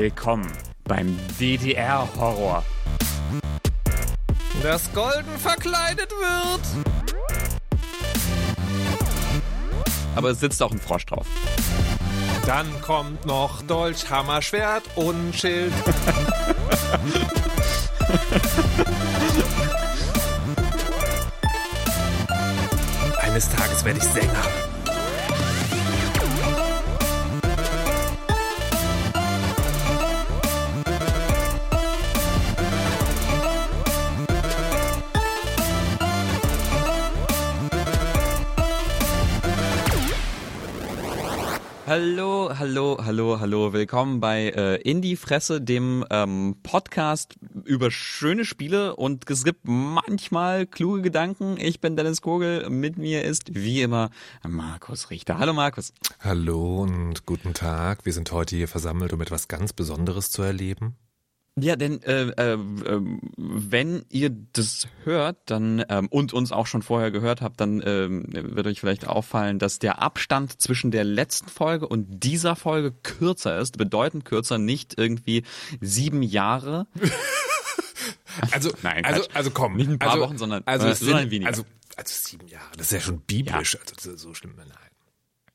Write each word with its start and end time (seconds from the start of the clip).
Willkommen 0.00 0.50
beim 0.84 1.14
DDR-Horror. 1.38 2.64
Das 4.62 4.90
Golden 4.94 5.38
verkleidet 5.38 6.10
wird. 6.10 6.62
Aber 10.16 10.30
es 10.30 10.40
sitzt 10.40 10.62
auch 10.62 10.72
ein 10.72 10.80
Frosch 10.80 11.04
drauf. 11.04 11.26
Dann 12.46 12.66
kommt 12.80 13.26
noch 13.26 13.60
Dolch, 13.64 14.08
Hammer, 14.08 14.40
Schwert 14.40 14.84
und 14.94 15.36
Schild. 15.36 15.74
Eines 23.20 23.50
Tages 23.50 23.84
werde 23.84 23.98
ich 23.98 24.04
Sänger. 24.04 24.69
Hallo, 41.90 42.56
hallo, 42.56 42.98
hallo, 43.04 43.40
hallo. 43.40 43.72
Willkommen 43.72 44.20
bei 44.20 44.50
äh, 44.50 44.76
In 44.76 45.02
die 45.02 45.16
Fresse, 45.16 45.60
dem 45.60 46.04
ähm, 46.08 46.54
Podcast 46.62 47.34
über 47.64 47.90
schöne 47.90 48.44
Spiele 48.44 48.94
und 48.94 49.28
es 49.28 49.42
gibt 49.42 49.62
manchmal 49.64 50.66
kluge 50.66 51.02
Gedanken. 51.02 51.56
Ich 51.58 51.80
bin 51.80 51.96
Dennis 51.96 52.22
Kogel, 52.22 52.70
mit 52.70 52.96
mir 52.96 53.24
ist 53.24 53.56
wie 53.56 53.82
immer 53.82 54.10
Markus 54.46 55.10
Richter. 55.10 55.40
Hallo 55.40 55.52
Markus. 55.52 55.92
Hallo 56.20 56.82
und 56.82 57.26
guten 57.26 57.54
Tag. 57.54 58.06
Wir 58.06 58.12
sind 58.12 58.30
heute 58.30 58.54
hier 58.54 58.68
versammelt, 58.68 59.12
um 59.12 59.20
etwas 59.20 59.48
ganz 59.48 59.72
Besonderes 59.72 60.30
zu 60.30 60.42
erleben. 60.42 60.94
Ja, 61.58 61.76
denn 61.76 62.02
äh, 62.02 62.28
äh, 62.28 62.58
wenn 63.36 64.04
ihr 64.08 64.30
das 64.30 64.86
hört, 65.04 65.38
dann 65.46 65.84
ähm, 65.88 66.06
und 66.08 66.32
uns 66.32 66.52
auch 66.52 66.66
schon 66.66 66.82
vorher 66.82 67.10
gehört 67.10 67.42
habt, 67.42 67.60
dann 67.60 67.82
ähm, 67.84 68.24
wird 68.28 68.66
euch 68.66 68.80
vielleicht 68.80 69.06
auffallen, 69.06 69.58
dass 69.58 69.78
der 69.78 70.00
Abstand 70.00 70.60
zwischen 70.62 70.90
der 70.90 71.04
letzten 71.04 71.48
Folge 71.48 71.88
und 71.88 72.24
dieser 72.24 72.56
Folge 72.56 72.92
kürzer 72.92 73.58
ist, 73.58 73.76
bedeutend 73.78 74.24
kürzer, 74.24 74.58
nicht 74.58 74.96
irgendwie 74.96 75.42
sieben 75.80 76.22
Jahre. 76.22 76.86
Also, 78.52 78.70
Nein, 78.82 79.04
also, 79.04 79.28
also 79.34 79.50
komm. 79.50 79.76
Nicht 79.76 79.90
ein 79.90 79.98
paar 79.98 80.12
also, 80.12 80.22
Wochen, 80.22 80.38
sondern- 80.38 80.62
also, 80.66 80.86
äh, 80.86 80.94
sondern 80.94 81.22
sind, 81.22 81.30
weniger. 81.30 81.50
Also, 81.50 81.64
also 81.96 82.28
sieben 82.28 82.46
Jahre. 82.48 82.70
Das 82.76 82.86
ist 82.86 82.92
ja 82.92 83.00
schon 83.00 83.20
biblisch. 83.20 83.74
Ja. 83.74 83.80
Also 83.96 84.16
so 84.16 84.34
schlimm. 84.34 84.54
Nein. 84.56 84.68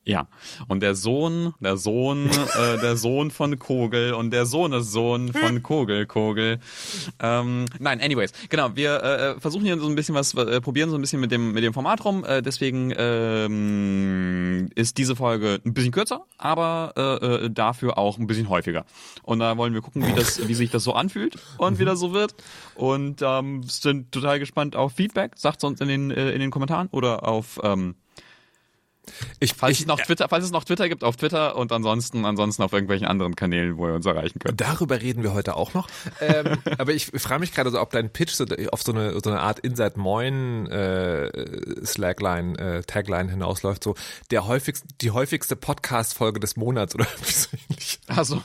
Ja, 0.08 0.28
und 0.67 0.81
der 0.81 0.94
Sohn, 0.94 1.56
der 1.59 1.78
Sohn, 1.78 2.30
äh, 2.30 2.80
der 2.80 2.95
Sohn 2.95 3.31
von 3.31 3.58
Kogel 3.58 4.14
und 4.14 4.30
der 4.30 4.45
Sohnessohn 4.45 5.34
von 5.34 5.64
Kogel, 5.64 6.06
Kogel. 6.06 6.59
Ähm, 7.20 7.66
nein, 7.80 8.00
anyways, 8.02 8.31
genau, 8.50 8.75
wir 8.75 9.02
äh, 9.02 9.39
versuchen 9.39 9.66
hier 9.66 9.80
so 9.80 9.88
ein 9.88 9.95
bisschen 9.95 10.14
was, 10.14 10.36
äh, 10.36 10.62
probieren 10.62 10.92
so 10.92 10.95
ein 10.95 11.02
bisschen 11.02 11.20
mit 11.20 11.31
dem 11.31 11.53
mit 11.53 11.64
dem 11.64 11.73
Format 11.73 12.06
rum. 12.06 12.23
Äh, 12.23 12.44
deswegen 12.44 12.94
ähm, 12.95 14.70
ist 14.75 15.00
diese 15.00 15.16
Folge 15.16 15.59
ein 15.66 15.73
bisschen 15.73 15.92
kürzer, 15.92 16.25
aber 16.38 16.94
äh, 16.95 17.45
äh, 17.45 17.50
dafür 17.50 17.97
auch 17.97 18.19
ein 18.19 18.28
bisschen 18.28 18.47
häufiger. 18.47 18.86
Und 19.23 19.40
da 19.40 19.58
wollen 19.58 19.73
wir 19.73 19.81
gucken, 19.81 20.06
wie 20.06 20.14
das, 20.14 20.47
wie 20.47 20.53
sich 20.53 20.69
das 20.69 20.84
so 20.84 20.94
anfühlt 20.94 21.40
und 21.58 21.80
wie 21.80 21.86
das 21.86 22.00
so 22.00 22.14
wird. 22.14 22.36
Und 22.75 23.23
ähm, 23.23 23.64
sind 23.64 24.12
total 24.12 24.38
gespannt 24.38 24.75
auf 24.75 24.94
Feedback. 24.94 25.31
Sagt 25.36 25.64
uns 25.64 25.81
in 25.81 25.88
den 25.88 26.12
äh, 26.12 26.30
in 26.30 26.41
den 26.41 26.51
Kommentaren 26.51 26.90
oder 26.91 27.28
auf 27.28 27.59
ähm, 27.63 27.96
Ich, 29.40 29.54
Falls, 29.54 29.78
ich, 29.78 29.82
es 29.82 29.88
noch 29.88 30.00
Twitter, 30.00 30.28
falls 30.30 30.46
es 30.46 30.52
noch 30.52 30.64
Twitter 30.64 30.90
gibt, 30.90 31.04
auf 31.04 31.16
Twitter 31.16 31.56
und 31.56 31.72
ansonsten, 31.72 32.26
ansonsten 32.26 32.64
auf 32.64 32.74
irgendwelchen 32.74 33.08
anderen 33.08 33.36
Kanälen, 33.36 33.78
wo 33.78 33.88
ihr 33.88 33.94
uns 33.94 34.06
erreichen 34.06 34.40
könnt. 34.40 34.60
Darüber 34.62 35.02
reden 35.02 35.24
wir 35.24 35.34
heute 35.34 35.56
auch 35.56 35.74
noch. 35.74 35.88
ähm, 36.22 36.58
aber 36.78 36.94
ich 36.94 37.08
frage 37.08 37.40
mich 37.40 37.54
gerade 37.54 37.70
so, 37.70 37.80
ob 37.80 37.92
dein 37.92 38.10
Pitch 38.10 38.32
so 38.32 38.46
auf 38.72 38.84
so 38.84 38.92
eine, 38.92 39.20
so 39.22 39.30
eine 39.30 39.42
Art 39.42 39.60
Inside 39.60 39.94
Moin 39.96 40.68
äh, 40.68 41.86
Slackline, 41.86 42.58
äh, 42.58 42.82
Tagline 42.84 43.30
hinausläuft, 43.30 43.84
so 43.84 43.96
der 44.32 44.48
häufigste, 44.48 44.88
die 45.02 45.12
häufigste 45.12 45.56
Podcast-Folge 45.56 46.40
des 46.40 46.56
Monats 46.56 46.96
oder 46.96 47.06
wie 47.26 47.32
so 47.32 47.50
ähnlich. 47.70 48.00
Also, 48.08 48.42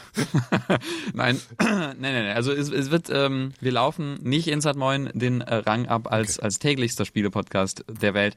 nein, 1.15 1.41
nein, 1.59 1.97
nein, 1.99 2.25
nein. 2.25 2.37
Also 2.37 2.53
es, 2.53 2.71
es 2.71 2.91
wird, 2.91 3.11
ähm, 3.11 3.53
wir 3.61 3.73
laufen 3.73 4.19
nicht 4.23 4.49
Inside 4.49 4.79
Moin 4.79 5.11
den 5.15 5.41
äh, 5.41 5.55
Rang 5.55 5.87
ab 5.87 6.11
als 6.11 6.39
als 6.39 6.59
täglichster 6.59 7.05
Spielepodcast 7.05 7.85
der 7.89 8.15
Welt. 8.15 8.37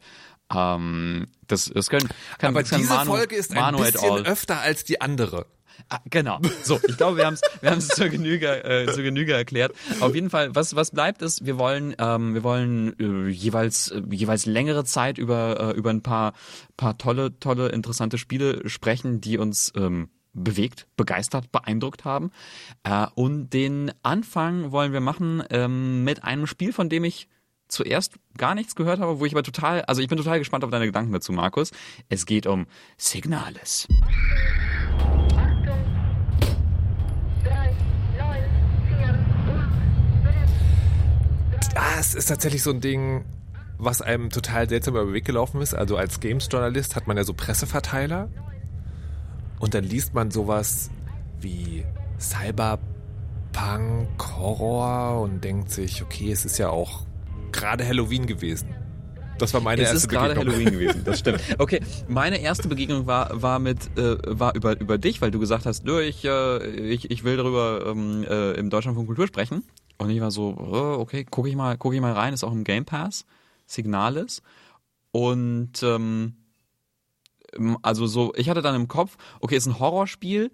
Ähm, 0.56 1.28
das, 1.48 1.72
das 1.74 1.90
können, 1.90 2.10
kann, 2.38 2.52
Aber 2.52 2.62
das 2.62 2.70
kann 2.70 2.82
diese 2.82 2.94
Manu, 2.94 3.12
Folge 3.12 3.36
ist 3.36 3.52
ein 3.52 3.58
Manu 3.58 3.84
et 3.84 3.94
bisschen 3.94 4.26
öfter 4.26 4.60
als 4.60 4.84
die 4.84 5.02
andere. 5.02 5.46
Ah, 5.90 6.00
genau. 6.10 6.40
So, 6.64 6.80
ich 6.88 6.98
glaube, 6.98 7.18
wir 7.18 7.26
haben 7.26 7.34
es 7.34 7.42
wir 7.62 7.72
haben's 7.72 7.88
zur 7.88 8.10
Genüge 8.10 8.64
äh, 8.64 8.92
zur 8.92 9.04
Genüge 9.04 9.34
erklärt. 9.34 9.74
Auf 10.00 10.16
jeden 10.16 10.30
Fall, 10.30 10.56
was 10.56 10.76
was 10.76 10.92
bleibt 10.92 11.22
ist, 11.22 11.46
wir 11.46 11.58
wollen 11.58 11.96
ähm, 11.98 12.34
wir 12.34 12.44
wollen 12.44 12.98
äh, 13.00 13.30
jeweils 13.30 13.90
äh, 13.90 14.02
jeweils 14.12 14.46
längere 14.46 14.86
Zeit 14.86 15.18
über 15.18 15.74
äh, 15.74 15.78
über 15.78 15.90
ein 15.90 16.02
paar 16.02 16.34
paar 16.78 16.98
tolle 16.98 17.38
tolle 17.40 17.70
interessante 17.70 18.18
Spiele 18.18 18.68
sprechen, 18.70 19.20
die 19.20 19.38
uns 19.38 19.74
ähm, 19.76 20.10
bewegt, 20.34 20.88
begeistert, 20.98 21.52
beeindruckt 21.52 22.06
haben. 22.06 22.32
Äh, 22.84 23.08
und 23.16 23.50
den 23.50 23.92
Anfang 24.04 24.72
wollen 24.72 24.94
wir 24.94 25.02
machen 25.02 25.44
ähm, 25.50 26.04
mit 26.04 26.24
einem 26.24 26.48
Spiel, 26.48 26.74
von 26.74 26.90
dem 26.90 27.04
ich 27.04 27.28
zuerst 27.74 28.14
gar 28.38 28.56
nichts 28.56 28.76
gehört 28.76 29.00
habe, 29.00 29.20
wo 29.20 29.26
ich 29.26 29.34
aber 29.34 29.44
total, 29.44 29.82
also 29.82 30.02
ich 30.02 30.08
bin 30.08 30.18
total 30.18 30.40
gespannt 30.40 30.64
auf 30.64 30.70
deine 30.70 30.86
Gedanken 30.86 31.12
dazu, 31.12 31.34
Markus. 31.34 31.72
Es 32.10 32.26
geht 32.26 32.48
um 32.48 32.68
Signales. 32.98 33.88
Ah, 41.76 42.00
es 42.00 42.14
ist 42.14 42.28
tatsächlich 42.28 42.62
so 42.62 42.70
ein 42.70 42.82
Ding, 42.82 43.26
was 43.78 44.02
einem 44.02 44.30
total 44.30 44.70
seltsam 44.70 44.94
über 44.94 45.06
den 45.06 45.14
Weg 45.14 45.26
gelaufen 45.26 45.62
ist. 45.62 45.74
Also 45.74 45.98
als 45.98 46.20
Games-Journalist 46.20 46.96
hat 46.96 47.08
man 47.08 47.18
ja 47.18 47.24
so 47.24 47.34
Presseverteiler 47.34 48.30
und 49.60 49.74
dann 49.74 49.84
liest 49.84 50.14
man 50.14 50.30
sowas 50.30 50.92
wie 51.40 51.86
Cyberpunk 52.20 52.88
Horror 54.38 55.22
und 55.22 55.44
denkt 55.44 55.72
sich, 55.72 56.04
okay, 56.04 56.32
es 56.32 56.46
ist 56.46 56.58
ja 56.58 56.70
auch 56.70 57.06
gerade 57.54 57.88
Halloween 57.88 58.26
gewesen. 58.26 58.74
Das 59.40 59.54
war 59.54 59.62
meine 59.62 59.82
es 59.82 59.90
erste 59.90 59.98
ist 59.98 60.10
gerade 60.10 60.34
Begegnung. 60.36 60.54
Halloween 60.56 60.74
gewesen, 60.74 61.02
das 61.06 61.20
stimmt. 61.20 61.42
Okay, 61.58 61.80
meine 62.08 62.40
erste 62.40 62.68
Begegnung 62.68 63.08
war 63.08 63.42
war 63.42 63.60
mit 63.60 63.98
äh, 63.98 64.18
war 64.26 64.56
über 64.56 64.80
über 64.80 64.98
dich, 64.98 65.22
weil 65.22 65.32
du 65.32 65.40
gesagt 65.40 65.66
hast, 65.66 65.88
du, 65.88 66.00
ich 66.00 66.24
äh, 66.24 66.66
ich, 66.68 67.10
ich 67.10 67.24
will 67.24 67.38
darüber 67.38 67.86
ähm, 67.88 68.24
äh, 68.30 68.52
im 68.54 68.70
Deutschland 68.70 68.96
von 68.96 69.06
Kultur 69.06 69.28
sprechen 69.28 69.64
und 69.98 70.10
ich 70.10 70.22
war 70.22 70.32
so, 70.32 70.52
äh, 70.52 71.02
okay, 71.02 71.26
gucke 71.26 71.50
ich 71.50 71.56
mal 71.56 71.78
gucke 71.78 71.96
ich 71.96 72.02
mal 72.02 72.14
rein, 72.14 72.34
ist 72.34 72.44
auch 72.44 72.52
im 72.52 72.64
Game 72.64 72.86
Pass, 72.86 73.26
Signales 73.66 74.42
und 75.12 75.82
ähm, 75.82 76.36
also 77.82 78.08
so, 78.08 78.34
ich 78.36 78.50
hatte 78.50 78.62
dann 78.62 78.76
im 78.76 78.88
Kopf, 78.88 79.18
okay, 79.40 79.56
ist 79.56 79.68
ein 79.68 79.80
Horrorspiel, 79.80 80.50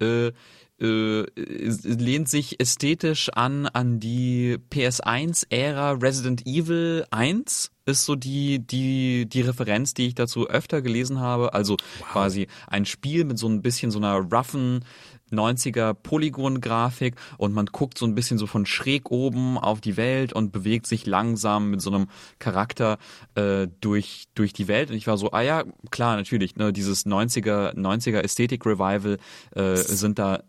äh, 0.00 0.32
äh, 0.80 1.24
es 1.36 1.84
lehnt 1.84 2.28
sich 2.28 2.60
ästhetisch 2.60 3.30
an 3.30 3.66
an 3.66 4.00
die 4.00 4.58
PS1-Ära 4.70 5.92
Resident 5.92 6.46
Evil 6.46 7.04
1 7.10 7.70
ist 7.86 8.04
so 8.06 8.16
die 8.16 8.58
die 8.60 9.26
die 9.28 9.40
Referenz, 9.42 9.94
die 9.94 10.08
ich 10.08 10.14
dazu 10.14 10.48
öfter 10.48 10.82
gelesen 10.82 11.20
habe. 11.20 11.54
Also 11.54 11.76
quasi 12.12 12.48
ein 12.66 12.86
Spiel 12.86 13.24
mit 13.24 13.38
so 13.38 13.48
ein 13.48 13.62
bisschen 13.62 13.90
so 13.90 13.98
einer 13.98 14.16
roughen 14.16 14.84
90er 15.30 15.94
Polygon-Grafik 15.94 17.16
und 17.38 17.52
man 17.52 17.66
guckt 17.66 17.98
so 17.98 18.06
ein 18.06 18.14
bisschen 18.14 18.38
so 18.38 18.46
von 18.46 18.66
schräg 18.66 19.10
oben 19.10 19.58
auf 19.58 19.80
die 19.80 19.96
Welt 19.96 20.32
und 20.32 20.52
bewegt 20.52 20.86
sich 20.86 21.06
langsam 21.06 21.70
mit 21.70 21.80
so 21.80 21.90
einem 21.90 22.08
Charakter 22.38 22.98
äh, 23.34 23.68
durch 23.80 24.26
durch 24.34 24.52
die 24.52 24.68
Welt 24.68 24.90
und 24.90 24.96
ich 24.96 25.06
war 25.06 25.18
so 25.18 25.30
ah 25.32 25.42
ja 25.42 25.64
klar 25.90 26.16
natürlich 26.16 26.56
ne 26.56 26.72
dieses 26.72 27.06
90er 27.06 27.74
90er 27.74 28.20
Ästhetik 28.20 28.64
Revival 28.66 29.18
äh, 29.54 29.76
sind 29.76 30.18
da 30.18 30.42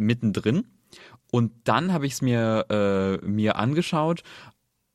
mittendrin 0.00 0.66
und 1.30 1.52
dann 1.64 1.92
habe 1.92 2.06
ich 2.06 2.14
es 2.14 2.22
mir 2.22 2.66
äh, 2.70 3.24
mir 3.24 3.56
angeschaut 3.56 4.22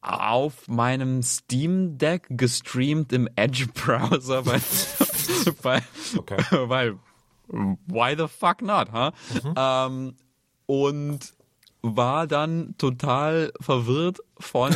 auf 0.02 0.68
meinem 0.68 1.24
Steam 1.24 1.98
Deck 1.98 2.28
gestreamt 2.30 3.12
im 3.14 3.28
Edge 3.36 3.68
Browser 3.74 4.46
weil, 4.46 4.62
weil, 5.64 5.82
Okay. 6.18 6.38
weil 6.70 7.00
why 7.48 8.16
the 8.18 8.28
fuck 8.28 8.62
not, 8.62 8.92
huh? 8.92 9.12
Ähm, 9.56 10.16
und 10.66 11.20
war 11.82 12.26
dann 12.28 12.76
total 12.78 13.54
verwirrt 13.62 14.20
von 14.40 14.74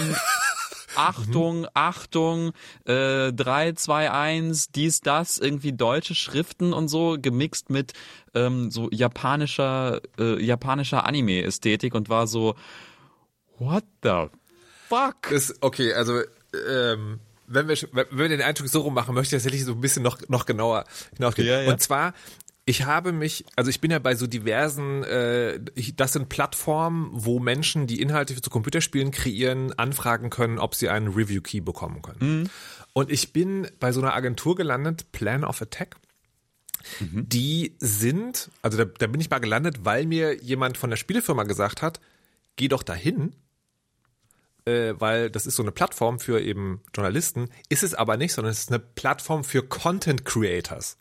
Achtung, 0.99 1.67
Achtung, 1.73 2.51
äh, 2.85 3.31
3, 3.31 3.73
2, 3.73 4.11
1, 4.11 4.71
dies, 4.71 5.01
das, 5.01 5.37
irgendwie 5.37 5.73
deutsche 5.73 6.15
Schriften 6.15 6.73
und 6.73 6.87
so, 6.87 7.17
gemixt 7.19 7.69
mit 7.69 7.93
ähm, 8.33 8.71
so 8.71 8.89
japanischer, 8.91 10.01
äh, 10.17 10.43
japanischer 10.43 11.05
Anime-Ästhetik 11.05 11.95
und 11.95 12.09
war 12.09 12.27
so, 12.27 12.55
what 13.57 13.83
the 14.03 14.27
fuck? 14.87 15.29
Das, 15.29 15.55
okay, 15.61 15.93
also 15.93 16.21
ähm, 16.67 17.19
wenn 17.47 17.67
wir, 17.67 17.77
wenn 17.91 18.07
wir 18.11 18.29
den 18.29 18.41
Eindruck 18.41 18.67
so 18.67 18.81
rum 18.81 18.93
machen, 18.93 19.15
möchte 19.15 19.35
ich 19.35 19.41
tatsächlich 19.41 19.65
so 19.65 19.73
ein 19.73 19.81
bisschen 19.81 20.03
noch, 20.03 20.19
noch 20.27 20.45
genauer 20.45 20.85
hinausgehen. 21.15 21.47
Ja, 21.47 21.61
ja. 21.61 21.71
Und 21.71 21.81
zwar, 21.81 22.13
Ich 22.69 22.85
habe 22.85 23.13
mich, 23.13 23.45
also 23.55 23.71
ich 23.71 23.81
bin 23.81 23.89
ja 23.89 23.97
bei 23.97 24.13
so 24.13 24.27
diversen, 24.27 25.03
äh, 25.03 25.59
das 25.95 26.13
sind 26.13 26.29
Plattformen, 26.29 27.09
wo 27.13 27.39
Menschen, 27.39 27.87
die 27.87 27.99
Inhalte 27.99 28.39
zu 28.39 28.51
Computerspielen 28.51 29.09
kreieren, 29.09 29.73
anfragen 29.79 30.29
können, 30.29 30.59
ob 30.59 30.75
sie 30.75 30.87
einen 30.87 31.07
Review-Key 31.07 31.61
bekommen 31.61 32.03
können. 32.03 32.41
Mhm. 32.41 32.49
Und 32.93 33.11
ich 33.11 33.33
bin 33.33 33.67
bei 33.79 33.91
so 33.91 34.01
einer 34.01 34.13
Agentur 34.13 34.55
gelandet, 34.55 35.11
Plan 35.11 35.43
of 35.43 35.63
Attack. 35.63 35.95
Mhm. 36.99 37.27
Die 37.27 37.75
sind, 37.79 38.51
also 38.61 38.77
da, 38.77 38.85
da 38.85 39.07
bin 39.07 39.19
ich 39.19 39.31
mal 39.31 39.39
gelandet, 39.39 39.83
weil 39.83 40.05
mir 40.05 40.35
jemand 40.35 40.77
von 40.77 40.91
der 40.91 40.97
Spielefirma 40.97 41.45
gesagt 41.45 41.81
hat, 41.81 41.99
geh 42.55 42.67
doch 42.67 42.83
dahin, 42.83 43.33
äh, 44.65 44.93
weil 44.95 45.31
das 45.31 45.47
ist 45.47 45.55
so 45.55 45.63
eine 45.63 45.71
Plattform 45.71 46.19
für 46.19 46.39
eben 46.39 46.81
Journalisten, 46.93 47.49
ist 47.69 47.81
es 47.81 47.95
aber 47.95 48.15
nicht, 48.15 48.33
sondern 48.33 48.51
es 48.51 48.59
ist 48.59 48.69
eine 48.69 48.77
Plattform 48.77 49.43
für 49.43 49.63
Content 49.63 50.23
Creators. 50.23 50.98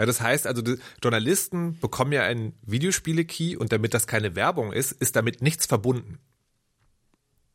Ja, 0.00 0.06
das 0.06 0.22
heißt 0.22 0.46
also, 0.46 0.62
die 0.62 0.78
Journalisten 1.02 1.78
bekommen 1.78 2.12
ja 2.12 2.22
einen 2.22 2.54
Videospiele-Key 2.62 3.56
und 3.58 3.70
damit 3.70 3.92
das 3.92 4.06
keine 4.06 4.34
Werbung 4.34 4.72
ist, 4.72 4.92
ist 4.92 5.14
damit 5.14 5.42
nichts 5.42 5.66
verbunden. 5.66 6.18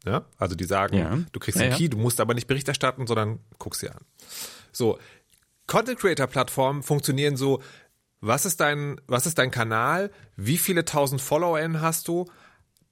Ja, 0.06 0.26
also 0.38 0.54
die 0.54 0.66
sagen, 0.66 0.96
Ja. 0.96 1.18
du 1.32 1.40
kriegst 1.40 1.60
Ja. 1.60 1.76
Key, 1.76 1.90
du 1.90 1.98
musst 1.98 2.20
aber 2.22 2.36
nicht 2.36 2.46
Bericht 2.46 2.68
erstatten, 2.68 3.08
sondern 3.08 3.40
guckst 3.58 3.82
dir 3.82 3.96
an. 3.96 4.06
So, 4.72 5.00
Content 5.66 5.98
Creator 5.98 6.28
Plattformen 6.28 6.84
funktionieren 6.84 7.36
so, 7.36 7.64
was 8.22 8.46
ist 8.46 8.60
dein, 8.60 9.02
was 9.08 9.26
ist 9.26 9.40
dein 9.40 9.50
Kanal? 9.50 10.12
Wie 10.36 10.60
viele 10.60 10.86
tausend 10.86 11.22
FollowerInnen 11.22 11.82
hast 11.82 12.08
du? 12.08 12.26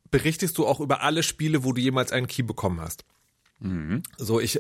Berichtest 0.09 0.57
du 0.57 0.65
auch 0.65 0.79
über 0.79 1.01
alle 1.01 1.21
Spiele, 1.21 1.63
wo 1.63 1.73
du 1.73 1.79
jemals 1.81 2.11
einen 2.11 2.25
Key 2.25 2.41
bekommen 2.41 2.81
hast? 2.81 3.05
So, 4.17 4.39
ich 4.39 4.59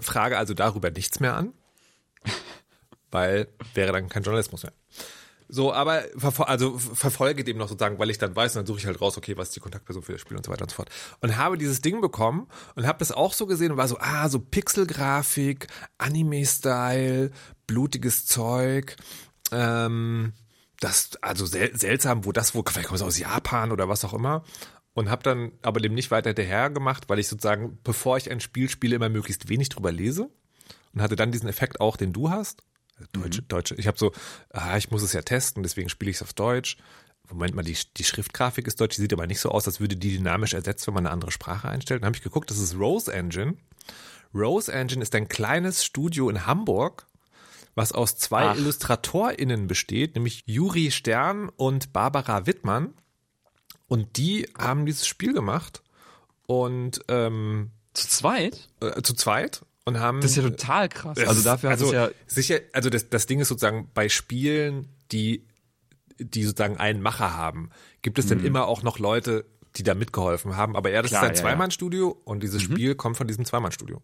frage 0.00 0.38
also 0.38 0.54
darüber 0.54 0.90
nichts 0.90 1.20
mehr 1.20 1.36
an, 1.36 1.52
weil 3.10 3.48
wäre 3.74 3.92
dann 3.92 4.08
kein 4.08 4.22
Journalismus 4.22 4.62
mehr. 4.62 4.72
So, 5.52 5.72
aber 5.72 6.04
verfol 6.16 6.46
also 6.46 6.78
verfolge 6.78 7.42
dem 7.42 7.58
noch 7.58 7.68
sozusagen, 7.68 7.98
weil 7.98 8.10
ich 8.10 8.18
dann 8.18 8.36
weiß, 8.36 8.54
und 8.54 8.60
dann 8.60 8.66
suche 8.66 8.78
ich 8.78 8.86
halt 8.86 9.00
raus, 9.00 9.18
okay, 9.18 9.36
was 9.36 9.48
ist 9.48 9.56
die 9.56 9.60
Kontaktperson 9.60 10.04
für 10.04 10.12
das 10.12 10.20
Spiel 10.20 10.36
und 10.36 10.46
so 10.46 10.52
weiter 10.52 10.62
und 10.62 10.70
so 10.70 10.76
fort. 10.76 10.90
Und 11.20 11.36
habe 11.36 11.58
dieses 11.58 11.80
Ding 11.80 12.00
bekommen 12.00 12.46
und 12.76 12.86
habe 12.86 13.00
das 13.00 13.10
auch 13.10 13.32
so 13.32 13.46
gesehen 13.46 13.72
und 13.72 13.76
war 13.76 13.88
so, 13.88 13.98
ah, 13.98 14.28
so 14.28 14.38
Pixelgrafik, 14.38 15.66
Anime-Style, 15.98 17.32
blutiges 17.66 18.26
Zeug, 18.26 18.96
ähm, 19.50 20.34
das, 20.78 21.10
also 21.20 21.46
sel 21.46 21.76
seltsam, 21.76 22.24
wo 22.24 22.30
das, 22.32 22.54
wo, 22.54 22.62
vielleicht 22.66 22.86
kommt 22.86 23.00
es 23.00 23.06
aus 23.06 23.18
Japan 23.18 23.72
oder 23.72 23.88
was 23.88 24.04
auch 24.04 24.14
immer. 24.14 24.44
Und 24.92 25.10
habe 25.10 25.22
dann 25.22 25.52
aber 25.62 25.80
dem 25.80 25.94
nicht 25.94 26.12
weiter 26.12 26.30
hinterher 26.30 26.70
gemacht, 26.70 27.04
weil 27.08 27.18
ich 27.18 27.28
sozusagen, 27.28 27.78
bevor 27.82 28.16
ich 28.16 28.30
ein 28.30 28.40
Spiel 28.40 28.68
spiele, 28.68 28.96
immer 28.96 29.08
möglichst 29.08 29.48
wenig 29.48 29.68
drüber 29.68 29.90
lese. 29.90 30.30
Und 30.92 31.02
hatte 31.02 31.16
dann 31.16 31.32
diesen 31.32 31.48
Effekt 31.48 31.80
auch, 31.80 31.96
den 31.96 32.12
du 32.12 32.30
hast. 32.30 32.62
Deutsche, 33.12 33.42
Deutsche. 33.42 33.74
Ich 33.76 33.86
habe 33.86 33.98
so, 33.98 34.12
ah, 34.50 34.76
ich 34.76 34.90
muss 34.90 35.02
es 35.02 35.12
ja 35.12 35.22
testen, 35.22 35.62
deswegen 35.62 35.88
spiele 35.88 36.10
ich 36.10 36.16
es 36.18 36.22
auf 36.22 36.32
Deutsch. 36.32 36.76
Moment 37.30 37.54
mal, 37.54 37.62
die, 37.62 37.76
die 37.96 38.04
Schriftgrafik 38.04 38.66
ist 38.66 38.80
deutsch, 38.80 38.96
die 38.96 39.02
sieht 39.02 39.12
aber 39.12 39.26
nicht 39.26 39.40
so 39.40 39.50
aus, 39.50 39.66
als 39.66 39.80
würde 39.80 39.96
die 39.96 40.16
dynamisch 40.16 40.52
ersetzt, 40.54 40.86
wenn 40.86 40.94
man 40.94 41.06
eine 41.06 41.12
andere 41.12 41.30
Sprache 41.30 41.68
einstellt. 41.68 42.02
Dann 42.02 42.06
habe 42.06 42.16
ich 42.16 42.22
geguckt, 42.22 42.50
das 42.50 42.58
ist 42.58 42.76
Rose 42.76 43.12
Engine. 43.12 43.56
Rose 44.34 44.72
Engine 44.72 45.02
ist 45.02 45.14
ein 45.14 45.28
kleines 45.28 45.84
Studio 45.84 46.28
in 46.28 46.46
Hamburg, 46.46 47.06
was 47.74 47.92
aus 47.92 48.16
zwei 48.16 48.48
Ach. 48.48 48.56
IllustratorInnen 48.56 49.66
besteht, 49.68 50.14
nämlich 50.16 50.42
Juri 50.46 50.90
Stern 50.90 51.48
und 51.50 51.92
Barbara 51.92 52.46
Wittmann. 52.46 52.94
Und 53.86 54.16
die 54.16 54.48
haben 54.58 54.86
dieses 54.86 55.06
Spiel 55.06 55.32
gemacht 55.32 55.82
und 56.46 57.00
ähm, 57.08 57.70
Zu 57.94 58.08
zweit? 58.08 58.68
äh, 58.80 59.02
zu 59.02 59.14
zweit 59.14 59.62
und 59.84 59.98
haben 59.98 60.20
Das 60.20 60.32
ist 60.32 60.36
ja 60.36 60.42
total 60.42 60.88
krass. 60.88 61.16
das 61.16 61.28
Also 61.28 61.42
dafür 61.42 61.70
hat 61.70 61.78
also 61.80 61.86
es 61.86 61.92
ja 61.92 62.10
sicher, 62.26 62.60
also 62.72 62.90
das, 62.90 63.08
das 63.08 63.26
Ding 63.26 63.40
ist 63.40 63.48
sozusagen 63.48 63.90
bei 63.94 64.08
Spielen, 64.08 64.88
die 65.12 65.46
die 66.18 66.44
sozusagen 66.44 66.76
einen 66.76 67.00
Macher 67.00 67.34
haben, 67.34 67.70
gibt 68.02 68.18
es 68.18 68.26
dann 68.26 68.44
immer 68.44 68.66
auch 68.66 68.82
noch 68.82 68.98
Leute, 68.98 69.46
die 69.76 69.82
da 69.82 69.94
mitgeholfen 69.94 70.54
haben. 70.54 70.76
Aber 70.76 70.90
ja, 70.90 71.00
das 71.00 71.10
Mhm. 71.10 71.14
Klar, 71.16 71.22
ist 71.24 71.28
ein 71.30 71.34
ja, 71.36 71.40
Mhm. 71.40 71.46
Zweimann-Studio 71.48 72.20
und 72.24 72.42
dieses 72.42 72.60
Spiel 72.60 72.94
kommt 72.94 73.16
von 73.16 73.26
diesem 73.26 73.46
Zweimann-Studio. 73.46 74.02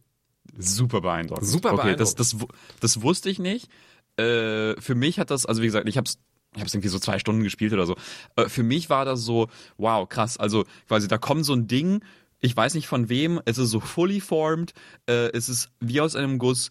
super 0.58 1.02
beeindruckend. 1.02 1.46
Super 1.46 1.74
okay, 1.74 1.94
Das, 1.96 2.14
beeindruckend. 2.14 2.20
das, 2.20 2.40
wu- 2.40 2.48
das 2.80 3.02
wusste 3.02 3.28
ich 3.28 3.38
nicht. 3.38 3.68
Äh, 4.16 4.80
für 4.80 4.94
mich 4.94 5.18
hat 5.18 5.30
das, 5.30 5.44
also 5.44 5.60
wie 5.60 5.66
gesagt, 5.66 5.86
ich 5.88 5.98
hab's 5.98 6.18
ich 6.54 6.60
habe 6.60 6.68
es 6.68 6.72
irgendwie 6.74 6.88
so 6.88 6.98
zwei 6.98 7.18
Stunden 7.18 7.42
gespielt 7.42 7.74
oder 7.74 7.84
so. 7.84 7.96
Äh, 8.36 8.48
für 8.48 8.62
mich 8.62 8.88
war 8.88 9.04
das 9.04 9.20
so, 9.20 9.48
wow, 9.76 10.08
krass. 10.08 10.38
Also 10.38 10.64
quasi, 10.88 11.06
da 11.06 11.18
kommt 11.18 11.44
so 11.44 11.52
ein 11.52 11.66
Ding, 11.66 12.02
ich 12.40 12.56
weiß 12.56 12.74
nicht 12.74 12.86
von 12.86 13.08
wem, 13.08 13.40
es 13.44 13.58
ist 13.58 13.70
so 13.70 13.80
fully 13.80 14.20
formed, 14.20 14.72
äh, 15.08 15.30
es 15.32 15.48
ist 15.48 15.70
wie 15.80 16.00
aus 16.00 16.16
einem 16.16 16.38
Guss, 16.38 16.70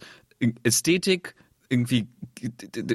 Ästhetik, 0.62 1.34
irgendwie 1.68 2.08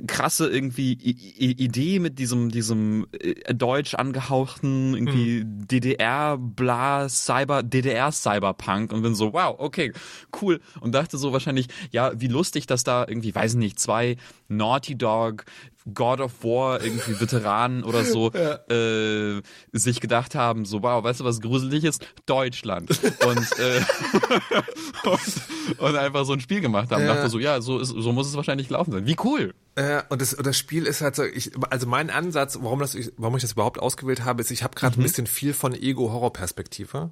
krasse 0.07 0.47
irgendwie 0.49 0.93
Idee 0.93 1.99
mit 1.99 2.19
diesem 2.19 2.49
diesem 2.49 3.07
äh, 3.11 3.53
deutsch 3.53 3.95
angehauchten 3.95 4.93
irgendwie 4.93 5.43
DDR 5.45 6.37
bla 6.37 7.09
Cyber 7.09 7.63
DDR 7.63 8.11
Cyberpunk 8.11 8.93
und 8.93 9.01
bin 9.01 9.15
so 9.15 9.33
wow 9.33 9.55
okay 9.57 9.93
cool 10.41 10.61
und 10.79 10.93
dachte 10.93 11.17
so 11.17 11.33
wahrscheinlich 11.33 11.67
ja 11.91 12.11
wie 12.15 12.27
lustig 12.27 12.67
dass 12.67 12.83
da 12.83 13.05
irgendwie 13.07 13.33
weiß 13.33 13.53
ich 13.53 13.59
nicht 13.59 13.79
zwei 13.79 14.17
Naughty 14.47 14.95
Dog 14.95 15.45
God 15.91 16.19
of 16.19 16.43
War 16.43 16.83
irgendwie 16.83 17.19
Veteranen 17.19 17.83
oder 17.85 18.03
so 18.03 18.31
äh, 18.31 19.41
sich 19.71 19.99
gedacht 20.01 20.35
haben 20.35 20.65
so 20.65 20.83
wow 20.83 21.03
weißt 21.03 21.21
du 21.21 21.23
was 21.23 21.41
gruselig 21.41 21.83
ist 21.83 22.05
Deutschland 22.27 22.91
und 23.25 23.59
äh, 23.59 23.81
und, 25.03 25.79
und 25.79 25.95
einfach 25.95 26.25
so 26.25 26.33
ein 26.33 26.39
Spiel 26.39 26.61
gemacht 26.61 26.91
haben. 26.91 27.03
Ja. 27.03 27.15
Dachte 27.15 27.29
so, 27.29 27.39
ja, 27.39 27.61
so, 27.61 27.79
ist, 27.79 27.89
so 27.89 28.11
muss 28.11 28.27
es 28.27 28.35
wahrscheinlich 28.35 28.69
laufen 28.69 28.91
sein. 28.91 29.05
Wie 29.05 29.15
cool. 29.23 29.40
Äh, 29.75 30.01
und, 30.09 30.21
das, 30.21 30.33
und 30.33 30.45
das 30.45 30.57
Spiel 30.57 30.85
ist 30.85 31.01
halt 31.01 31.15
so, 31.15 31.23
ich, 31.23 31.51
also 31.69 31.87
mein 31.87 32.09
Ansatz, 32.09 32.57
warum, 32.61 32.79
das, 32.79 32.93
ich, 32.93 33.11
warum 33.17 33.35
ich 33.37 33.41
das 33.41 33.53
überhaupt 33.53 33.79
ausgewählt 33.79 34.25
habe, 34.25 34.41
ist, 34.41 34.51
ich 34.51 34.63
habe 34.63 34.75
gerade 34.75 34.99
ein 34.99 35.03
bisschen 35.03 35.27
viel 35.27 35.53
von 35.53 35.73
Ego-Horror-Perspektive, 35.73 37.11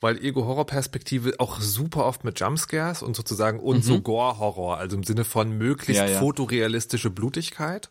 weil 0.00 0.22
Ego-Horror-Perspektive 0.22 1.34
auch 1.38 1.60
super 1.60 2.04
oft 2.04 2.22
mit 2.22 2.38
Jumpscares 2.38 3.02
und 3.02 3.16
sozusagen 3.16 3.58
und 3.58 3.84
so 3.84 4.00
Gore-Horror, 4.00 4.78
also 4.78 4.96
im 4.96 5.02
Sinne 5.02 5.24
von 5.24 5.50
möglichst 5.58 6.02
Ja, 6.02 6.08
ja. 6.08 6.18
fotorealistische 6.20 7.10
Blutigkeit. 7.10 7.90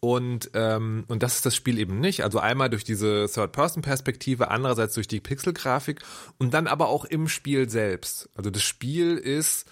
Und, 0.00 0.50
ähm, 0.54 1.04
und 1.08 1.22
das 1.22 1.36
ist 1.36 1.46
das 1.46 1.54
Spiel 1.54 1.78
eben 1.78 2.00
nicht. 2.00 2.24
Also 2.24 2.38
einmal 2.38 2.70
durch 2.70 2.84
diese 2.84 3.28
Third-Person-Perspektive, 3.32 4.50
andererseits 4.50 4.94
durch 4.94 5.08
die 5.08 5.20
Pixelgrafik 5.20 6.00
und 6.38 6.54
dann 6.54 6.66
aber 6.66 6.88
auch 6.88 7.04
im 7.04 7.28
Spiel 7.28 7.68
selbst. 7.68 8.30
Also 8.34 8.48
das 8.48 8.62
Spiel 8.62 9.18
ist 9.18 9.66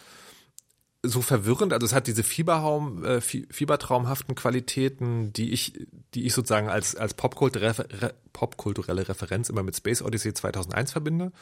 so 1.05 1.23
verwirrend, 1.23 1.73
also 1.73 1.87
es 1.87 1.93
hat 1.95 2.07
diese 2.09 2.25
Fieberhaum, 2.25 3.05
äh, 3.05 3.21
fie- 3.21 3.47
fiebertraumhaften 3.53 4.35
Qualitäten, 4.35 5.33
die 5.33 5.53
ich, 5.53 5.87
die 6.15 6.27
ich 6.27 6.35
sozusagen 6.35 6.69
als, 6.69 6.97
als 6.97 7.15
popkulturelle, 7.15 7.79
re, 7.79 8.15
popkulturelle 8.33 9.09
Referenz 9.09 9.49
immer 9.49 9.63
mit 9.63 9.77
Space 9.77 10.03
Odyssey 10.03 10.35
2001 10.35 10.91
verbinde, 10.93 11.33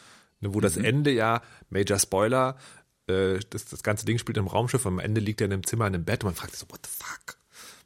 ne, 0.40 0.54
wo 0.54 0.60
das 0.60 0.76
Ende 0.76 1.10
ja, 1.10 1.40
Major 1.70 1.98
Spoiler, 1.98 2.58
äh, 3.06 3.38
das, 3.48 3.64
das 3.64 3.82
ganze 3.82 4.04
Ding 4.04 4.18
spielt 4.18 4.36
im 4.36 4.46
Raumschiff 4.46 4.84
und 4.84 4.92
am 4.94 4.98
Ende 4.98 5.20
liegt 5.22 5.40
er 5.40 5.46
in 5.46 5.54
einem 5.54 5.64
Zimmer 5.66 5.86
in 5.86 5.94
einem 5.94 6.04
Bett 6.04 6.22
und 6.22 6.28
man 6.28 6.34
fragt 6.34 6.52
sich 6.52 6.60
so, 6.60 6.68
what 6.68 6.80
the 6.84 6.90
fuck? 6.92 7.38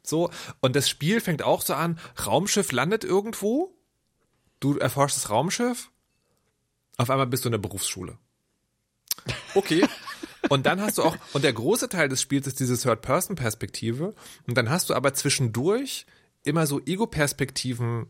So, 0.03 0.29
und 0.59 0.75
das 0.75 0.89
Spiel 0.89 1.21
fängt 1.21 1.41
auch 1.41 1.61
so 1.61 1.73
an, 1.73 1.99
Raumschiff 2.25 2.73
landet 2.73 3.05
irgendwo, 3.05 3.73
du 4.59 4.77
erforschst 4.77 5.15
das 5.17 5.29
Raumschiff, 5.29 5.89
auf 6.97 7.09
einmal 7.09 7.27
bist 7.27 7.45
du 7.45 7.47
in 7.49 7.53
der 7.53 7.59
Berufsschule. 7.59 8.17
Okay. 9.55 9.87
Und 10.49 10.65
dann 10.65 10.81
hast 10.81 10.97
du 10.97 11.03
auch, 11.03 11.17
und 11.33 11.43
der 11.43 11.53
große 11.53 11.89
Teil 11.89 12.09
des 12.09 12.21
Spiels 12.21 12.47
ist 12.47 12.59
diese 12.59 12.77
Third-Person-Perspektive. 12.77 14.13
Und 14.47 14.57
dann 14.57 14.69
hast 14.69 14.89
du 14.89 14.93
aber 14.93 15.13
zwischendurch 15.13 16.05
immer 16.43 16.65
so 16.67 16.79
Ego-Perspektiven 16.79 18.07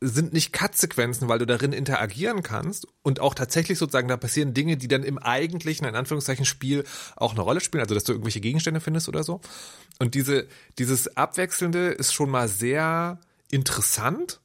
sind 0.00 0.32
nicht 0.32 0.52
Cut-Sequenzen, 0.52 1.28
weil 1.28 1.38
du 1.38 1.46
darin 1.46 1.72
interagieren 1.72 2.42
kannst 2.42 2.86
und 3.02 3.20
auch 3.20 3.34
tatsächlich 3.34 3.78
sozusagen 3.78 4.08
da 4.08 4.16
passieren 4.16 4.52
Dinge, 4.52 4.76
die 4.76 4.88
dann 4.88 5.02
im 5.02 5.18
eigentlichen, 5.18 5.86
in 5.86 5.94
Anführungszeichen, 5.94 6.44
Spiel 6.44 6.84
auch 7.16 7.32
eine 7.32 7.40
Rolle 7.40 7.60
spielen, 7.60 7.82
also 7.82 7.94
dass 7.94 8.04
du 8.04 8.12
irgendwelche 8.12 8.40
Gegenstände 8.40 8.80
findest 8.80 9.08
oder 9.08 9.24
so. 9.24 9.40
Und 9.98 10.14
diese, 10.14 10.46
dieses 10.78 11.16
Abwechselnde 11.16 11.88
ist 11.88 12.12
schon 12.12 12.28
mal 12.28 12.48
sehr 12.48 13.18
interessant. 13.50 14.40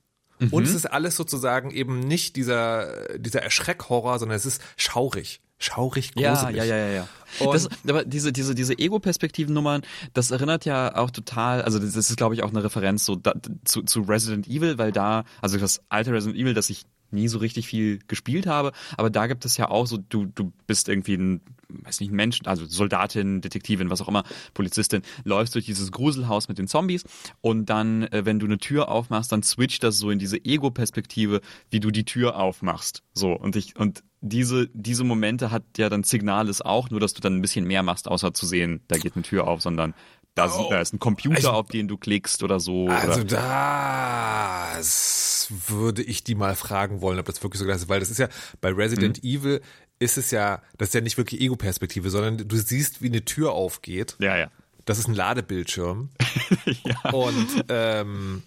Und 0.51 0.63
es 0.63 0.73
ist 0.73 0.85
alles 0.85 1.17
sozusagen 1.17 1.69
eben 1.71 1.99
nicht 1.99 2.37
dieser, 2.37 3.17
dieser 3.17 3.41
Erschreckhorror, 3.41 4.19
sondern 4.19 4.37
es 4.37 4.45
ist 4.45 4.61
schaurig. 4.77 5.41
Schaurig, 5.59 6.13
gruselig. 6.13 6.55
Ja, 6.55 6.63
ja, 6.63 6.77
ja, 6.77 6.87
ja. 6.87 7.07
ja. 7.39 7.51
Das, 7.51 7.67
aber 7.87 8.05
diese, 8.05 8.31
diese, 8.31 8.55
diese 8.55 8.79
Ego-Perspektiven-Nummern, 8.79 9.81
das 10.13 10.31
erinnert 10.31 10.65
ja 10.65 10.95
auch 10.95 11.11
total, 11.11 11.61
also 11.61 11.79
das 11.79 11.95
ist, 11.95 12.15
glaube 12.15 12.33
ich, 12.33 12.43
auch 12.43 12.49
eine 12.49 12.63
Referenz 12.63 13.05
so 13.05 13.15
da, 13.15 13.33
zu, 13.65 13.83
zu 13.83 14.01
Resident 14.01 14.47
Evil, 14.47 14.77
weil 14.77 14.91
da, 14.93 15.25
also 15.41 15.57
das 15.57 15.81
alte 15.89 16.13
Resident 16.13 16.39
Evil, 16.39 16.53
das 16.53 16.69
ich 16.69 16.85
nie 17.11 17.27
so 17.27 17.39
richtig 17.39 17.67
viel 17.67 17.99
gespielt 18.07 18.47
habe, 18.47 18.71
aber 18.97 19.09
da 19.09 19.27
gibt 19.27 19.43
es 19.45 19.57
ja 19.57 19.69
auch 19.69 19.85
so, 19.85 19.97
du, 19.97 20.25
du 20.27 20.53
bist 20.67 20.89
irgendwie 20.89 21.15
ein, 21.15 21.41
weiß 21.67 21.99
nicht, 21.99 22.11
ein 22.11 22.15
Mensch, 22.15 22.39
also 22.45 22.65
Soldatin, 22.65 23.41
Detektivin, 23.41 23.89
was 23.89 24.01
auch 24.01 24.07
immer, 24.07 24.23
Polizistin, 24.53 25.01
läufst 25.23 25.55
durch 25.55 25.65
dieses 25.65 25.91
Gruselhaus 25.91 26.47
mit 26.47 26.57
den 26.57 26.67
Zombies 26.67 27.03
und 27.41 27.65
dann, 27.65 28.03
äh, 28.03 28.25
wenn 28.25 28.39
du 28.39 28.45
eine 28.45 28.59
Tür 28.59 28.89
aufmachst, 28.89 29.31
dann 29.31 29.43
switcht 29.43 29.83
das 29.83 29.97
so 29.97 30.09
in 30.09 30.19
diese 30.19 30.37
Ego-Perspektive, 30.37 31.41
wie 31.69 31.79
du 31.79 31.91
die 31.91 32.05
Tür 32.05 32.37
aufmachst. 32.37 33.03
So, 33.13 33.33
und 33.33 33.55
ich, 33.55 33.75
und 33.75 34.03
diese, 34.21 34.69
diese 34.73 35.03
Momente 35.03 35.49
hat 35.51 35.63
ja 35.77 35.89
dann 35.89 36.03
Signalis 36.03 36.61
auch, 36.61 36.89
nur 36.89 36.99
dass 36.99 37.13
du 37.13 37.21
dann 37.21 37.35
ein 37.37 37.41
bisschen 37.41 37.65
mehr 37.65 37.83
machst, 37.83 38.07
außer 38.07 38.33
zu 38.33 38.45
sehen, 38.45 38.81
da 38.87 38.97
geht 38.97 39.15
eine 39.15 39.23
Tür 39.23 39.47
auf, 39.47 39.61
sondern 39.61 39.93
Da 40.35 40.45
ist, 40.45 40.53
Oh. 40.57 40.67
da 40.69 40.79
ist 40.79 40.93
ein 40.93 40.99
Computer, 40.99 41.35
Also- 41.37 41.49
auf 41.51 41.67
den 41.69 41.87
du 41.87 41.97
klickst 41.97 42.43
oder 42.43 42.59
so. 42.59 42.87
Also 42.87 43.21
oder, 43.21 44.69
das 44.75 45.47
würde 45.67 46.01
ich 46.03 46.23
die 46.23 46.35
mal 46.35 46.55
fragen 46.55 47.01
wollen, 47.01 47.19
ob 47.19 47.25
das 47.25 47.41
wirklich 47.43 47.59
so 47.59 47.65
gleich 47.65 47.77
ist, 47.77 47.89
weil 47.89 47.99
das 47.99 48.09
ist 48.11 48.19
ja 48.19 48.29
bei 48.61 48.69
Resident 48.71 49.23
Evil 49.23 49.61
ist 49.99 50.17
es 50.17 50.31
ja, 50.31 50.61
das 50.77 50.89
ist 50.89 50.93
ja 50.93 51.01
nicht 51.01 51.17
wirklich 51.17 51.41
Ego-Perspektive, 51.41 52.09
sondern 52.09 52.37
du 52.47 52.55
siehst, 52.57 53.01
wie 53.01 53.07
eine 53.07 53.25
Tür 53.25 53.51
aufgeht. 53.53 54.15
ja, 54.19 54.37
ja. 54.37 54.49
Das 54.85 54.97
ist 54.97 55.07
ein 55.07 55.13
Ladebildschirm. 55.13 56.09
ja. 56.83 57.11
Und, 57.11 57.65
ähm, 57.69 58.41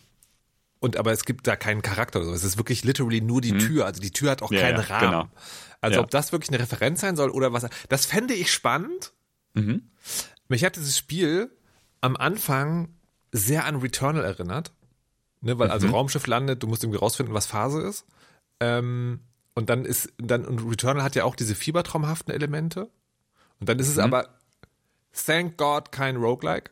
und 0.82 0.96
aber 0.96 1.12
es 1.12 1.24
gibt 1.24 1.46
da 1.46 1.56
keinen 1.56 1.80
Charakter 1.82 2.18
oder 2.18 2.28
so. 2.28 2.34
Es 2.34 2.44
ist 2.44 2.56
wirklich 2.58 2.84
literally 2.84 3.20
nur 3.20 3.40
die 3.40 3.56
Tür. 3.56 3.86
Also 3.86 4.00
die 4.00 4.10
Tür 4.10 4.30
hat 4.32 4.42
auch 4.42 4.50
Mhm. 4.50 4.56
Ja, 4.56 4.62
keinen 4.62 4.76
ja, 4.80 4.82
Rahmen. 4.96 5.10
genau. 5.10 5.28
Also 5.80 5.96
Ja. 5.98 6.02
ob 6.04 6.10
das 6.10 6.32
wirklich 6.32 6.50
eine 6.50 6.58
Referenz 6.58 7.00
sein 7.00 7.16
soll 7.16 7.30
oder 7.30 7.52
was. 7.52 7.66
Das 7.88 8.04
fände 8.06 8.34
ich 8.34 8.52
spannend. 8.52 9.12
Mhm. 9.54 9.90
Mich 10.48 10.64
hat 10.64 10.76
dieses 10.76 10.98
Spiel 10.98 11.50
am 12.00 12.16
Anfang 12.16 12.88
sehr 13.30 13.64
an 13.64 13.76
Returnal 13.76 14.24
erinnert. 14.24 14.72
Ne, 15.40 15.58
weil 15.58 15.68
Mhm. 15.68 15.72
also 15.72 15.86
Raumschiff 15.88 16.26
landet, 16.26 16.62
du 16.62 16.66
musst 16.66 16.84
irgendwie 16.84 16.98
rausfinden, 17.00 17.34
was 17.34 17.46
Phase 17.46 17.80
ist. 17.82 18.04
Ähm, 18.60 19.20
und 19.54 19.70
dann 19.70 19.84
ist, 19.84 20.12
dann, 20.18 20.44
und 20.46 20.60
Returnal 20.68 21.02
hat 21.02 21.14
ja 21.16 21.24
auch 21.24 21.34
diese 21.36 21.54
fiebertraumhaften 21.54 22.32
Elemente. 22.32 22.88
Und 23.60 23.68
dann 23.68 23.78
ist 23.78 23.86
Mhm. 23.86 23.92
es 23.92 23.98
aber, 23.98 24.28
thank 25.26 25.56
God, 25.58 25.90
kein 25.92 26.16
Roguelike. 26.16 26.70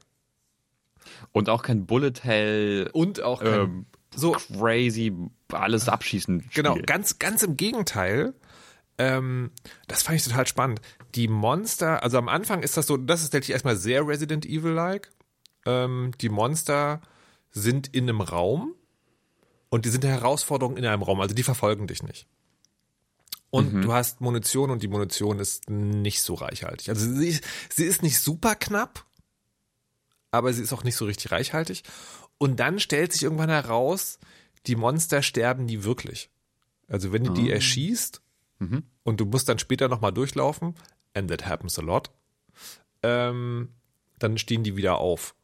Und 1.33 1.49
auch 1.49 1.62
kein 1.62 1.87
Bullet 1.87 2.12
Hell, 2.23 2.90
Und 2.93 3.23
auch 3.23 3.40
kein, 3.43 3.61
ähm, 3.61 3.87
so, 4.14 4.33
crazy, 4.33 5.12
alles 5.52 5.88
abschießen. 5.88 6.40
Spiel. 6.43 6.62
Genau, 6.62 6.76
ganz, 6.87 7.19
ganz 7.19 7.43
im 7.43 7.57
Gegenteil. 7.57 8.35
Ähm, 8.99 9.50
das 9.88 10.02
fand 10.02 10.17
ich 10.19 10.25
total 10.25 10.47
spannend. 10.47 10.81
Die 11.14 11.29
Monster, 11.29 12.02
also 12.02 12.19
am 12.19 12.29
Anfang 12.29 12.62
ist 12.62 12.76
das 12.76 12.87
so, 12.87 12.97
das 12.97 13.21
ist 13.23 13.31
tatsächlich 13.31 13.55
erstmal 13.55 13.76
sehr 13.76 14.07
Resident 14.07 14.45
Evil-like. 14.45 15.11
Ähm, 15.67 16.12
die 16.21 16.29
Monster 16.29 17.00
sind 17.50 17.88
in 17.88 18.05
einem 18.09 18.21
Raum 18.21 18.75
und 19.71 19.85
die 19.85 19.88
sind 19.90 20.05
eine 20.05 20.14
Herausforderung 20.14 20.76
in 20.76 20.85
einem 20.85 21.02
Raum, 21.02 21.21
also 21.21 21.35
die 21.35 21.43
verfolgen 21.43 21.87
dich 21.87 22.02
nicht. 22.02 22.26
Und 23.50 23.81
du 23.83 23.93
hast 23.93 24.21
Munition 24.21 24.71
und 24.71 24.83
die 24.83 24.88
Munition 24.88 25.40
ist 25.40 25.69
nicht 25.69 26.23
so 26.23 26.35
reichhaltig. 26.35 26.88
Also 26.88 27.12
sie, 27.12 27.29
ist- 27.29 27.45
sie 27.69 27.85
ist 27.85 28.02
nicht 28.02 28.19
super 28.21 28.55
knapp, 28.55 29.05
aber 30.31 30.52
sie 30.52 30.62
ist 30.62 30.73
auch 30.73 30.85
nicht 30.85 30.95
so 30.97 31.05
richtig 31.07 31.33
reichhaltig. 31.33 31.83
Und 32.41 32.59
dann 32.59 32.81
stellt 32.81 33.13
sich 33.13 33.23
irgendwann 33.23 33.51
heraus, 33.51 34.19
die 34.67 34.75
Monster 34.75 35.21
sterben 35.21 35.67
nie 35.67 35.85
wirklich. 35.85 36.31
Also 36.89 37.13
wenn 37.13 37.23
du 37.23 37.33
die 37.35 37.51
erschießt 37.51 38.23
und 39.05 39.21
du 39.21 39.27
musst 39.27 39.49
dann 39.51 39.59
später 39.59 39.89
nochmal 39.89 40.13
durchlaufen, 40.13 40.75
and 41.13 41.31
that 41.31 41.47
happens 41.47 41.79
a 41.79 41.83
lot, 41.83 42.11
ähm, 43.03 43.69
dann 44.19 44.39
stehen 44.39 44.65
die 44.65 44.75
wieder 44.75 44.97
auf. 44.97 45.35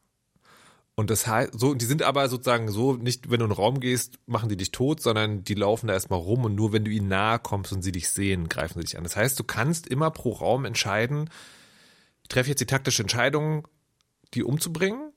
Und 0.95 1.11
das 1.11 1.27
heißt, 1.27 1.61
so, 1.61 1.75
die 1.75 1.85
sind 1.85 2.03
aber 2.03 2.31
sozusagen 2.31 2.71
so, 2.71 2.95
nicht 2.95 3.31
wenn 3.31 3.41
du 3.41 3.45
in 3.45 3.51
den 3.51 3.57
Raum 3.57 3.81
gehst, 3.81 4.19
machen 4.25 4.49
die 4.49 4.57
dich 4.57 4.73
tot, 4.73 5.03
sondern 5.03 5.45
die 5.45 5.55
laufen 5.55 5.89
da 5.89 5.93
erstmal 5.93 6.19
rum 6.19 6.47
und 6.47 6.55
nur 6.55 6.73
wenn 6.73 6.87
du 6.87 6.91
ihnen 6.91 7.09
nahe 7.09 7.39
kommst 7.39 7.75
und 7.75 7.83
sie 7.83 7.93
dich 7.93 8.09
sehen, 8.09 8.49
greifen 8.49 8.81
sie 8.81 8.87
dich 8.87 8.97
an. 8.97 9.05
Das 9.05 9.17
heißt, 9.17 9.39
du 9.39 9.45
kannst 9.45 9.87
immer 9.87 10.11
pro 10.11 10.33
Raum 10.33 10.65
entscheiden, 10.65 11.29
ich 12.23 12.29
treffe 12.29 12.49
jetzt 12.49 12.61
die 12.61 12.67
taktische 12.67 13.03
Entscheidung, 13.03 13.69
die 14.33 14.43
umzubringen. 14.43 15.13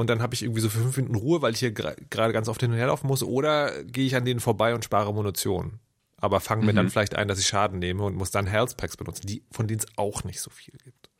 Und 0.00 0.06
dann 0.08 0.22
habe 0.22 0.32
ich 0.32 0.42
irgendwie 0.42 0.62
so 0.62 0.70
für 0.70 0.78
fünf 0.78 0.96
Minuten 0.96 1.14
Ruhe, 1.14 1.42
weil 1.42 1.52
ich 1.52 1.58
hier 1.58 1.72
gerade 1.72 2.32
ganz 2.32 2.48
oft 2.48 2.58
hin 2.62 2.70
und 2.70 2.78
her 2.78 2.86
laufen 2.86 3.06
muss. 3.06 3.22
Oder 3.22 3.84
gehe 3.84 4.06
ich 4.06 4.16
an 4.16 4.24
denen 4.24 4.40
vorbei 4.40 4.74
und 4.74 4.82
spare 4.82 5.12
Munition. 5.12 5.78
Aber 6.16 6.40
fange 6.40 6.64
mir 6.64 6.72
dann 6.72 6.88
vielleicht 6.88 7.14
ein, 7.14 7.28
dass 7.28 7.38
ich 7.38 7.46
Schaden 7.46 7.80
nehme 7.80 8.04
und 8.04 8.16
muss 8.16 8.30
dann 8.30 8.46
Health 8.46 8.78
Packs 8.78 8.96
benutzen, 8.96 9.26
die, 9.26 9.44
von 9.50 9.68
denen 9.68 9.80
es 9.80 9.86
auch 9.96 10.24
nicht 10.24 10.40
so 10.40 10.48
viel 10.48 10.72
gibt. 10.82 11.10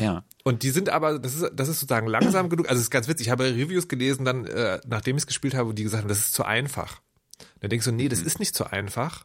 Ja. 0.00 0.24
Und 0.42 0.62
die 0.62 0.70
sind 0.70 0.88
aber, 0.88 1.18
das 1.18 1.34
ist, 1.34 1.50
das 1.54 1.68
ist 1.68 1.80
sozusagen 1.80 2.06
langsam 2.06 2.48
genug. 2.48 2.66
Also 2.70 2.78
es 2.78 2.84
ist 2.84 2.90
ganz 2.90 3.08
witzig. 3.08 3.26
Ich 3.26 3.30
habe 3.30 3.44
Reviews 3.44 3.88
gelesen, 3.88 4.24
dann, 4.24 4.46
äh, 4.46 4.80
nachdem 4.86 5.16
ich 5.16 5.24
es 5.24 5.26
gespielt 5.26 5.52
habe, 5.52 5.74
die 5.74 5.82
gesagt 5.82 6.04
haben, 6.04 6.08
das 6.08 6.20
ist 6.20 6.32
zu 6.32 6.44
einfach. 6.44 7.02
Dann 7.60 7.68
denkst 7.68 7.84
du, 7.84 7.92
nee, 7.92 8.08
das 8.08 8.20
ist 8.20 8.38
nicht 8.38 8.54
zu 8.54 8.64
einfach. 8.64 9.22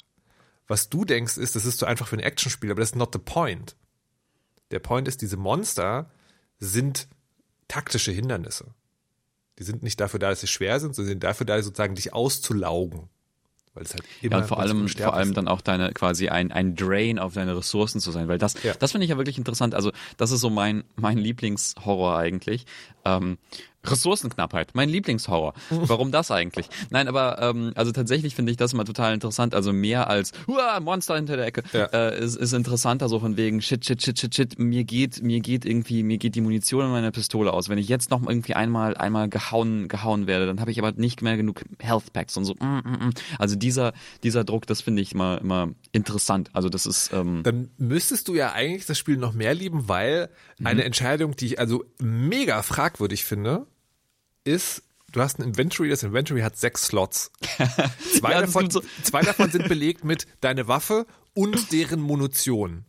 Was 0.68 0.90
du 0.90 1.06
denkst, 1.06 1.38
ist, 1.38 1.56
das 1.56 1.64
ist 1.64 1.80
zu 1.80 1.86
einfach 1.86 2.10
für 2.10 2.18
ein 2.18 2.20
Actionspiel, 2.20 2.70
aber 2.70 2.82
das 2.82 2.90
ist 2.90 2.96
not 2.98 3.14
the 3.14 3.20
point. 3.20 3.78
Der 4.72 4.80
Point 4.80 5.08
ist, 5.08 5.22
diese 5.22 5.38
Monster 5.38 6.12
sind 6.60 7.08
taktische 7.70 8.12
Hindernisse. 8.12 8.76
Die 9.60 9.64
sind 9.64 9.84
nicht 9.84 10.00
dafür 10.00 10.20
da, 10.20 10.30
dass 10.30 10.42
sie 10.42 10.48
schwer 10.48 10.80
sind, 10.80 10.96
sondern 10.96 11.08
sie 11.08 11.12
sind 11.14 11.24
dafür 11.24 11.46
da, 11.46 11.62
sozusagen 11.62 11.96
dich 11.96 12.14
auszulaugen. 12.14 13.10
Weil 13.76 13.84
es 13.84 13.94
halt 13.94 14.04
immer 14.22 14.38
Ja, 14.38 14.42
und 14.42 14.48
vor 14.48 14.60
allem, 14.60 14.88
vor 14.88 15.14
allem 15.14 15.34
dann 15.36 15.48
auch 15.48 15.62
deine 15.62 15.94
quasi 15.94 16.30
ein, 16.30 16.52
ein 16.52 16.76
Drain 16.76 17.20
auf 17.20 17.34
deine 17.36 17.56
Ressourcen 17.56 18.00
zu 18.02 18.10
sein, 18.12 18.28
weil 18.28 18.40
das, 18.40 18.62
Ja. 18.64 18.74
das 18.74 18.92
finde 18.94 19.06
ich 19.06 19.12
ja 19.12 19.18
wirklich 19.18 19.38
interessant. 19.38 19.76
Also 19.76 19.92
das 20.18 20.32
ist 20.32 20.42
so 20.42 20.50
mein 20.50 20.84
mein 20.96 21.18
Lieblingshorror 21.20 22.18
eigentlich. 22.18 22.66
Ähm, 23.06 23.38
Ressourcenknappheit, 23.92 24.72
mein 24.74 24.90
Lieblingshorror. 24.90 25.54
Warum 25.70 26.12
das 26.12 26.32
eigentlich? 26.32 26.68
Nein, 26.90 27.08
aber 27.08 27.42
ähm, 27.42 27.72
also 27.76 27.92
tatsächlich 27.92 28.36
finde 28.36 28.52
ich 28.52 28.58
das 28.58 28.74
immer 28.74 28.86
total 28.86 29.14
interessant. 29.14 29.56
Also 29.56 29.74
mehr 29.74 30.10
als 30.10 30.32
Uah, 30.48 30.80
Monster 30.80 31.16
hinter 31.16 31.38
der 31.38 31.46
Ecke 31.48 31.64
Ja. 31.74 31.86
äh, 31.86 32.20
ist, 32.24 32.36
ist 32.36 32.54
interessanter 32.54 33.10
so 33.10 33.20
von 33.20 33.38
wegen 33.38 33.62
Shit, 33.62 33.86
Shit, 33.86 34.02
Shit, 34.04 34.20
Shit, 34.20 34.36
Shit. 34.36 34.60
Mir 34.60 34.84
geht 34.84 35.22
mir 35.24 35.40
geht 35.40 35.66
irgendwie 35.66 36.04
mir 36.04 36.18
geht 36.18 36.36
die 36.36 36.42
Munition 36.42 36.86
in 36.86 36.92
meiner 36.92 37.12
Pistole 37.12 37.54
aus. 37.54 37.70
Wenn 37.70 37.78
ich 37.78 37.88
jetzt 37.90 38.10
noch 38.12 38.22
irgendwie 38.28 38.54
einmal 38.54 38.96
einmal 38.98 39.30
gehauen 39.30 39.88
gehauen 39.88 40.28
werde, 40.28 40.46
dann 40.46 40.60
habe 40.60 40.72
ich 40.72 40.80
aber 40.80 40.92
nicht 40.94 41.22
mehr 41.22 41.38
genug 41.38 41.62
Health 41.80 42.14
Packs 42.14 42.36
und 42.38 42.46
so. 42.46 42.54
Mm, 42.56 42.66
mm, 42.84 43.08
mm. 43.08 43.14
Also 43.38 43.56
dieser 43.56 43.94
dieser 44.24 44.44
Druck, 44.44 44.68
das 44.68 44.82
finde 44.82 45.02
ich 45.02 45.14
immer 45.14 45.40
immer 45.42 45.70
interessant. 45.92 46.50
Also 46.54 46.70
das 46.70 46.86
ist 46.86 47.12
ähm, 47.14 47.42
dann 47.44 47.70
müsstest 47.78 48.28
du 48.28 48.36
ja 48.36 48.52
eigentlich 48.54 48.86
das 48.86 48.98
Spiel 48.98 49.18
noch 49.18 49.34
mehr 49.34 49.54
lieben, 49.54 49.88
weil 49.88 50.30
Mhm. 50.60 50.66
eine 50.68 50.84
Entscheidung, 50.84 51.38
die 51.38 51.46
ich 51.46 51.60
also 51.60 51.86
mega 52.00 52.62
fragwürdig 52.64 53.24
finde, 53.24 53.66
ist, 54.44 54.84
du 55.12 55.22
hast 55.22 55.40
ein 55.40 55.44
Inventory, 55.44 55.90
das 55.90 56.04
Inventory 56.04 56.42
hat 56.42 56.58
sechs 56.58 56.86
Slots. 56.88 57.32
Zwei, 58.18 58.32
Ja, 58.34 58.42
davon, 58.42 58.70
so- 58.70 58.82
zwei 59.04 59.22
davon 59.22 59.50
sind 59.52 59.68
belegt 59.68 60.04
mit 60.04 60.28
deine 60.42 60.68
Waffe 60.68 61.06
und 61.34 61.72
deren 61.72 62.02
Munition. 62.02 62.86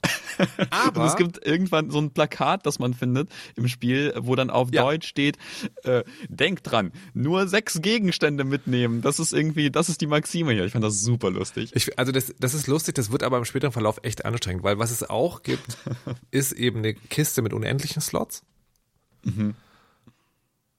Aber 0.71 1.01
Und 1.03 1.07
es 1.09 1.17
gibt 1.17 1.47
irgendwann 1.47 1.91
so 1.91 1.99
ein 2.01 2.13
Plakat, 2.13 2.65
das 2.65 2.79
man 2.79 2.95
findet 2.95 3.29
im 3.57 3.69
Spiel, 3.69 4.15
wo 4.17 4.35
dann 4.35 4.49
auf 4.49 4.69
Ja. 4.73 4.83
Deutsch 4.83 5.07
steht, 5.07 5.37
äh, 5.83 6.03
denk 6.29 6.63
dran, 6.63 6.93
nur 7.13 7.47
sechs 7.47 7.83
Gegenstände 7.83 8.45
mitnehmen. 8.45 9.03
Das 9.03 9.21
ist 9.21 9.33
irgendwie, 9.35 9.71
das 9.71 9.89
ist 9.91 10.01
die 10.01 10.07
Maxime 10.07 10.53
hier. 10.53 10.65
Ich 10.65 10.73
fand 10.73 10.83
das 10.85 11.01
super 11.03 11.31
lustig. 11.31 11.71
Ich, 11.75 11.99
also 11.99 12.11
das, 12.13 12.35
das 12.39 12.55
ist 12.55 12.67
lustig, 12.67 12.95
das 12.95 13.13
wird 13.13 13.23
aber 13.23 13.37
im 13.39 13.45
späteren 13.45 13.73
Verlauf 13.73 13.99
echt 14.03 14.25
anstrengend, 14.25 14.63
weil 14.65 14.79
was 14.79 14.91
es 14.91 15.09
auch 15.09 15.43
gibt, 15.43 15.77
ist 16.31 16.53
eben 16.53 16.79
eine 16.79 16.95
Kiste 16.95 17.43
mit 17.43 17.53
unendlichen 17.53 18.01
Slots. 18.01 18.43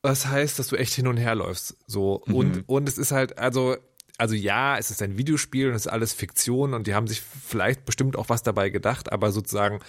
Das 0.01 0.25
heißt, 0.27 0.57
dass 0.57 0.67
du 0.67 0.75
echt 0.75 0.93
hin 0.93 1.07
und 1.07 1.17
her 1.17 1.35
läufst. 1.35 1.77
So. 1.85 2.15
Und, 2.15 2.67
und 2.67 2.89
es 2.89 2.97
ist 2.97 3.11
halt, 3.11 3.37
also, 3.37 3.77
also 4.17 4.35
ja, 4.35 4.77
es 4.77 4.89
ist 4.89 5.01
ein 5.01 5.17
Videospiel 5.17 5.69
und 5.69 5.75
es 5.75 5.85
ist 5.85 5.91
alles 5.91 6.13
Fiktion 6.13 6.73
und 6.73 6.87
die 6.87 6.95
haben 6.95 7.07
sich 7.07 7.21
vielleicht 7.21 7.85
bestimmt 7.85 8.15
auch 8.15 8.29
was 8.29 8.43
dabei 8.43 8.69
gedacht, 8.69 9.11
aber 9.11 9.31
sozusagen, 9.31 9.79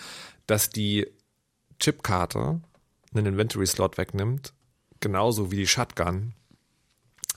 dass 0.46 0.70
die 0.70 1.06
Chipkarte 1.78 2.60
einen 3.14 3.26
Inventory-Slot 3.26 3.98
wegnimmt, 3.98 4.52
genauso 5.00 5.50
wie 5.50 5.56
die 5.56 5.66
Shotgun, 5.66 6.34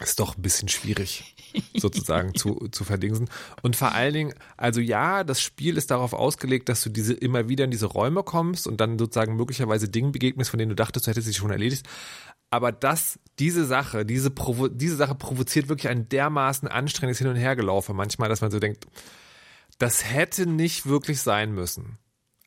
ist 0.01 0.19
doch 0.19 0.37
ein 0.37 0.41
bisschen 0.41 0.67
schwierig, 0.67 1.35
sozusagen 1.77 2.35
zu, 2.35 2.67
zu 2.71 2.83
verdingsen. 2.83 3.29
Und 3.61 3.75
vor 3.77 3.93
allen 3.93 4.13
Dingen, 4.13 4.33
also 4.57 4.81
ja, 4.81 5.23
das 5.23 5.41
Spiel 5.41 5.77
ist 5.77 5.89
darauf 5.89 6.13
ausgelegt, 6.13 6.67
dass 6.67 6.83
du 6.83 6.89
diese 6.89 7.13
immer 7.13 7.47
wieder 7.47 7.63
in 7.63 7.71
diese 7.71 7.85
Räume 7.85 8.23
kommst 8.23 8.67
und 8.67 8.81
dann 8.81 8.99
sozusagen 8.99 9.35
möglicherweise 9.37 9.87
Dingen 9.87 10.11
begegnest, 10.11 10.49
von 10.49 10.59
denen 10.59 10.69
du 10.69 10.75
dachtest, 10.75 11.07
du 11.07 11.11
hättest 11.11 11.27
sie 11.27 11.33
schon 11.33 11.51
erledigt. 11.51 11.87
Aber 12.55 12.71
das, 12.71 13.19
diese 13.37 13.65
Sache, 13.65 14.05
diese, 14.05 14.31
Provo 14.31 14.69
diese 14.69 14.95
Sache 14.95 15.13
provoziert 15.13 15.67
wirklich 15.67 15.89
ein 15.89 16.07
dermaßen 16.07 16.69
anstrengendes 16.69 17.17
Hin- 17.17 17.27
und 17.27 17.35
Hergelaufen 17.35 17.97
manchmal, 17.97 18.29
dass 18.29 18.39
man 18.39 18.49
so 18.49 18.59
denkt, 18.59 18.87
das 19.77 20.09
hätte 20.09 20.45
nicht 20.45 20.85
wirklich 20.85 21.19
sein 21.19 21.51
müssen. 21.51 21.97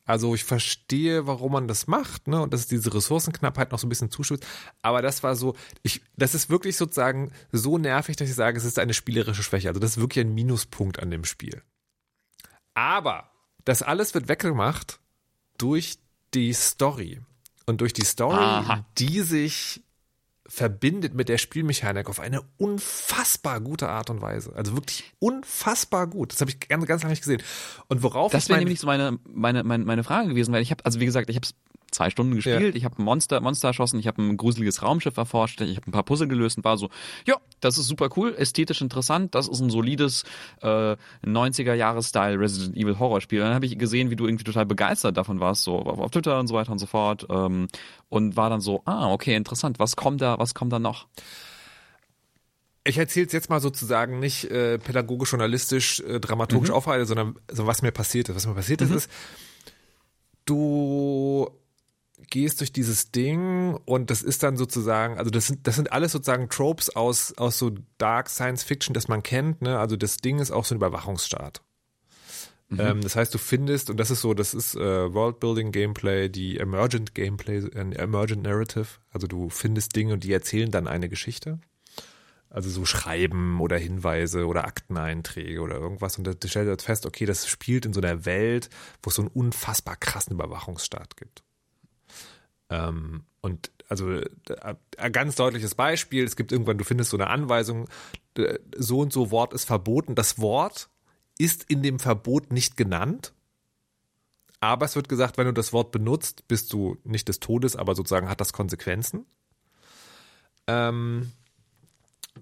Also 0.05 0.33
ich 0.33 0.45
verstehe, 0.45 1.27
warum 1.27 1.51
man 1.51 1.67
das 1.67 1.85
macht, 1.85 2.27
ne? 2.27 2.41
Und 2.41 2.51
dass 2.51 2.61
es 2.61 2.67
diese 2.67 2.91
Ressourcenknappheit 2.91 3.71
noch 3.71 3.77
so 3.77 3.85
ein 3.85 3.89
bisschen 3.89 4.09
zuschützt. 4.09 4.47
Aber 4.81 5.03
das 5.03 5.21
war 5.21 5.35
so, 5.35 5.55
ich, 5.83 6.01
das 6.17 6.33
ist 6.33 6.49
wirklich 6.49 6.75
sozusagen 6.75 7.31
so 7.51 7.77
nervig, 7.77 8.15
dass 8.15 8.27
ich 8.27 8.33
sage, 8.33 8.57
es 8.57 8.65
ist 8.65 8.79
eine 8.79 8.95
spielerische 8.95 9.43
Schwäche. 9.43 9.67
Also 9.67 9.79
das 9.79 9.91
ist 9.91 10.01
wirklich 10.01 10.25
ein 10.25 10.33
Minuspunkt 10.33 10.97
an 10.97 11.11
dem 11.11 11.23
Spiel. 11.23 11.61
Aber 12.73 13.29
das 13.63 13.83
alles 13.83 14.15
wird 14.15 14.27
weggemacht 14.27 14.99
durch 15.59 15.99
die 16.33 16.51
Story. 16.53 17.21
Und 17.67 17.81
durch 17.81 17.93
die 17.93 18.05
Story, 18.05 18.37
Aha. 18.37 18.83
die 18.97 19.21
sich 19.21 19.83
verbindet 20.49 21.13
mit 21.13 21.29
der 21.29 21.37
Spielmechanik 21.37 22.09
auf 22.09 22.19
eine 22.19 22.41
unfassbar 22.57 23.61
gute 23.61 23.87
Art 23.87 24.09
und 24.09 24.21
Weise. 24.21 24.51
Also 24.55 24.75
wirklich 24.75 25.13
unfassbar 25.19 26.07
gut. 26.07 26.33
Das 26.33 26.41
habe 26.41 26.51
ich 26.51 26.59
ganz, 26.59 26.85
ganz 26.87 27.03
lange 27.03 27.11
nicht 27.11 27.21
gesehen. 27.21 27.41
Und 27.87 28.01
worauf 28.01 28.31
Das 28.31 28.49
wäre 28.49 28.59
nämlich 28.59 28.79
so 28.79 28.87
meine, 28.87 29.19
meine, 29.31 29.63
meine, 29.63 29.85
meine 29.85 30.03
Frage 30.03 30.29
gewesen, 30.29 30.51
weil 30.51 30.63
ich 30.63 30.71
habe, 30.71 30.83
also 30.85 30.99
wie 30.99 31.05
gesagt, 31.05 31.29
ich 31.29 31.35
habe 31.35 31.45
es 31.45 31.53
zwei 31.91 32.09
Stunden 32.09 32.35
gespielt, 32.35 32.75
ich 32.75 32.85
habe 32.85 33.01
ein 33.01 33.03
Monster, 33.03 33.39
Monster 33.41 33.69
erschossen, 33.69 33.99
ich 33.99 34.07
habe 34.07 34.21
ein 34.21 34.37
gruseliges 34.37 34.81
Raumschiff 34.81 35.17
erforscht, 35.17 35.61
ich 35.61 35.77
habe 35.77 35.87
ein 35.87 35.91
paar 35.91 36.03
Puzzle 36.03 36.27
gelöst 36.27 36.57
und 36.57 36.63
war 36.63 36.77
so, 36.77 36.89
ja, 37.25 37.35
das 37.59 37.77
ist 37.77 37.87
super 37.87 38.09
cool, 38.17 38.33
ästhetisch 38.37 38.81
interessant, 38.81 39.35
das 39.35 39.47
ist 39.47 39.59
ein 39.59 39.69
solides 39.69 40.23
äh, 40.61 40.95
90er-Jahres-Style 41.25 42.39
Resident 42.39 42.75
Evil 42.77 42.99
Horrorspiel. 42.99 43.39
Dann 43.39 43.53
habe 43.53 43.65
ich 43.65 43.77
gesehen, 43.77 44.09
wie 44.09 44.15
du 44.15 44.25
irgendwie 44.25 44.43
total 44.43 44.65
begeistert 44.65 45.17
davon 45.17 45.39
warst, 45.39 45.63
so 45.63 45.77
auf, 45.79 46.11
Twitter 46.11 46.39
und 46.39 46.47
so 46.47 46.55
weiter 46.55 46.71
und 46.71 46.79
so 46.79 46.85
fort. 46.85 47.25
Ähm, 47.29 47.67
und 48.09 48.35
war 48.35 48.49
dann 48.49 48.61
so, 48.61 48.81
ah, 48.85 49.11
okay, 49.11 49.35
interessant, 49.35 49.79
was 49.79 49.95
kommt 49.95 50.21
da, 50.21 50.39
was 50.39 50.53
kommt 50.53 50.73
da 50.73 50.79
noch? 50.79 51.07
Ich 52.85 52.97
erzähle 52.97 53.27
es 53.27 53.33
jetzt 53.33 53.49
mal 53.49 53.59
sozusagen 53.59 54.19
nicht 54.19 54.45
äh, 54.45 54.79
pädagogisch, 54.79 55.31
journalistisch, 55.31 55.99
äh, 55.99 56.19
dramaturgisch 56.19 56.69
Mhm. 56.69 56.75
aufhalte, 56.75 57.05
sondern 57.05 57.35
so, 57.51 57.67
was 57.67 57.81
mir 57.81 57.91
passiert 57.91 58.29
ist. 58.29 58.35
Was 58.35 58.47
mir 58.47 58.55
passiert 58.55 58.81
ist, 58.81 58.91
ist, 58.91 59.11
du 60.45 61.49
gehst 62.29 62.59
durch 62.59 62.71
dieses 62.71 63.11
Ding 63.11 63.75
und 63.85 64.09
das 64.09 64.21
ist 64.21 64.43
dann 64.43 64.57
sozusagen, 64.57 65.17
also 65.17 65.31
das 65.31 65.47
sind, 65.47 65.65
das 65.67 65.75
sind 65.75 65.91
alles 65.91 66.11
sozusagen 66.11 66.49
Tropes 66.49 66.95
aus, 66.95 67.37
aus 67.37 67.57
so 67.57 67.71
Dark 67.97 68.29
Science 68.29 68.63
Fiction, 68.63 68.93
das 68.93 69.07
man 69.07 69.23
kennt, 69.23 69.61
ne? 69.61 69.79
Also 69.79 69.95
das 69.95 70.17
Ding 70.17 70.39
ist 70.39 70.51
auch 70.51 70.65
so 70.65 70.75
ein 70.75 70.77
Überwachungsstaat. 70.77 71.61
Ähm, 72.77 73.01
das 73.01 73.15
heißt, 73.15 73.33
du 73.33 73.37
findest, 73.37 73.89
und 73.89 73.99
das 73.99 74.11
ist 74.11 74.21
so, 74.21 74.33
das 74.33 74.53
ist 74.53 74.75
äh, 74.75 75.13
Worldbuilding 75.13 75.71
Gameplay, 75.71 76.29
die 76.29 76.59
Emergent 76.59 77.15
Gameplay, 77.15 77.57
äh, 77.57 77.95
Emergent 77.95 78.43
Narrative. 78.43 78.87
Also 79.11 79.27
du 79.27 79.49
findest 79.49 79.95
Dinge 79.95 80.13
und 80.13 80.23
die 80.23 80.31
erzählen 80.31 80.69
dann 80.69 80.87
eine 80.87 81.09
Geschichte. 81.09 81.59
Also 82.51 82.69
so 82.69 82.85
Schreiben 82.85 83.59
oder 83.59 83.77
Hinweise 83.77 84.45
oder 84.45 84.65
Akteneinträge 84.65 85.61
oder 85.61 85.75
irgendwas. 85.75 86.17
Und 86.17 86.25
da 86.25 86.33
stellt 86.47 86.67
er 86.67 86.83
fest, 86.83 87.05
okay, 87.05 87.25
das 87.25 87.47
spielt 87.47 87.85
in 87.85 87.93
so 87.93 88.01
einer 88.01 88.25
Welt, 88.25 88.69
wo 89.03 89.09
es 89.09 89.15
so 89.15 89.21
einen 89.23 89.31
unfassbar 89.31 89.95
krassen 89.95 90.33
Überwachungsstaat 90.33 91.15
gibt. 91.17 91.43
Ähm, 92.69 93.23
und 93.41 93.71
also 93.87 94.11
äh, 94.11 94.25
ein 94.97 95.11
ganz 95.11 95.35
deutliches 95.35 95.75
Beispiel, 95.75 96.23
es 96.23 96.35
gibt 96.35 96.51
irgendwann, 96.51 96.77
du 96.77 96.83
findest 96.83 97.09
so 97.09 97.17
eine 97.17 97.27
Anweisung, 97.27 97.87
äh, 98.37 98.59
so 98.77 98.99
und 98.99 99.11
so 99.11 99.31
Wort 99.31 99.53
ist 99.53 99.65
verboten. 99.65 100.15
Das 100.15 100.39
Wort 100.39 100.89
ist 101.37 101.63
in 101.69 101.81
dem 101.81 101.99
Verbot 101.99 102.51
nicht 102.51 102.77
genannt, 102.77 103.33
aber 104.59 104.85
es 104.85 104.95
wird 104.95 105.09
gesagt, 105.09 105.37
wenn 105.37 105.47
du 105.47 105.53
das 105.53 105.73
Wort 105.73 105.91
benutzt, 105.91 106.47
bist 106.47 106.73
du 106.73 106.97
nicht 107.03 107.27
des 107.27 107.39
Todes, 107.39 107.75
aber 107.75 107.95
sozusagen 107.95 108.29
hat 108.29 108.41
das 108.41 108.53
Konsequenzen. 108.53 109.25
Ähm, 110.67 111.31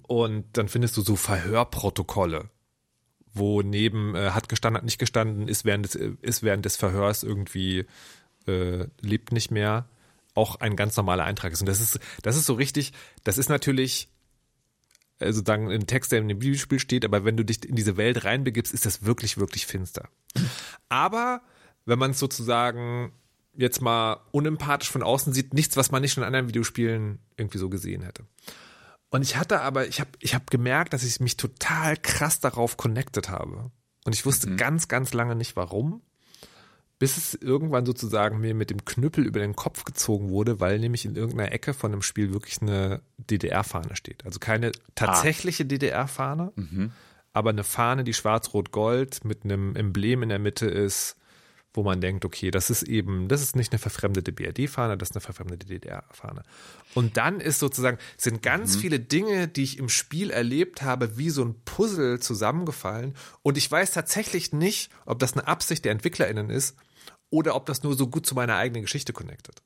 und 0.08 0.46
dann 0.54 0.68
findest 0.68 0.98
du 0.98 1.02
so 1.02 1.16
Verhörprotokolle, 1.16 2.50
wo 3.34 3.62
neben 3.62 4.16
äh, 4.16 4.32
hat 4.32 4.50
gestanden, 4.50 4.78
hat 4.78 4.86
nicht 4.86 5.00
gestanden, 5.00 5.48
ist 5.48 5.64
während 5.64 5.86
des, 5.86 5.96
äh, 5.96 6.14
ist 6.22 6.44
während 6.44 6.66
des 6.66 6.76
Verhörs 6.76 7.24
irgendwie 7.24 7.86
äh, 8.48 8.88
lebt 9.00 9.32
nicht 9.32 9.52
mehr, 9.52 9.88
auch 10.38 10.58
ein 10.58 10.76
ganz 10.76 10.96
normaler 10.96 11.26
Eintrag 11.26 11.52
ist. 11.52 11.62
Und 11.62 11.68
das 11.68 11.82
ist, 11.82 12.00
das 12.22 12.38
ist 12.38 12.46
so 12.46 12.54
richtig, 12.54 12.94
das 13.24 13.38
ist 13.38 13.50
natürlich 13.50 14.10
äh, 15.20 15.34
sozusagen 15.34 15.72
ein 15.72 15.88
Text, 15.88 16.12
der 16.12 16.20
in 16.20 16.28
dem 16.28 16.42
Videospiel 16.42 16.80
steht, 16.80 17.04
aber 17.04 17.26
wenn 17.26 17.38
du 17.38 17.44
dich 17.44 17.66
in 17.66 17.76
diese 17.76 17.98
Welt 17.98 18.24
reinbegibst, 18.24 18.74
ist 18.74 18.86
das 18.86 19.04
wirklich, 19.04 19.38
wirklich 19.38 19.66
finster. 19.66 20.10
Aber 20.90 21.42
wenn 21.86 22.00
man 22.00 22.12
es 22.12 22.20
sozusagen 22.20 23.12
jetzt 23.54 23.82
mal 23.82 24.22
unempathisch 24.32 24.92
von 24.92 25.02
außen 25.02 25.34
sieht, 25.34 25.54
nichts, 25.54 25.76
was 25.76 25.92
man 25.92 26.02
nicht 26.02 26.14
schon 26.14 26.22
in 26.24 26.28
anderen 26.28 26.48
Videospielen 26.48 27.20
irgendwie 27.36 27.58
so 27.58 27.70
gesehen 27.70 28.04
hätte. 28.04 28.26
Und 29.10 29.24
ich 29.24 29.38
hatte 29.38 29.62
aber, 29.62 29.88
ich 29.88 30.00
habe 30.00 30.12
ich 30.20 30.36
hab 30.36 30.52
gemerkt, 30.52 30.94
dass 30.94 31.04
ich 31.04 31.20
mich 31.20 31.38
total 31.38 31.98
krass 31.98 32.40
darauf 32.40 32.78
connected 32.78 33.30
habe. 33.30 33.72
Und 34.06 34.14
ich 34.14 34.26
wusste 34.26 34.56
ganz, 34.56 34.88
ganz 34.88 35.14
lange 35.14 35.36
nicht 35.36 35.56
warum, 35.56 36.02
bis 37.00 37.18
es 37.18 37.36
irgendwann 37.36 37.86
sozusagen 37.86 38.40
mir 38.40 38.56
mit 38.56 38.70
dem 38.70 38.84
Knüppel 38.84 39.26
über 39.26 39.40
den 39.40 39.56
Kopf 39.56 39.84
gezogen 39.84 40.30
wurde, 40.30 40.60
weil 40.60 40.80
nämlich 40.80 41.06
in 41.06 41.16
irgendeiner 41.16 41.52
Ecke 41.52 41.74
von 41.74 41.92
dem 41.92 42.02
Spiel 42.02 42.34
wirklich 42.34 42.62
eine 42.62 43.02
DDR-Fahne 43.18 43.96
steht. 43.96 44.26
Also 44.26 44.40
keine 44.40 44.72
tatsächliche 44.96 45.66
DDR-Fahne, 45.66 46.54
aber 47.34 47.52
eine 47.52 47.64
Fahne, 47.64 48.04
die 48.04 48.14
schwarz-rot-gold 48.14 49.26
mit 49.26 49.44
einem 49.44 49.76
Emblem 49.76 50.24
in 50.24 50.30
der 50.30 50.40
Mitte 50.40 50.66
ist, 50.66 51.18
wo 51.74 51.84
man 51.84 52.02
denkt, 52.02 52.26
okay, 52.26 52.50
das 52.50 52.72
ist 52.72 52.82
eben, 52.82 53.28
das 53.28 53.44
ist 53.44 53.56
nicht 53.56 53.72
eine 53.72 53.78
verfremdete 53.78 54.32
BRD-Fahne, 54.32 54.98
das 54.98 55.12
ist 55.12 55.16
eine 55.16 55.22
verfremdete 55.22 55.68
DDR-Fahne. 55.68 56.42
Und 56.96 57.18
dann 57.18 57.40
ist 57.40 57.60
sozusagen, 57.60 58.00
sind 58.18 58.42
ganz 58.42 58.76
viele 58.76 59.00
Dinge, 59.00 59.48
die 59.48 59.62
ich 59.62 59.78
im 59.78 59.88
Spiel 59.88 60.32
erlebt 60.32 60.82
habe, 60.82 61.20
wie 61.20 61.30
so 61.30 61.46
ein 61.46 61.54
Puzzle 61.64 62.20
zusammengefallen. 62.20 63.14
Und 63.44 63.58
ich 63.60 63.70
weiß 63.70 63.92
tatsächlich 63.92 64.52
nicht, 64.52 64.90
ob 65.06 65.20
das 65.20 65.34
eine 65.34 65.46
Absicht 65.48 65.86
der 65.86 65.92
EntwicklerInnen 65.92 66.50
ist 66.50 66.76
oder 67.30 67.56
ob 67.56 67.66
das 67.66 67.84
nur 67.84 67.96
so 67.96 68.08
gut 68.08 68.26
zu 68.26 68.36
meiner 68.36 68.56
eigenen 68.56 68.84
Geschichte 68.84 69.14
connectet. 69.14 69.62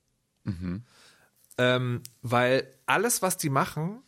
Ähm, 1.58 2.02
weil 2.22 2.68
alles, 2.86 3.22
was 3.22 3.38
die 3.38 3.50
machen, 3.50 4.02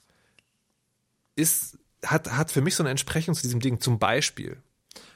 ist, 1.36 1.78
hat, 2.04 2.32
hat 2.32 2.52
für 2.52 2.62
mich 2.62 2.76
so 2.76 2.84
eine 2.84 2.90
Entsprechung 2.90 3.36
zu 3.36 3.42
diesem 3.42 3.60
Ding. 3.60 3.80
Zum 3.80 4.00
Beispiel, 4.00 4.62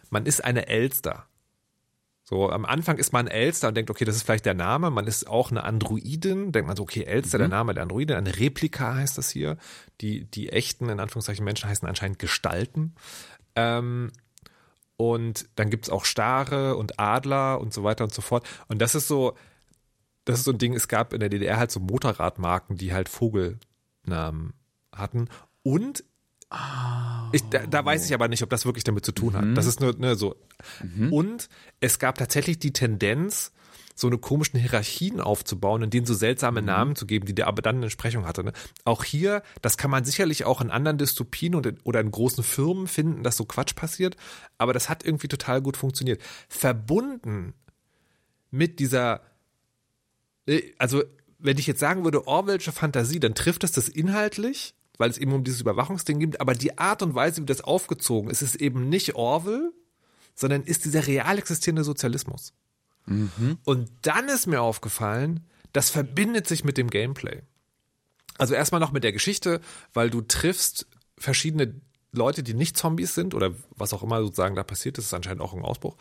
man 0.10 0.26
ist 0.26 0.44
eine 0.44 0.68
Elster. 0.68 1.28
So, 2.24 2.50
am 2.50 2.66
Anfang 2.66 2.98
ist 2.98 3.14
man 3.14 3.28
Elster 3.28 3.70
und 3.70 3.76
denkt, 3.76 3.90
okay, 3.90 4.04
das 4.04 4.18
ist 4.18 4.24
vielleicht 4.24 4.46
der 4.46 4.54
Name. 4.54 4.92
Man 4.92 5.08
ist 5.08 5.28
auch 5.28 5.50
eine 5.50 5.64
Androidin. 5.64 6.52
Denkt 6.52 6.68
man 6.68 6.76
so, 6.76 6.84
okay, 6.84 7.04
Elster, 7.04 7.38
der 7.38 7.48
Name 7.48 7.74
der 7.74 7.84
Androidin. 7.84 8.18
Eine 8.18 8.38
Replika 8.38 8.96
heißt 8.96 9.18
das 9.18 9.30
hier. 9.30 9.58
Die, 10.02 10.26
die 10.26 10.50
echten, 10.50 10.90
in 10.90 11.00
Anführungszeichen, 11.00 11.46
Menschen 11.46 11.70
heißen 11.70 11.88
anscheinend 11.88 12.20
Gestalten. 12.20 12.96
Ähm, 13.56 14.12
und 14.98 15.48
dann 15.56 15.70
gibt's 15.70 15.90
auch 15.90 16.06
Stare 16.06 16.76
und 16.76 17.00
Adler 17.00 17.62
und 17.62 17.74
so 17.74 17.84
weiter 17.84 18.04
und 18.04 18.14
so 18.14 18.22
fort. 18.22 18.48
Und 18.68 18.82
das 18.82 18.96
ist 18.96 19.08
so, 19.08 19.36
das 20.26 20.40
ist 20.40 20.46
so 20.46 20.52
ein 20.52 20.58
Ding, 20.58 20.74
es 20.74 20.88
gab 20.88 21.14
in 21.14 21.20
der 21.20 21.30
DDR 21.30 21.58
halt 21.58 21.72
so 21.72 21.80
Motorradmarken, 21.80 22.76
die 22.78 22.94
halt 22.94 23.08
Vogelnamen 23.08 24.54
hatten. 24.92 25.30
Und 25.64 26.04
ich, 27.34 27.44
da, 27.50 27.66
da 27.68 27.86
weiß 27.86 28.06
ich 28.06 28.14
aber 28.14 28.28
nicht, 28.28 28.42
ob 28.42 28.50
das 28.50 28.66
wirklich 28.66 28.86
damit 28.86 29.06
zu 29.06 29.12
tun 29.12 29.36
hat. 29.36 29.46
Das 29.56 29.66
ist 29.66 29.82
nur 29.82 29.94
ne, 29.98 30.16
so. 30.16 30.36
Und 31.12 31.50
es 31.82 32.00
gab 32.00 32.18
tatsächlich 32.18 32.58
die 32.58 32.72
Tendenz, 32.72 33.52
so 33.98 34.06
eine 34.08 34.20
komischen 34.20 34.60
Hierarchien 34.60 35.20
aufzubauen 35.20 35.82
und 35.82 35.92
denen 35.92 36.06
so 36.06 36.14
seltsame 36.14 36.62
Namen 36.62 36.96
zu 36.96 37.08
geben, 37.08 37.26
die 37.26 37.34
der 37.34 37.48
aber 37.48 37.64
dann 37.64 37.78
eine 37.78 37.88
Entsprechung 37.88 38.28
hatte. 38.28 38.44
Ne? 38.44 38.54
Auch 38.86 39.04
hier, 39.04 39.42
das 39.64 39.76
kann 39.76 39.90
man 39.90 40.06
sicherlich 40.06 40.46
auch 40.46 40.62
in 40.62 40.70
anderen 40.70 41.00
Dystopien 41.00 41.56
und 41.56 41.66
in, 41.66 41.80
oder 41.84 42.00
in 42.00 42.12
großen 42.12 42.44
Firmen 42.44 42.88
finden, 42.88 43.24
dass 43.24 43.38
so 43.38 43.46
Quatsch 43.46 43.76
passiert, 43.76 44.16
aber 44.60 44.72
das 44.72 44.88
hat 44.88 45.04
irgendwie 45.04 45.28
total 45.28 45.64
gut 45.64 45.78
funktioniert. 45.78 46.22
Verbunden 46.48 47.56
mit 48.52 48.80
dieser, 48.80 49.22
äh, 50.46 50.62
also 50.78 51.04
wenn 51.40 51.58
ich 51.58 51.66
jetzt 51.66 51.80
sagen 51.80 52.04
würde, 52.04 52.28
Orwellsche 52.28 52.72
Fantasie, 52.72 53.20
dann 53.20 53.34
trifft 53.34 53.64
es 53.64 53.72
das 53.72 53.90
inhaltlich, 53.90 54.76
weil 55.00 55.10
es 55.10 55.18
eben 55.18 55.34
um 55.34 55.44
dieses 55.44 55.62
Überwachungsding 55.62 56.20
geht, 56.20 56.40
aber 56.40 56.54
die 56.54 56.78
Art 56.78 57.02
und 57.02 57.16
Weise, 57.16 57.42
wie 57.42 57.48
das 57.48 57.62
aufgezogen 57.62 58.30
ist, 58.30 58.44
ist 58.44 58.56
eben 58.56 58.90
nicht 58.90 59.16
Orwell, 59.16 59.72
sondern 60.36 60.62
ist 60.62 60.86
dieser 60.86 61.08
real 61.08 61.40
existierende 61.40 61.84
Sozialismus. 61.84 62.54
Und 63.64 63.90
dann 64.02 64.28
ist 64.28 64.48
mir 64.48 64.62
aufgefallen, 64.62 65.46
das 65.74 65.90
verbindet 65.90 66.48
sich 66.48 66.64
mit 66.64 66.78
dem 66.78 66.90
Gameplay. 66.90 67.42
Also 68.38 68.54
erstmal 68.54 68.82
noch 68.82 68.92
mit 68.92 69.04
der 69.04 69.14
Geschichte, 69.14 69.62
weil 69.94 70.10
du 70.10 70.22
triffst 70.22 70.88
verschiedene 71.18 71.74
Leute, 72.12 72.44
die 72.44 72.54
nicht 72.54 72.78
Zombies 72.78 73.16
sind 73.16 73.34
oder 73.34 73.54
was 73.76 73.94
auch 73.94 74.04
immer 74.04 74.22
sozusagen 74.22 74.56
da 74.56 74.64
passiert 74.64 74.98
ist, 74.98 75.06
ist 75.06 75.14
anscheinend 75.14 75.42
auch 75.42 75.54
ein 75.54 75.64
Ausbruch. 75.64 75.98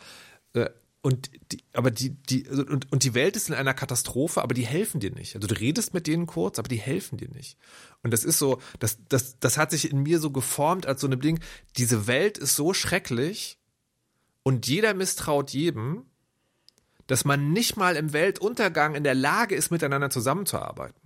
Äh, 0.53 0.69
Und 1.01 1.29
die, 1.51 1.63
aber 1.73 1.91
die, 1.91 2.09
die, 2.09 2.47
und, 2.49 2.91
und 2.91 3.03
die 3.03 3.13
Welt 3.13 3.35
ist 3.35 3.49
in 3.49 3.55
einer 3.55 3.73
Katastrophe, 3.73 4.41
aber 4.41 4.53
die 4.53 4.65
helfen 4.65 4.99
dir 4.99 5.11
nicht. 5.11 5.35
Also 5.35 5.47
du 5.47 5.57
redest 5.59 5.93
mit 5.93 6.05
denen 6.07 6.25
kurz, 6.25 6.59
aber 6.59 6.67
die 6.67 6.81
helfen 6.81 7.17
dir 7.17 7.29
nicht. 7.29 7.57
Und 8.03 8.11
das 8.11 8.23
ist 8.23 8.39
so, 8.39 8.59
das, 8.79 8.97
das, 9.07 9.39
das 9.39 9.57
hat 9.57 9.71
sich 9.71 9.91
in 9.91 10.03
mir 10.03 10.19
so 10.19 10.31
geformt 10.31 10.85
als 10.85 11.01
so 11.01 11.07
eine 11.07 11.17
Ding, 11.17 11.39
diese 11.77 12.07
Welt 12.07 12.37
ist 12.37 12.55
so 12.55 12.73
schrecklich 12.73 13.57
und 14.43 14.67
jeder 14.67 14.93
misstraut 14.93 15.51
jedem, 15.51 16.05
dass 17.07 17.25
man 17.25 17.51
nicht 17.51 17.77
mal 17.77 17.95
im 17.95 18.13
Weltuntergang 18.13 18.95
in 18.95 19.03
der 19.03 19.15
Lage 19.15 19.55
ist, 19.55 19.71
miteinander 19.71 20.09
zusammenzuarbeiten. 20.09 21.01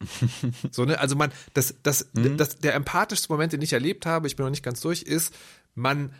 so, 0.70 0.84
ne? 0.84 0.98
Also 0.98 1.16
man, 1.16 1.32
das, 1.54 1.76
das, 1.82 2.10
das, 2.12 2.56
der 2.56 2.74
empathischste 2.74 3.32
Moment, 3.32 3.52
den 3.52 3.62
ich 3.62 3.72
erlebt 3.72 4.06
habe, 4.06 4.26
ich 4.26 4.36
bin 4.36 4.44
noch 4.44 4.50
nicht 4.50 4.64
ganz 4.64 4.80
durch, 4.80 5.02
ist, 5.02 5.34
man, 5.74 6.12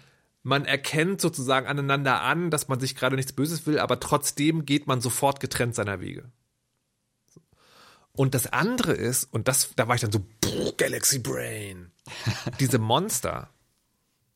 man 0.43 0.65
erkennt 0.65 1.21
sozusagen 1.21 1.67
aneinander 1.67 2.23
an, 2.23 2.51
dass 2.51 2.69
man 2.69 2.81
sich 2.81 2.95
gerade 2.95 3.17
nichts 3.17 3.33
Böses 3.33 3.67
will, 3.67 3.79
aber 3.79 4.01
trotzdem 4.01 4.65
geht 4.65 4.87
man 4.87 5.01
sofort 5.01 5.41
getrennt 5.41 5.75
seiner 5.75 6.01
Wege. 6.01 6.31
Und 8.13 8.35
das 8.35 8.51
andere 8.53 8.93
ist, 8.93 9.25
und 9.25 9.47
das, 9.47 9.71
da 9.77 9.89
war 9.89 9.95
ich 9.95 10.01
dann 10.01 10.13
so, 10.13 10.21
"Pff, 10.43 10.77
Galaxy 10.79 11.19
Brain. 11.19 11.91
Diese 12.61 12.79
Monster, 12.79 13.51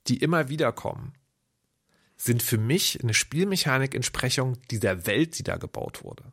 die 0.07 0.19
immer 0.19 0.49
wieder 0.49 0.73
kommen, 0.73 1.15
sind 2.21 2.43
für 2.43 2.59
mich 2.59 3.03
eine 3.03 3.15
Spielmechanik-Entsprechung 3.15 4.59
dieser 4.71 5.07
Welt, 5.07 5.39
die 5.39 5.43
da 5.43 5.57
gebaut 5.57 6.05
wurde. 6.05 6.25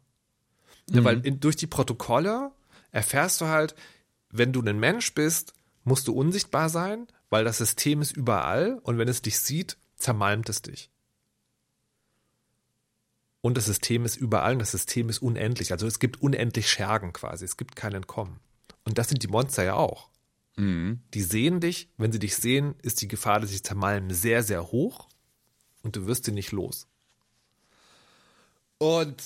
Ja, 0.90 1.04
weil 1.04 1.26
in, 1.26 1.40
durch 1.40 1.56
die 1.56 1.68
Protokolle 1.68 2.52
erfährst 2.92 3.40
du 3.40 3.46
halt, 3.46 3.76
wenn 4.30 4.52
du 4.52 4.62
ein 4.62 4.80
Mensch 4.80 5.14
bist, 5.14 5.54
musst 5.84 6.08
du 6.08 6.14
unsichtbar 6.14 6.70
sein, 6.70 7.08
weil 7.30 7.46
das 7.46 7.58
System 7.60 8.02
ist 8.02 8.12
überall 8.12 8.80
und 8.84 8.98
wenn 8.98 9.08
es 9.08 9.22
dich 9.22 9.40
sieht, 9.40 9.78
zermalmt 9.96 10.50
es 10.50 10.62
dich. 10.62 10.90
und 13.48 13.56
das 13.56 13.66
System 13.66 14.04
ist 14.04 14.18
überall 14.18 14.54
und 14.54 14.60
das 14.60 14.72
System 14.72 15.10
ist 15.10 15.20
unendlich. 15.20 15.72
Also 15.72 15.88
es 15.88 16.00
gibt 16.00 16.22
unendlich 16.22 16.70
Schergen 16.70 17.14
quasi. 17.14 17.46
Es 17.46 17.56
gibt 17.56 17.78
kein 17.78 17.94
Entkommen. 17.94 18.40
Und 18.84 18.98
das 18.98 19.08
sind 19.08 19.24
die 19.24 19.30
Monster 19.30 19.64
ja 19.64 19.76
auch. 19.76 20.10
Mhm. 20.58 21.02
Die 21.14 21.22
sehen 21.22 21.62
dich. 21.62 21.90
Wenn 21.98 22.12
sie 22.12 22.20
dich 22.20 22.36
sehen, 22.36 22.76
ist 22.82 23.02
die 23.02 23.08
Gefahr, 23.08 23.40
dass 23.40 23.52
sie 23.52 23.62
zermalmen, 23.62 24.14
sehr, 24.14 24.44
sehr 24.44 24.68
hoch. 24.72 25.08
Und 25.88 25.96
du 25.96 26.06
wirst 26.06 26.26
sie 26.26 26.34
nicht 26.34 26.52
los. 26.52 26.86
Und 28.78 29.24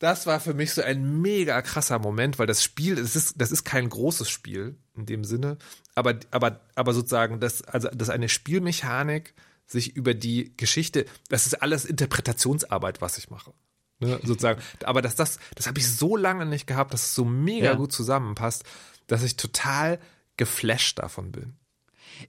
das 0.00 0.26
war 0.26 0.40
für 0.40 0.52
mich 0.52 0.72
so 0.72 0.82
ein 0.82 1.20
mega 1.20 1.62
krasser 1.62 2.00
Moment, 2.00 2.40
weil 2.40 2.48
das 2.48 2.64
Spiel, 2.64 2.96
das 2.96 3.14
ist, 3.14 3.40
das 3.40 3.52
ist 3.52 3.62
kein 3.62 3.88
großes 3.88 4.28
Spiel 4.28 4.74
in 4.96 5.06
dem 5.06 5.22
Sinne, 5.22 5.58
aber, 5.94 6.18
aber, 6.32 6.60
aber 6.74 6.92
sozusagen, 6.92 7.38
das, 7.38 7.62
also, 7.62 7.88
das 7.94 8.10
eine 8.10 8.28
Spielmechanik 8.28 9.34
sich 9.64 9.94
über 9.94 10.12
die 10.12 10.56
Geschichte, 10.56 11.06
das 11.28 11.46
ist 11.46 11.62
alles 11.62 11.84
Interpretationsarbeit, 11.84 13.00
was 13.00 13.16
ich 13.16 13.30
mache. 13.30 13.52
Ne, 14.00 14.18
sozusagen. 14.24 14.60
Aber 14.82 15.02
dass 15.02 15.14
das, 15.14 15.38
das 15.54 15.68
habe 15.68 15.78
ich 15.78 15.88
so 15.88 16.16
lange 16.16 16.46
nicht 16.46 16.66
gehabt, 16.66 16.92
dass 16.92 17.04
es 17.04 17.14
so 17.14 17.24
mega 17.24 17.66
Ja. 17.66 17.74
gut 17.74 17.92
zusammenpasst, 17.92 18.64
dass 19.06 19.22
ich 19.22 19.36
total 19.36 20.00
geflasht 20.36 20.98
davon 20.98 21.30
bin. 21.30 21.54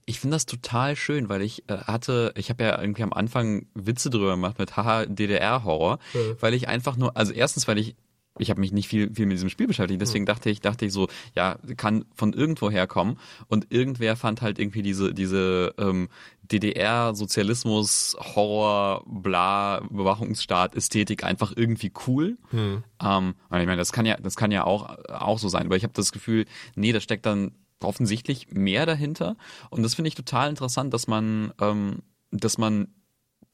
Ich 0.06 0.20
finde 0.20 0.36
das 0.36 0.46
total 0.46 0.96
schön, 0.96 1.28
weil 1.28 1.42
ich 1.42 1.68
äh, 1.68 1.78
hatte, 1.78 2.32
ich 2.36 2.50
habe 2.50 2.64
ja 2.64 2.80
irgendwie 2.80 3.02
am 3.02 3.12
Anfang 3.12 3.66
Witze 3.74 4.10
drüber 4.10 4.32
gemacht 4.32 4.58
mit 4.58 4.76
haha 4.76 5.06
DDR-Horror, 5.06 5.98
weil 6.40 6.54
ich 6.54 6.68
einfach 6.68 6.96
nur, 6.96 7.16
also 7.16 7.32
erstens, 7.32 7.68
weil 7.68 7.78
ich 7.78 7.96
ich 8.38 8.50
habe 8.50 8.60
mich 8.60 8.72
nicht 8.72 8.88
viel, 8.88 9.14
viel 9.14 9.26
mit 9.26 9.36
diesem 9.36 9.48
Spiel 9.48 9.68
beschäftigt, 9.68 10.00
deswegen 10.00 10.26
dachte 10.26 10.50
ich, 10.50 10.60
dachte 10.60 10.86
ich 10.86 10.92
so, 10.92 11.06
ja, 11.36 11.56
kann 11.76 12.04
von 12.14 12.32
irgendwo 12.32 12.68
herkommen. 12.68 13.18
Und 13.46 13.72
irgendwer 13.72 14.16
fand 14.16 14.42
halt 14.42 14.58
irgendwie 14.58 14.82
diese, 14.82 15.14
diese 15.14 15.72
ähm, 15.78 16.08
DDR-Sozialismus, 16.42 18.16
Horror, 18.18 19.04
bla, 19.06 19.82
Überwachungsstaat, 19.88 20.74
Ästhetik 20.74 21.22
einfach 21.22 21.52
irgendwie 21.54 21.92
cool. 22.06 22.36
Ähm, 23.00 23.34
und 23.48 23.60
ich 23.60 23.66
meine, 23.66 23.76
das 23.76 23.92
kann 23.92 24.04
ja, 24.04 24.16
das 24.16 24.34
kann 24.34 24.50
ja 24.50 24.64
auch, 24.64 24.98
auch 25.08 25.38
so 25.38 25.48
sein, 25.48 25.66
aber 25.66 25.76
ich 25.76 25.84
habe 25.84 25.94
das 25.94 26.10
Gefühl, 26.10 26.46
nee, 26.74 26.92
da 26.92 27.00
steckt 27.00 27.26
dann 27.26 27.52
offensichtlich 27.82 28.48
mehr 28.52 28.86
dahinter. 28.86 29.36
Und 29.70 29.82
das 29.82 29.94
finde 29.94 30.08
ich 30.08 30.14
total 30.14 30.48
interessant, 30.50 30.94
dass 30.94 31.06
man, 31.06 31.52
ähm, 31.60 32.02
dass 32.30 32.58
man 32.58 32.88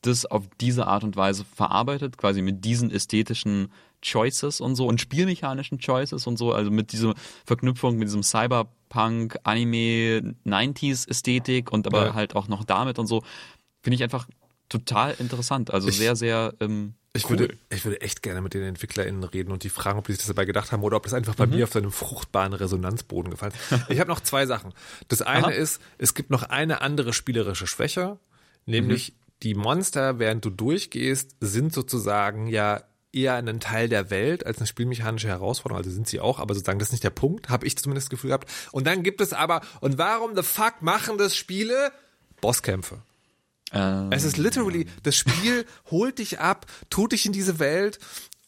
das 0.02 0.24
auf 0.24 0.48
diese 0.60 0.86
Art 0.86 1.04
und 1.04 1.16
Weise 1.16 1.44
verarbeitet, 1.44 2.16
quasi 2.16 2.40
mit 2.40 2.64
diesen 2.64 2.90
ästhetischen 2.90 3.70
Choices 4.02 4.60
und 4.62 4.74
so 4.76 4.86
und 4.86 4.98
spielmechanischen 5.00 5.78
Choices 5.78 6.26
und 6.26 6.38
so, 6.38 6.52
also 6.54 6.70
mit 6.70 6.92
dieser 6.92 7.14
Verknüpfung 7.44 7.96
mit 7.96 8.08
diesem 8.08 8.22
Cyberpunk, 8.22 9.36
Anime, 9.42 10.34
90s 10.44 11.06
Ästhetik 11.06 11.70
und 11.70 11.86
aber 11.86 12.06
Ja. 12.06 12.14
halt 12.14 12.34
auch 12.34 12.48
noch 12.48 12.64
damit 12.64 12.98
und 12.98 13.08
so, 13.08 13.22
finde 13.82 13.96
ich 13.96 14.02
einfach 14.02 14.26
total 14.70 15.14
interessant. 15.18 15.70
Also 15.70 15.88
Ich- 15.88 15.98
sehr, 15.98 16.16
sehr 16.16 16.54
ähm, 16.60 16.94
Ich, 17.12 17.24
cool. 17.24 17.40
würde, 17.40 17.58
ich 17.70 17.84
würde 17.84 18.00
echt 18.02 18.22
gerne 18.22 18.40
mit 18.40 18.54
den 18.54 18.62
EntwicklerInnen 18.62 19.24
reden 19.24 19.50
und 19.50 19.64
die 19.64 19.68
fragen, 19.68 19.98
ob 19.98 20.06
die 20.06 20.12
sich 20.12 20.20
das 20.20 20.28
dabei 20.28 20.44
gedacht 20.44 20.70
haben 20.70 20.84
oder 20.84 20.96
ob 20.96 21.02
das 21.02 21.12
einfach 21.12 21.34
bei 21.34 21.46
mir 21.46 21.64
auf 21.64 21.72
so 21.72 21.80
einem 21.80 21.90
fruchtbaren 21.90 22.52
Resonanzboden 22.52 23.32
gefallen 23.32 23.52
ist. 23.52 23.80
Ich 23.88 23.98
habe 23.98 24.08
noch 24.08 24.20
zwei 24.20 24.46
Sachen. 24.46 24.72
Das 25.08 25.20
eine 25.20 25.46
Aha. 25.46 25.52
ist, 25.52 25.80
es 25.98 26.14
gibt 26.14 26.30
noch 26.30 26.44
eine 26.44 26.82
andere 26.82 27.12
spielerische 27.12 27.66
Schwäche, 27.66 28.18
nämlich 28.64 29.14
die 29.42 29.54
Monster, 29.54 30.20
während 30.20 30.44
du 30.44 30.50
durchgehst, 30.50 31.34
sind 31.40 31.72
sozusagen 31.72 32.46
ja 32.46 32.84
eher 33.12 33.34
ein 33.34 33.58
Teil 33.58 33.88
der 33.88 34.10
Welt 34.10 34.46
als 34.46 34.58
eine 34.58 34.66
spielmechanische 34.66 35.28
Herausforderung. 35.28 35.78
Also 35.78 35.90
sind 35.90 36.06
sie 36.06 36.20
auch, 36.20 36.38
aber 36.38 36.54
sozusagen 36.54 36.78
das 36.78 36.88
ist 36.88 36.92
nicht 36.92 37.04
der 37.04 37.10
Punkt, 37.10 37.48
habe 37.48 37.66
ich 37.66 37.76
zumindest 37.76 38.06
das 38.06 38.10
Gefühl 38.10 38.28
gehabt. 38.28 38.48
Und 38.70 38.86
dann 38.86 39.02
gibt 39.02 39.20
es 39.20 39.32
aber, 39.32 39.62
und 39.80 39.98
warum 39.98 40.36
the 40.36 40.42
fuck 40.42 40.82
machen 40.82 41.18
das 41.18 41.36
Spiele? 41.36 41.90
Bosskämpfe. 42.40 43.02
Ähm, 43.72 44.10
Es 44.10 44.24
ist 44.24 44.36
literally, 44.36 44.86
das 45.02 45.16
Spiel 45.16 45.64
holt 45.90 46.18
dich 46.18 46.40
ab, 46.40 46.66
tut 46.90 47.12
dich 47.12 47.26
in 47.26 47.32
diese 47.32 47.58
Welt 47.58 47.98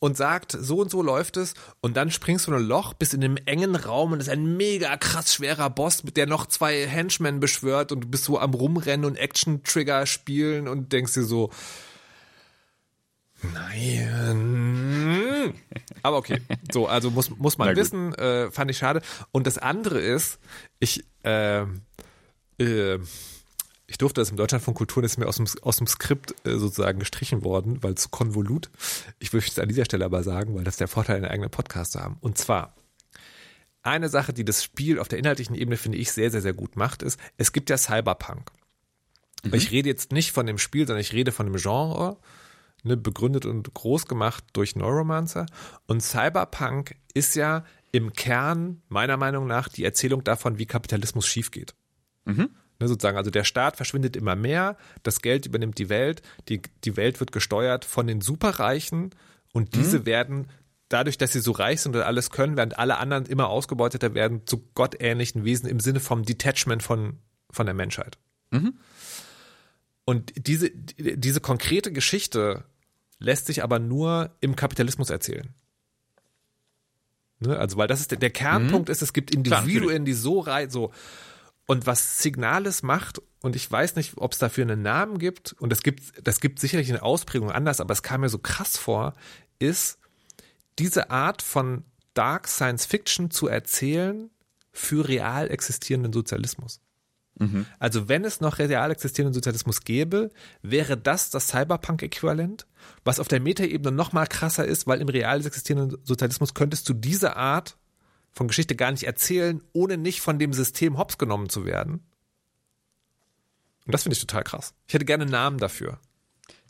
und 0.01 0.17
sagt, 0.17 0.57
so 0.59 0.81
und 0.81 0.91
so 0.91 1.01
läuft 1.01 1.37
es 1.37 1.55
und 1.81 1.97
dann 1.97 2.11
springst 2.11 2.49
du 2.49 2.51
in 2.51 2.57
ein 2.57 2.65
Loch, 2.65 2.93
bist 2.95 3.15
in 3.15 3.23
einem 3.23 3.37
engen 3.47 3.77
Raum 3.77 4.11
und 4.11 4.21
es 4.21 4.27
ist 4.27 4.33
ein 4.33 4.57
mega 4.57 4.97
krass 4.97 5.33
schwerer 5.33 5.71
Boss, 5.71 6.03
mit 6.03 6.17
der 6.17 6.27
noch 6.27 6.47
zwei 6.47 6.89
Henchmen 6.89 7.39
beschwört 7.39 7.93
und 7.93 8.01
du 8.01 8.09
bist 8.09 8.25
so 8.25 8.41
am 8.41 8.53
Rumrennen 8.53 9.07
und 9.07 9.17
Action-Trigger 9.17 10.07
spielen 10.07 10.67
und 10.67 10.93
denkst 10.93 11.15
dir 11.15 11.23
so, 11.23 11.51
nein. 13.53 15.55
Aber 16.03 16.17
okay, 16.17 16.43
so, 16.73 16.89
also 16.89 17.13
muss, 17.13 17.31
muss 17.31 17.59
man 17.59 17.77
wissen, 17.77 18.13
äh, 18.15 18.51
fand 18.51 18.73
ich 18.73 18.79
schade. 18.79 19.03
Und 19.31 19.47
das 19.47 19.59
andere 19.59 20.01
ist, 20.01 20.41
ich, 20.81 21.05
äh, 21.23 21.63
äh, 22.59 22.99
ich 23.93 23.99
durfte 23.99 24.23
das 24.23 24.31
im 24.31 24.39
Deutschlandfunk 24.39 24.79
Kultur, 24.79 25.03
das 25.03 25.13
ist 25.13 25.19
mir 25.19 25.29
aus 25.29 25.37
dem, 25.37 25.47
aus 25.61 25.77
dem 25.77 25.87
Skript 25.87 26.35
äh, 26.47 26.57
sozusagen 26.57 26.99
gestrichen 26.99 27.45
worden, 27.45 27.83
weil 27.83 27.93
es 27.93 28.01
zu 28.01 28.09
konvolut. 28.09 28.71
Ich 29.19 29.35
möchte 29.35 29.51
es 29.51 29.59
an 29.59 29.69
dieser 29.69 29.85
Stelle 29.85 30.07
aber 30.07 30.23
sagen, 30.23 30.55
weil 30.55 30.65
das 30.65 30.79
der 30.79 30.89
Vorteil, 30.89 31.17
einen 31.17 31.27
eigenen 31.27 31.51
Podcast 31.51 31.93
zu 31.93 32.01
haben. 32.01 32.17
Und 32.21 32.39
zwar, 32.39 32.75
eine 33.83 34.09
Sache, 34.09 34.33
die 34.33 34.47
das 34.47 34.65
Spiel 34.65 34.99
auf 34.99 35.09
der 35.09 35.19
inhaltlichen 35.19 35.55
Ebene, 35.55 35.77
finde 35.77 35.99
ich, 35.99 36.11
sehr, 36.11 36.31
sehr, 36.31 36.41
sehr 36.41 36.55
gut 36.55 36.75
macht, 36.75 37.03
ist, 37.03 37.21
es 37.37 37.53
gibt 37.53 37.69
ja 37.69 37.77
Cyberpunk. 37.77 38.51
Ich 39.53 39.73
rede 39.73 39.91
jetzt 39.91 40.11
nicht 40.11 40.33
von 40.33 40.47
dem 40.47 40.57
Spiel, 40.57 40.87
sondern 40.87 41.03
ich 41.03 41.13
rede 41.13 41.31
von 41.31 41.45
dem 41.45 41.57
Genre, 41.57 42.17
ne, 42.85 42.97
begründet 42.97 43.45
und 43.45 43.75
groß 43.75 44.07
gemacht 44.07 44.43
durch 44.55 44.75
Neuromancer. 44.75 45.45
Und 45.87 46.03
Cyberpunk 46.03 46.95
ist 47.13 47.35
ja 47.35 47.67
im 47.91 48.15
Kern, 48.15 48.81
meiner 48.89 49.19
Meinung 49.19 49.47
nach, 49.47 49.69
die 49.69 49.85
Erzählung 49.85 50.25
davon, 50.25 50.59
wie 50.59 50.65
Kapitalismus 50.65 51.27
schief 51.27 51.51
geht. 51.51 51.75
Ne, 52.83 52.89
sozusagen, 52.89 53.17
also 53.17 53.31
der 53.31 53.45
Staat 53.45 53.77
verschwindet 53.77 54.17
immer 54.17 54.35
mehr, 54.35 54.77
das 55.05 55.21
Geld 55.23 55.47
übernimmt 55.47 55.79
die 55.79 55.89
Welt, 55.89 56.21
die, 56.49 56.61
die 56.85 56.97
Welt 56.97 57.21
wird 57.21 57.31
gesteuert 57.31 57.85
von 57.85 58.09
den 58.09 58.21
Superreichen 58.21 59.11
und 59.53 59.75
diese 59.77 60.05
werden 60.05 60.49
dadurch, 60.89 61.17
dass 61.17 61.33
sie 61.33 61.41
so 61.41 61.53
reich 61.53 61.81
sind 61.81 61.95
und 61.95 62.03
alles 62.03 62.31
können, 62.31 62.57
während 62.57 62.79
alle 62.79 62.99
anderen 62.99 63.27
immer 63.27 63.49
ausgebeuteter 63.49 64.15
werden, 64.15 64.47
zu 64.47 64.59
gottähnlichen 64.75 65.45
Wesen 65.45 65.69
im 65.69 65.81
Sinne 65.81 66.01
vom 66.01 66.25
Detachment 66.25 66.83
von, 66.83 67.19
von 67.51 67.67
der 67.67 67.75
Menschheit. 67.75 68.19
Und 70.05 70.33
diese, 70.49 70.71
die- 70.71 71.17
diese 71.17 71.41
konkrete 71.41 71.93
Geschichte 71.93 72.65
lässt 73.19 73.47
sich 73.47 73.63
aber 73.63 73.79
nur 73.79 74.35
im 74.41 74.57
Kapitalismus 74.57 75.11
erzählen. 75.11 75.55
Ne? 77.41 77.57
Also, 77.59 77.77
weil 77.77 77.89
das 77.89 78.01
ist 78.01 78.11
der, 78.11 78.19
der 78.19 78.31
Kernpunkt 78.31 78.89
ist, 78.89 79.03
es 79.03 79.13
gibt 79.13 79.31
Individuen, 79.35 80.05
die 80.05 80.13
so 80.13 80.41
rein, 80.41 80.71
so. 80.71 80.93
Und 81.67 81.87
was 81.87 82.19
Signalis 82.19 82.83
macht, 82.83 83.23
und 83.41 83.57
ich 83.57 83.71
weiß 83.71 83.97
nicht, 83.97 84.15
ob 84.17 84.33
es 84.33 84.39
dafür 84.39 84.65
einen 84.65 84.83
Namen 84.83 85.19
gibt, 85.19 85.53
und 85.55 85.73
es 85.73 85.83
gibt, 85.83 86.27
das 86.27 86.41
gibt 86.41 86.59
sicherlich 86.59 86.91
eine 86.91 87.03
Ausprägung 87.03 87.51
anders, 87.51 87.81
aber 87.81 87.93
es 87.93 88.03
kam 88.03 88.23
mir 88.23 88.29
so 88.29 88.39
krass 88.39 88.77
vor, 88.77 89.15
ist 89.59 89.99
diese 90.79 91.11
Art 91.11 91.43
von 91.43 91.85
Dark 92.15 92.49
Science 92.49 92.87
Fiction 92.87 93.31
zu 93.31 93.49
erzählen 93.49 94.31
für 94.73 95.09
real 95.09 95.51
existierenden 95.51 96.13
Sozialismus. 96.13 96.81
Also 97.79 98.09
wenn 98.09 98.25
es 98.25 98.41
noch 98.41 98.59
real 98.59 98.91
existierenden 98.91 99.35
Sozialismus 99.35 99.83
gäbe, 99.83 100.31
wäre 100.63 100.97
das 100.97 101.31
das 101.31 101.49
Cyberpunk-Äquivalent, 101.49 102.67
was 103.05 103.21
auf 103.21 103.29
der 103.29 103.41
Metaebene 103.41 103.95
noch 103.95 104.13
mal 104.13 104.27
krasser 104.27 104.65
ist, 104.65 104.87
weil 104.87 105.01
im 105.01 105.09
real 105.09 105.45
existierenden 105.45 105.99
Sozialismus 106.05 106.55
könntest 106.55 106.89
du 106.89 106.95
diese 106.95 107.37
Art 107.37 107.79
von 108.33 108.49
Geschichte 108.49 108.75
gar 108.75 108.91
nicht 108.91 109.05
erzählen, 109.05 109.63
ohne 109.73 109.97
nicht 109.99 110.21
von 110.21 110.39
dem 110.39 110.53
System 110.53 110.99
hops 110.99 111.19
genommen 111.19 111.49
zu 111.49 111.65
werden. 111.65 112.05
Und 113.87 113.93
das 113.93 114.05
finde 114.05 114.15
ich 114.15 114.21
total 114.21 114.45
krass. 114.45 114.75
Ich 114.87 114.95
hätte 114.95 115.05
gerne 115.05 115.27
Namen 115.27 115.59
dafür. 115.59 115.99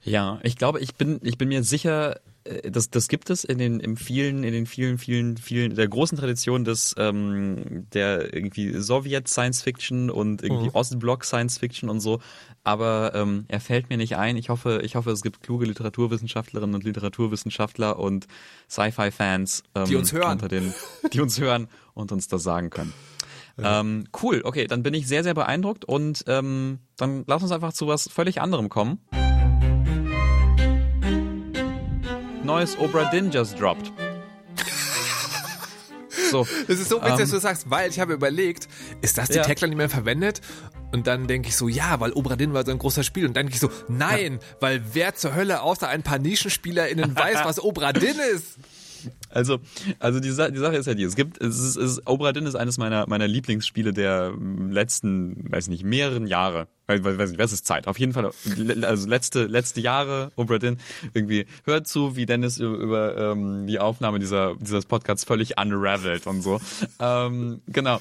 Ja, 0.02 0.40
ich 0.42 0.56
glaube, 0.56 0.80
ich 0.80 0.96
bin, 0.96 1.20
ich 1.22 1.38
bin 1.38 1.48
mir 1.48 1.62
sicher, 1.62 2.20
das, 2.70 2.90
das 2.90 3.08
gibt 3.08 3.30
es 3.30 3.44
in 3.44 3.58
den, 3.58 3.80
im 3.80 3.96
vielen, 3.96 4.42
in 4.42 4.52
den 4.52 4.66
vielen, 4.66 4.98
vielen, 4.98 5.36
vielen, 5.36 5.74
der 5.74 5.86
großen 5.88 6.18
Tradition 6.18 6.64
des, 6.64 6.94
ähm, 6.98 7.86
der 7.92 8.34
irgendwie 8.34 8.80
Sowjet 8.80 9.28
Science 9.28 9.62
Fiction 9.62 10.10
und 10.10 10.42
irgendwie 10.42 10.70
Ostblock 10.74 11.24
Science 11.24 11.58
Fiction 11.58 11.88
und 11.88 12.00
so. 12.00 12.20
Aber 12.64 13.12
ähm, 13.14 13.44
er 13.48 13.60
fällt 13.60 13.90
mir 13.90 13.96
nicht 13.96 14.16
ein. 14.16 14.36
Ich 14.36 14.48
hoffe, 14.48 14.80
ich 14.82 14.96
hoffe, 14.96 15.10
es 15.10 15.22
gibt 15.22 15.42
kluge 15.42 15.66
Literaturwissenschaftlerinnen 15.66 16.74
und 16.74 16.84
Literaturwissenschaftler 16.84 17.98
und 17.98 18.26
Sci-Fi-Fans, 18.68 19.62
ähm, 19.74 19.84
Die 19.84 19.96
uns 19.96 20.12
hören. 20.12 20.32
unter 20.32 20.48
den, 20.48 20.74
die 21.12 21.20
uns 21.20 21.38
hören 21.38 21.68
und 21.94 22.12
uns 22.12 22.28
das 22.28 22.42
sagen 22.42 22.70
können. 22.70 22.92
Ähm, 23.58 24.04
cool, 24.22 24.40
okay, 24.44 24.66
dann 24.66 24.82
bin 24.82 24.94
ich 24.94 25.06
sehr, 25.06 25.22
sehr 25.22 25.34
beeindruckt 25.34 25.84
und 25.84 26.24
ähm, 26.26 26.78
dann 26.96 27.24
lass 27.26 27.42
uns 27.42 27.52
einfach 27.52 27.72
zu 27.72 27.86
was 27.86 28.08
völlig 28.08 28.40
anderem 28.40 28.68
kommen. 28.70 28.98
Neues 32.44 32.76
Obra 32.78 33.04
Dinn 33.10 33.30
just 33.30 33.58
dropped. 33.60 33.92
So, 36.30 36.46
Das 36.66 36.78
ist 36.78 36.88
so 36.88 36.96
witzig, 36.96 37.12
Ähm. 37.12 37.18
dass 37.18 37.28
du 37.28 37.34
das 37.36 37.42
sagst, 37.42 37.70
weil 37.70 37.90
ich 37.90 38.00
habe 38.00 38.14
überlegt, 38.14 38.66
ist 39.02 39.18
das 39.18 39.28
die 39.28 39.36
Ja. 39.36 39.42
Tagline, 39.42 39.70
die 39.72 39.76
man 39.76 39.88
verwendet? 39.90 40.40
Und 40.90 41.06
dann 41.06 41.26
denke 41.26 41.48
ich 41.48 41.56
so, 41.56 41.68
ja, 41.68 42.00
weil 42.00 42.12
Obra 42.12 42.36
Dinn 42.36 42.52
war 42.54 42.64
so 42.64 42.70
ein 42.70 42.78
großer 42.78 43.02
Spiel. 43.02 43.26
Und 43.26 43.34
dann 43.36 43.46
denke 43.46 43.54
ich 43.54 43.60
so, 43.60 43.70
nein, 43.88 44.38
weil 44.60 44.82
wer 44.92 45.14
zur 45.14 45.34
Hölle 45.34 45.62
außer 45.62 45.88
ein 45.88 46.02
paar 46.02 46.18
NischenspielerInnen 46.18 47.14
weiß, 47.16 47.38
was 47.44 47.60
Obra 47.62 47.92
Dinn 47.92 48.16
ist? 48.34 48.56
Also, 49.28 49.60
also 49.98 50.20
die, 50.20 50.30
Sa 50.30 50.50
die 50.50 50.58
Sache 50.58 50.76
ist 50.76 50.86
ja 50.86 50.94
die, 50.94 51.04
es 51.04 51.16
gibt, 51.16 51.40
es 51.40 51.58
ist, 51.58 51.76
es 51.76 51.92
ist, 51.92 52.06
Obra 52.06 52.30
ist 52.30 52.54
eines 52.54 52.78
meiner, 52.78 53.06
meiner 53.08 53.26
Lieblingsspiele 53.26 53.92
der 53.92 54.32
mm, 54.32 54.70
letzten, 54.70 55.50
weiß 55.50 55.68
nicht, 55.68 55.84
mehreren 55.84 56.26
Jahre. 56.26 56.68
Weil, 56.86 57.04
weiß 57.04 57.30
nicht, 57.30 57.38
was 57.38 57.52
ist 57.52 57.66
Zeit? 57.66 57.86
Auf 57.86 57.98
jeden 57.98 58.12
Fall, 58.12 58.30
also 58.82 59.08
letzte, 59.08 59.46
letzte 59.46 59.80
Jahre, 59.80 60.32
Obra 60.36 60.58
irgendwie 61.14 61.46
hört 61.64 61.86
zu, 61.86 62.16
wie 62.16 62.26
Dennis 62.26 62.58
über, 62.58 62.76
über 62.76 63.32
ähm, 63.32 63.66
die 63.66 63.78
Aufnahme 63.78 64.18
dieser, 64.18 64.56
dieses 64.56 64.84
Podcasts 64.84 65.24
völlig 65.24 65.58
unraveled 65.58 66.26
und 66.26 66.42
so. 66.42 66.60
Ähm, 66.98 67.62
genau. 67.68 68.00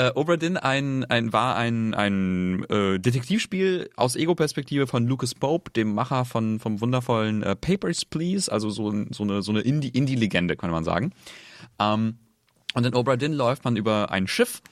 Äh, 0.00 0.12
Obra 0.14 0.38
Dinn 0.38 0.56
ein, 0.56 1.04
ein, 1.04 1.30
war 1.34 1.56
ein, 1.56 1.92
ein 1.92 2.64
äh, 2.70 2.98
Detektivspiel 2.98 3.90
aus 3.96 4.16
Ego-Perspektive 4.16 4.86
von 4.86 5.06
Lucas 5.06 5.34
Pope, 5.34 5.70
dem 5.72 5.92
Macher 5.94 6.24
von, 6.24 6.58
vom 6.58 6.80
wundervollen 6.80 7.42
äh, 7.42 7.54
Papers, 7.54 8.06
Please, 8.06 8.50
also 8.50 8.70
so, 8.70 8.90
so 9.10 9.24
eine, 9.24 9.42
so 9.42 9.52
eine 9.52 9.60
Indie- 9.60 9.94
Indie-Legende, 9.94 10.56
kann 10.56 10.70
man 10.70 10.84
sagen. 10.84 11.12
Ähm, 11.78 12.16
und 12.72 12.86
in 12.86 12.94
Obra 12.94 13.16
Dinn 13.16 13.34
läuft 13.34 13.64
man 13.64 13.76
über 13.76 14.10
ein 14.10 14.26
Schiff 14.26 14.62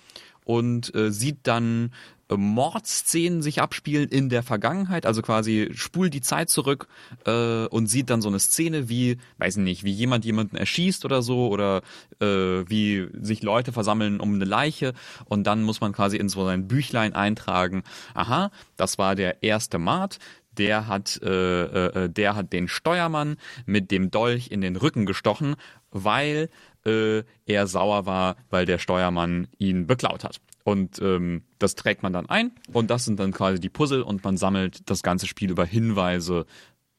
und 0.47 0.95
äh, 0.95 1.11
sieht 1.13 1.41
dann 1.43 1.93
Mordszenen 2.37 3.43
sich 3.43 3.61
abspielen 3.63 4.09
in 4.09 4.29
der 4.29 4.43
Vergangenheit, 4.43 5.07
also 5.07 5.23
quasi 5.23 5.71
spult 5.75 6.13
die 6.13 6.21
Zeit 6.21 6.51
zurück 6.51 6.89
äh, 7.25 7.67
und 7.67 7.87
sieht 7.87 8.11
dann 8.11 8.21
so 8.21 8.29
eine 8.29 8.39
Szene 8.39 8.89
wie, 8.89 9.19
weiß 9.39 9.57
ich 9.57 9.63
nicht, 9.63 9.85
wie 9.85 9.93
jemand 9.93 10.25
jemanden 10.25 10.57
erschießt 10.57 11.05
oder 11.05 11.23
so 11.23 11.49
oder 11.49 11.83
äh, 12.21 12.27
wie 12.27 13.09
sich 13.21 13.43
Leute 13.43 13.73
versammeln 13.73 14.21
um 14.21 14.35
eine 14.35 14.45
Leiche. 14.45 14.93
Und 15.25 15.47
dann 15.47 15.63
muss 15.63 15.81
man 15.81 15.93
quasi 15.93 16.17
in 16.17 16.29
so 16.29 16.45
sein 16.45 16.69
Büchlein 16.69 17.15
eintragen, 17.15 17.83
aha, 18.15 18.51
das 18.77 18.99
war 18.99 19.15
der 19.15 19.43
erste 19.43 19.79
Mord, 19.79 20.19
der 20.59 20.87
hat, 20.87 21.21
äh, 21.23 21.87
äh, 21.87 22.11
der 22.11 22.35
hat 22.35 22.53
den 22.53 22.69
Steuermann 22.69 23.37
mit 23.65 23.91
dem 23.91 24.11
Dolch 24.11 24.49
in 24.51 24.61
den 24.61 24.77
Rücken 24.77 25.07
gestochen, 25.07 25.57
weil 25.91 26.51
äh, 26.85 27.23
er 27.47 27.67
sauer 27.67 28.07
war, 28.07 28.37
weil 28.51 28.67
der 28.67 28.79
Steuermann 28.79 29.49
ihn 29.59 29.87
beklaut 29.87 30.25
hat. 30.25 30.41
Und 30.69 30.99
ähm, 31.01 31.43
das 31.59 31.75
trägt 31.77 32.03
man 32.03 32.13
dann 32.13 32.29
ein 32.29 32.51
und 32.73 32.91
das 32.91 33.05
sind 33.07 33.19
dann 33.19 33.33
quasi 33.33 33.59
die 33.59 33.71
Puzzle 33.71 34.03
und 34.03 34.23
man 34.25 34.37
sammelt 34.37 34.89
das 34.91 35.03
ganze 35.03 35.27
Spiel 35.27 35.51
über 35.51 35.65
Hinweise, 35.65 36.45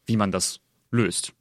wie 0.06 0.18
man 0.18 0.32
das 0.32 0.60
löst. 0.92 1.34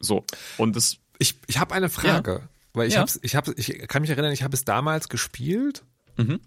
So. 0.00 0.24
Und 0.56 0.74
das, 0.76 0.98
Ich, 1.18 1.34
ich 1.48 1.58
habe 1.58 1.74
eine 1.74 1.88
Frage, 1.90 2.48
weil 2.72 2.88
ich, 2.88 2.94
Ja. 2.94 3.00
hab's, 3.00 3.18
ich, 3.22 3.34
hab, 3.36 3.46
ich 3.58 3.78
kann 3.88 4.00
mich 4.02 4.10
erinnern, 4.10 4.32
ich 4.32 4.42
habe 4.42 4.54
es 4.56 4.64
damals 4.64 5.08
gespielt. 5.08 5.84
Mhm. 6.16 6.40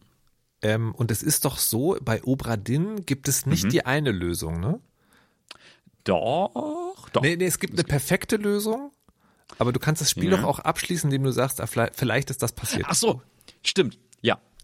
Ähm, 0.63 0.95
und 0.95 1.11
es 1.11 1.21
ist 1.23 1.45
doch 1.45 1.57
so, 1.57 1.97
bei 2.01 2.23
Obra 2.23 2.55
Dinn 2.57 3.05
gibt 3.05 3.27
es 3.27 3.45
nicht 3.45 3.65
Mhm. 3.65 3.69
die 3.69 3.85
eine 3.85 4.11
Lösung, 4.11 4.59
ne? 4.59 4.79
doch, 6.03 7.07
doch. 7.13 7.21
Nee, 7.21 7.35
nee, 7.35 7.45
es 7.45 7.59
gibt 7.59 7.73
eine 7.73 7.83
perfekte 7.83 8.37
Lösung, 8.37 8.91
aber 9.59 9.71
du 9.71 9.79
kannst 9.79 10.01
das 10.01 10.09
Spiel 10.11 10.31
Ja. 10.31 10.37
doch 10.37 10.43
auch 10.43 10.59
abschließen, 10.59 11.09
indem 11.09 11.23
du 11.23 11.31
sagst, 11.31 11.61
vielleicht 11.93 12.29
ist 12.29 12.41
das 12.41 12.53
passiert. 12.53 12.85
Ach 12.87 12.95
so, 12.95 13.21
stimmt. 13.63 13.99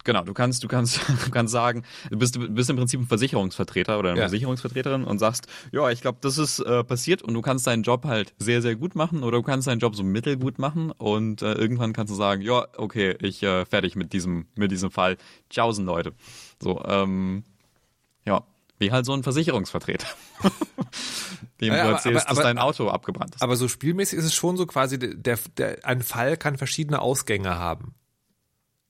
Genau. 0.08 0.22
Du 0.24 0.34
kannst, 0.34 0.64
du 0.64 0.70
kannst, 0.70 1.02
du 1.26 1.32
kannst 1.32 1.52
sagen, 1.52 1.84
du 2.10 2.18
bist, 2.18 2.36
du 2.38 2.48
bist 2.50 2.70
im 2.70 2.78
Prinzip 2.78 3.02
ein 3.02 3.08
Versicherungsvertreter 3.08 4.00
oder 4.00 4.12
eine 4.12 4.20
Ja. 4.20 4.26
Versicherungsvertreterin 4.30 5.04
und 5.04 5.20
sagst, 5.20 5.48
ja, 5.74 5.90
ich 5.90 6.00
glaube, 6.00 6.20
das 6.22 6.38
ist 6.38 6.60
äh, 6.60 6.86
passiert 6.86 7.22
und 7.22 7.34
du 7.34 7.42
kannst 7.42 7.68
deinen 7.68 7.84
Job 7.84 8.06
halt 8.06 8.34
sehr, 8.40 8.62
sehr 8.62 8.78
gut 8.78 8.96
machen 8.96 9.22
oder 9.22 9.38
du 9.40 9.44
kannst 9.44 9.68
deinen 9.68 9.80
Job 9.80 9.98
so 9.98 10.04
mittelgut 10.04 10.60
machen 10.60 10.92
und 10.92 11.42
äh, 11.42 11.52
irgendwann 11.54 11.92
kannst 11.92 12.10
du 12.12 12.16
sagen, 12.16 12.42
ja, 12.42 12.66
okay, 12.78 13.18
ich 13.22 13.44
äh, 13.44 13.66
fertig 13.66 13.98
mit 13.98 14.14
diesem, 14.14 14.48
mit 14.56 14.72
diesem 14.72 14.92
Fall. 14.92 15.18
Tschaußen, 15.50 15.86
Leute. 15.86 16.14
So, 16.64 16.82
ähm, 16.86 17.44
ja, 18.26 18.44
wie 18.80 18.94
halt 18.94 19.06
so 19.06 19.12
ein 19.12 19.24
Versicherungsvertreter. 19.24 20.08
Dem 21.60 21.74
Ja, 21.74 21.84
du 21.84 21.90
erzählst, 21.96 22.28
aber- 22.28 22.30
dass 22.30 22.38
aber- 22.38 22.44
dein 22.44 22.58
Auto 22.60 22.88
abgebrannt 22.90 23.36
ist. 23.36 23.42
Aber 23.42 23.56
so 23.58 23.68
spielmäßig 23.68 24.20
ist 24.20 24.26
es 24.26 24.34
schon 24.36 24.56
so 24.58 24.66
quasi, 24.68 24.98
der, 25.00 25.38
der, 25.58 25.84
ein 25.86 26.02
Fall 26.02 26.38
kann 26.38 26.58
verschiedene 26.58 27.02
Ausgänge 27.02 27.58
haben. 27.58 27.94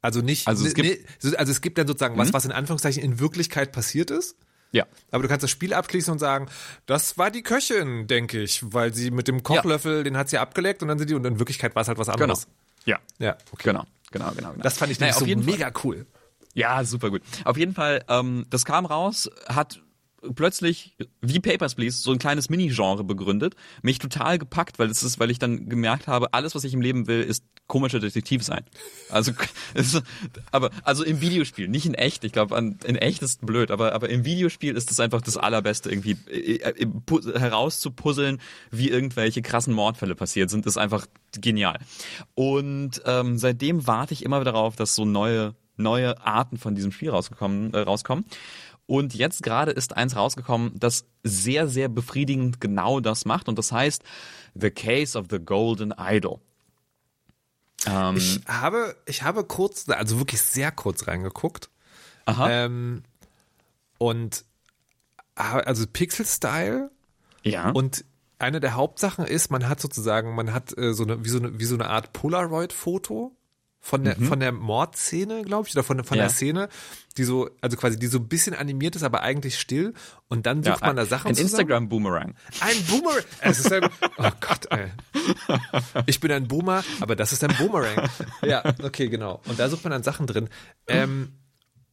Also 0.08 0.22
nicht, 0.22 0.48
Also 0.48 0.65
es 0.65 0.74
gibt- 0.74 0.88
nee, 0.88 1.06
so- 1.20 1.36
also 1.36 1.52
es 1.52 1.60
gibt 1.60 1.78
dann 1.78 1.86
sozusagen 1.86 2.17
was, 2.17 2.32
was 2.32 2.46
in 2.46 2.54
Anführungszeichen 2.54 3.04
in 3.04 3.20
Wirklichkeit 3.20 3.74
passiert 3.74 4.10
ist. 4.10 4.38
ja. 4.72 4.86
Aber 5.12 5.24
du 5.24 5.28
kannst 5.30 5.43
das 5.43 5.52
Spiel 5.52 5.74
abschließen 5.74 6.12
und 6.13 6.20
sagen, 6.20 6.48
das 6.86 7.17
war 7.17 7.30
die 7.30 7.41
Köchin, 7.43 8.08
denke 8.08 8.41
ich, 8.41 8.62
weil 8.74 8.93
sie 8.93 9.12
mit 9.12 9.28
dem 9.28 9.43
Kochlöffel, 9.43 10.04
den 10.06 10.15
hat 10.15 10.30
sie 10.30 10.38
abgeleckt 10.38 10.82
und 10.82 10.88
dann 10.88 10.98
sind 10.98 11.10
die, 11.10 11.13
und 11.15 11.26
in 11.26 11.39
Wirklichkeit 11.39 11.76
war 11.76 11.82
es 11.82 11.89
halt 11.89 11.98
was 11.98 12.08
Genau. 12.08 12.24
anderes. 12.24 12.48
Ja. 12.86 13.00
Ja, 13.20 13.36
okay. 13.52 13.63
Genau, 13.65 13.86
genau, 14.12 14.32
genau. 14.32 14.52
genau. 14.54 14.63
Das 14.63 14.78
fand 14.78 14.91
ich 14.93 15.00
Naja, 15.02 15.12
nämlich 15.13 15.28
jeden 15.28 15.41
so 15.43 15.50
Fall. 15.50 15.58
mega 15.60 15.80
cool. 15.84 16.06
Ja, 16.54 16.84
super 16.86 17.10
gut. 17.10 17.22
Auf 17.43 17.58
jeden 17.58 17.74
Fall, 17.74 18.04
ähm, 18.08 18.46
das 18.50 18.63
kam 18.65 18.86
raus, 18.86 19.30
hat 19.48 19.82
plötzlich 20.36 20.95
wie 21.21 21.39
Papers, 21.39 21.75
Please 21.75 21.97
so 22.01 22.12
ein 22.12 22.19
kleines 22.19 22.49
Mini-Genre 22.49 23.03
begründet, 23.03 23.56
mich 23.82 23.99
total 23.99 24.38
gepackt, 24.38 24.80
weil 24.80 24.89
es 24.89 25.03
ist, 25.03 25.19
weil 25.19 25.30
ich 25.32 25.39
dann 25.39 25.69
gemerkt 25.69 26.08
habe, 26.08 26.34
alles, 26.34 26.56
was 26.56 26.63
ich 26.63 26.73
im 26.73 26.82
Leben 26.82 27.08
will, 27.08 27.21
ist 27.21 27.43
komischer 27.67 27.99
Detektiv 27.99 28.43
sein. 28.43 28.63
Also, 29.10 29.34
ist, 29.73 30.01
aber 30.51 30.71
also 30.84 31.03
im 31.03 31.21
Videospiel, 31.21 31.67
nicht 31.67 31.86
in 31.86 31.93
echt. 31.93 32.23
Ich 32.23 32.32
glaube, 32.32 32.58
in 32.58 32.95
echt 32.95 33.21
ist 33.21 33.45
blöd, 33.45 33.71
aber 33.71 33.93
aber 33.93 34.10
im 34.10 34.25
Videospiel 34.25 34.75
ist 34.75 34.89
es 34.91 34.99
einfach 34.99 35.21
das 35.21 35.38
allerbeste, 35.38 35.89
irgendwie 35.89 36.17
äh, 36.32 36.56
äh, 36.62 36.86
pu- 36.86 37.38
herauszupuzzeln, 37.38 38.39
wie 38.71 38.89
irgendwelche 38.89 39.41
krassen 39.41 39.73
Mordfälle 39.73 40.15
passiert 40.15 40.49
sind, 40.49 40.65
ist 40.65 40.77
einfach 40.77 41.06
genial. 41.39 41.80
Und 42.36 43.01
ähm, 43.06 43.38
seitdem 43.38 43.86
warte 43.86 44.13
ich 44.13 44.23
immer 44.23 44.43
darauf, 44.43 44.75
dass 44.75 44.95
so 44.95 45.06
neue 45.06 45.56
neue 45.80 46.19
Arten 46.25 46.58
von 46.58 46.73
diesem 46.73 46.91
Spiel 46.91 47.12
rausgekommen, 47.12 47.71
äh, 47.75 47.80
rauskommen. 47.80 48.25
Und 48.88 49.13
jetzt 49.13 49.43
gerade 49.43 49.71
ist 49.71 49.95
eins 49.95 50.15
rausgekommen, 50.15 50.71
das 50.80 51.06
sehr, 51.23 51.67
sehr 51.67 51.89
befriedigend 51.89 52.60
genau 52.62 53.00
das 53.02 53.26
macht. 53.26 53.47
Und 53.50 53.60
das 53.60 53.71
heißt 53.71 54.02
The 54.56 54.71
Case 54.71 55.17
of 55.19 55.28
the 55.30 55.39
Golden 55.39 55.93
Idol. 56.00 56.39
Ähm, 57.86 58.15
Ich 58.17 58.39
habe, 58.47 58.95
ich 59.06 59.23
habe 59.23 59.43
kurz, 59.43 59.88
also 59.89 60.17
wirklich 60.19 60.41
sehr 60.41 60.71
kurz 60.71 61.06
reingeguckt. 61.08 61.69
aha. 62.26 62.50
Ähm, 62.50 63.04
und 64.00 64.45
ha- 65.38 65.60
also 65.60 65.86
Pixel-Style 65.86 66.89
ja. 67.43 67.69
und 67.71 68.04
eine 68.39 68.60
der 68.60 68.76
Hauptsachen 68.76 69.26
ist, 69.26 69.52
man 69.52 69.67
hat 69.67 69.80
sozusagen, 69.82 70.36
man 70.36 70.54
hat 70.54 70.78
äh, 70.78 70.93
so 70.93 71.04
eine 71.04 71.23
wie 71.26 71.30
so 71.30 71.39
eine 71.39 71.60
wie 71.60 71.65
so 71.65 71.76
eine 71.76 71.89
Art 71.89 72.13
Polaroid-Foto 72.13 73.36
von 73.88 74.04
der 74.04 74.17
von 74.17 74.39
der 74.41 74.52
Mordszene, 74.52 75.43
glaube 75.43 75.67
ich, 75.69 75.73
oder 75.73 75.84
von, 75.84 76.04
von 76.04 76.17
Mhm. 76.17 76.19
Ja. 76.19 76.26
der 76.28 76.30
Szene, 76.36 76.69
die 77.15 77.23
so 77.23 77.50
also 77.62 77.78
quasi 77.78 77.97
die 77.97 78.08
so 78.08 78.17
ein 78.17 78.28
bisschen 78.28 78.54
animiert 78.54 78.97
ist, 78.97 79.04
aber 79.04 79.21
eigentlich 79.21 79.58
still. 79.58 79.93
Und 80.28 80.45
dann 80.45 80.62
ja, 80.62 80.73
sucht 80.73 80.82
man 80.84 80.97
da 80.97 81.06
Sachen 81.06 81.30
ein. 81.30 81.38
Instagram-Boomerang. 81.38 82.36
Ein 82.60 82.84
Boomerang. 82.89 83.23
Es 83.39 83.60
ist 83.60 83.71
ein, 83.71 83.86
oh 84.17 84.30
Gott, 84.41 84.65
ey. 84.71 84.88
Ich 86.06 86.19
bin 86.19 86.32
ein 86.34 86.47
Boomer, 86.50 86.84
aber 87.00 87.15
das 87.15 87.32
ist 87.32 87.43
ein 87.45 87.56
Boomerang. 87.58 88.10
Ja, 88.41 88.62
okay, 88.84 89.08
genau. 89.08 89.41
Und 89.45 89.58
da 89.58 89.69
sucht 89.69 89.84
man 89.86 89.91
dann 89.91 90.04
Sachen 90.04 90.28
drin. 90.28 90.50
Ähm, 90.88 91.32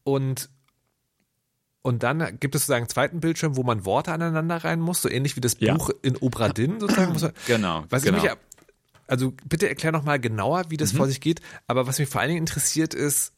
und, 0.02 0.50
und 1.82 2.02
dann 2.02 2.38
gibt 2.40 2.54
es 2.56 2.62
sozusagen 2.62 2.82
einen 2.84 2.88
zweiten 2.88 3.20
Bildschirm, 3.20 3.56
wo 3.56 3.62
man 3.62 3.84
Worte 3.84 4.12
aneinander 4.12 4.56
rein 4.64 4.80
muss, 4.80 5.00
so 5.00 5.08
ähnlich 5.08 5.36
wie 5.36 5.40
das 5.40 5.56
Ja. 5.60 5.74
Buch 5.74 5.90
in 6.02 6.16
Obra 6.16 6.48
Dinn 6.48 6.80
sozusagen. 6.80 7.14
Genau, 7.46 7.84
Was 7.88 8.02
genau. 8.02 8.16
ich 8.18 8.24
mich, 8.24 8.32
also 9.06 9.34
bitte 9.48 9.68
erklär 9.68 9.92
noch 9.92 10.04
mal 10.04 10.18
genauer, 10.18 10.64
wie 10.70 10.76
das 10.76 10.92
vor 10.92 11.06
sich 11.06 11.20
geht. 11.20 11.40
Aber 11.66 11.86
was 11.86 11.98
mich 11.98 12.08
vor 12.08 12.20
allen 12.20 12.28
Dingen 12.28 12.42
interessiert 12.42 12.94
ist, 12.94 13.32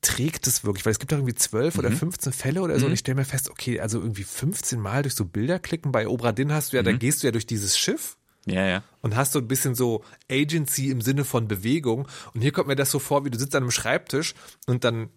trägt 0.00 0.46
es 0.46 0.64
wirklich? 0.64 0.86
Weil 0.86 0.92
es 0.92 0.98
gibt 0.98 1.12
doch 1.12 1.18
irgendwie 1.18 1.34
zwölf 1.34 1.76
oder 1.78 1.90
15 1.90 2.32
Fälle 2.32 2.62
oder 2.62 2.78
so 2.78 2.86
und 2.86 2.92
ich 2.92 3.00
stelle 3.00 3.16
mir 3.16 3.24
fest, 3.24 3.50
okay, 3.50 3.80
also 3.80 4.00
irgendwie 4.00 4.24
15 4.24 4.80
Mal 4.80 5.02
durch 5.02 5.14
so 5.14 5.24
Bilder 5.24 5.58
klicken. 5.58 5.92
Bei 5.92 6.06
Obra 6.06 6.32
Dinn 6.32 6.52
hast 6.52 6.72
du 6.72 6.76
ja, 6.76 6.82
da 6.82 6.92
gehst 6.92 7.22
du 7.22 7.26
ja 7.26 7.32
durch 7.32 7.46
dieses 7.46 7.76
Schiff 7.76 8.16
Ja, 8.46 8.64
ja. 8.66 8.82
und 9.02 9.16
hast 9.16 9.32
so 9.32 9.40
ein 9.40 9.48
bisschen 9.48 9.74
so 9.74 10.04
Agency 10.30 10.90
im 10.90 11.00
Sinne 11.00 11.24
von 11.24 11.48
Bewegung. 11.48 12.06
Und 12.32 12.42
hier 12.42 12.52
kommt 12.52 12.68
mir 12.68 12.76
das 12.76 12.90
so 12.90 12.98
vor, 12.98 13.24
wie 13.24 13.30
du 13.30 13.38
sitzt 13.38 13.56
an 13.56 13.64
einem 13.64 13.70
Schreibtisch 13.72 14.34
und 14.66 14.84
dann 14.84 15.10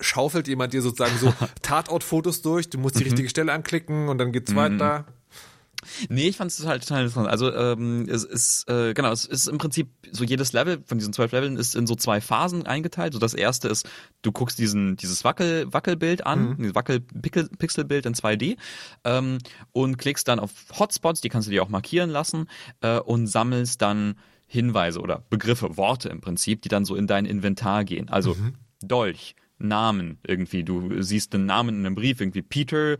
schaufelt 0.00 0.48
jemand 0.48 0.72
dir 0.72 0.82
sozusagen 0.82 1.18
so 1.18 1.32
Tatortfotos 1.62 2.42
durch, 2.42 2.70
du 2.70 2.78
musst 2.78 2.98
die 2.98 3.04
richtige 3.04 3.28
Stelle 3.28 3.52
anklicken 3.52 4.08
und 4.08 4.18
dann 4.18 4.32
geht's 4.32 4.54
weiter. 4.54 5.06
Nee, 6.08 6.28
ich 6.28 6.36
fand 6.36 6.50
es 6.50 6.56
total, 6.56 6.80
total 6.80 7.02
interessant. 7.02 7.28
Also 7.28 7.52
ähm, 7.54 8.06
es 8.08 8.24
ist 8.24 8.68
äh, 8.68 8.94
genau, 8.94 9.12
es 9.12 9.24
ist 9.24 9.46
im 9.48 9.58
Prinzip 9.58 9.88
so 10.12 10.24
jedes 10.24 10.52
Level 10.52 10.82
von 10.86 10.98
diesen 10.98 11.12
zwölf 11.12 11.32
Leveln 11.32 11.56
ist 11.56 11.74
in 11.74 11.86
so 11.86 11.94
zwei 11.94 12.20
Phasen 12.20 12.66
eingeteilt. 12.66 13.12
So 13.12 13.18
das 13.18 13.34
erste 13.34 13.68
ist, 13.68 13.88
du 14.22 14.32
guckst 14.32 14.58
diesen 14.58 14.96
dieses 14.96 15.24
Wackel 15.24 15.72
Wackelbild 15.72 16.26
an, 16.26 16.56
dieses 16.58 16.74
Wackel 16.74 17.00
Pixel- 17.00 17.48
Pixelbild 17.56 18.06
in 18.06 18.14
2D 18.14 18.56
ähm, 19.04 19.38
und 19.72 19.96
klickst 19.98 20.28
dann 20.28 20.38
auf 20.40 20.50
Hotspots, 20.78 21.20
die 21.20 21.28
kannst 21.28 21.48
du 21.48 21.52
dir 21.52 21.62
auch 21.62 21.68
markieren 21.68 22.10
lassen 22.10 22.48
äh, 22.80 22.98
und 22.98 23.26
sammelst 23.26 23.82
dann 23.82 24.16
Hinweise 24.46 25.00
oder 25.00 25.24
Begriffe, 25.28 25.76
Worte 25.76 26.08
im 26.08 26.20
Prinzip, 26.20 26.62
die 26.62 26.68
dann 26.68 26.84
so 26.84 26.94
in 26.94 27.06
dein 27.08 27.26
Inventar 27.26 27.84
gehen. 27.84 28.08
Also 28.08 28.36
Dolch, 28.80 29.34
Namen 29.58 30.18
irgendwie. 30.26 30.62
Du 30.62 31.02
siehst 31.02 31.34
einen 31.34 31.46
Namen 31.46 31.70
in 31.80 31.86
einem 31.86 31.94
Brief, 31.94 32.20
irgendwie 32.20 32.42
Peter, 32.42 32.98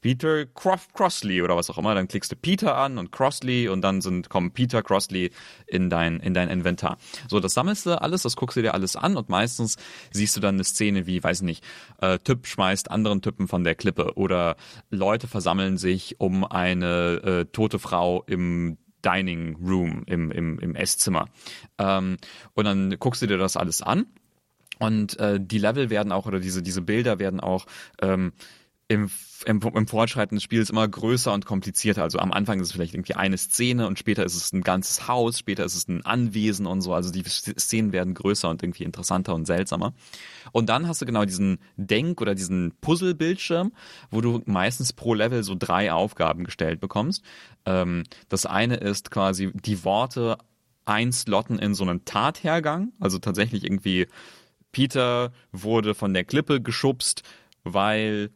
Peter 0.00 0.46
Croft 0.46 0.94
Crossley 0.94 1.42
oder 1.42 1.56
was 1.56 1.68
auch 1.70 1.78
immer, 1.78 1.94
dann 1.94 2.08
klickst 2.08 2.32
du 2.32 2.36
Peter 2.36 2.76
an 2.76 2.98
und 2.98 3.12
Crossley 3.12 3.68
und 3.68 3.82
dann 3.82 4.00
sind, 4.00 4.28
kommen 4.28 4.52
Peter 4.52 4.82
Crossley 4.82 5.30
in 5.66 5.90
dein, 5.90 6.20
in 6.20 6.34
dein 6.34 6.48
Inventar. 6.48 6.96
So, 7.28 7.40
das 7.40 7.54
sammelst 7.54 7.86
du 7.86 8.00
alles, 8.00 8.22
das 8.22 8.36
guckst 8.36 8.56
du 8.56 8.62
dir 8.62 8.74
alles 8.74 8.96
an 8.96 9.16
und 9.16 9.28
meistens 9.28 9.76
siehst 10.10 10.36
du 10.36 10.40
dann 10.40 10.54
eine 10.56 10.64
Szene 10.64 11.06
wie, 11.06 11.22
weiß 11.22 11.42
nicht, 11.42 11.64
äh, 12.00 12.18
Typ 12.18 12.46
schmeißt 12.46 12.90
anderen 12.90 13.22
Typen 13.22 13.48
von 13.48 13.64
der 13.64 13.74
Klippe 13.74 14.14
oder 14.16 14.56
Leute 14.90 15.28
versammeln 15.28 15.76
sich 15.78 16.20
um 16.20 16.44
eine 16.44 17.22
äh, 17.22 17.44
tote 17.46 17.78
Frau 17.78 18.24
im 18.26 18.78
Dining 19.04 19.56
Room, 19.56 20.04
im, 20.06 20.30
im, 20.30 20.58
im 20.58 20.74
Esszimmer. 20.74 21.28
Ähm, 21.78 22.16
und 22.54 22.64
dann 22.64 22.98
guckst 22.98 23.22
du 23.22 23.26
dir 23.26 23.38
das 23.38 23.56
alles 23.56 23.82
an 23.82 24.06
Und 24.78 25.18
äh, 25.18 25.38
die 25.40 25.58
Level 25.58 25.90
werden 25.90 26.12
auch, 26.12 26.26
oder 26.26 26.40
diese, 26.40 26.62
diese 26.62 26.82
Bilder 26.82 27.18
werden 27.18 27.40
auch 27.40 27.66
ähm, 28.00 28.32
im, 28.88 29.10
im, 29.46 29.60
im 29.60 29.86
Fortschreiten 29.86 30.36
des 30.36 30.42
Spiels 30.42 30.70
immer 30.70 30.86
größer 30.86 31.32
und 31.32 31.46
komplizierter. 31.46 32.02
Also 32.02 32.18
am 32.18 32.32
Anfang 32.32 32.60
ist 32.60 32.68
es 32.68 32.72
vielleicht 32.72 32.94
irgendwie 32.94 33.14
eine 33.14 33.38
Szene 33.38 33.86
und 33.86 33.98
später 33.98 34.24
ist 34.24 34.34
es 34.34 34.52
ein 34.52 34.62
ganzes 34.62 35.08
Haus, 35.08 35.38
später 35.38 35.64
ist 35.64 35.74
es 35.74 35.88
ein 35.88 36.04
Anwesen 36.04 36.66
und 36.66 36.80
so. 36.80 36.92
Also 36.92 37.10
die 37.10 37.22
Szenen 37.24 37.92
werden 37.92 38.14
größer 38.14 38.48
und 38.48 38.62
irgendwie 38.62 38.84
interessanter 38.84 39.34
und 39.34 39.46
seltsamer. 39.46 39.94
Und 40.52 40.68
dann 40.68 40.86
hast 40.88 41.00
du 41.00 41.06
genau 41.06 41.24
diesen 41.24 41.58
Denk- 41.76 42.20
oder 42.20 42.34
diesen 42.34 42.72
Puzzle-Bildschirm, 42.80 43.72
wo 44.10 44.20
du 44.20 44.42
meistens 44.46 44.92
pro 44.92 45.14
Level 45.14 45.42
so 45.42 45.54
drei 45.58 45.92
Aufgaben 45.92 46.44
gestellt 46.44 46.80
bekommst. 46.80 47.22
Ähm, 47.64 48.04
das 48.28 48.46
eine 48.46 48.76
ist 48.76 49.10
quasi 49.10 49.50
die 49.54 49.84
Worte 49.84 50.38
einslotten 50.84 51.58
in 51.58 51.74
so 51.74 51.84
einen 51.84 52.04
Tathergang, 52.04 52.92
also 52.98 53.18
tatsächlich 53.18 53.64
irgendwie 53.64 54.06
Peter 54.72 55.32
wurde 55.52 55.94
von 55.94 56.14
der 56.14 56.24
Klippe 56.24 56.60
geschubst, 56.60 57.22
weil 57.64 58.30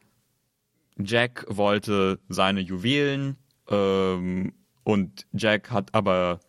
Jack 0.98 1.44
wollte 1.48 2.20
seine 2.28 2.60
Juwelen 2.60 3.36
ähm, 3.68 4.52
und 4.84 5.26
Jack 5.32 5.70
hat 5.70 5.94
aber, 5.94 6.40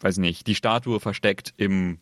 weiß 0.00 0.18
nicht, 0.18 0.46
die 0.46 0.54
Statue 0.54 1.00
versteckt 1.00 1.54
im 1.56 1.98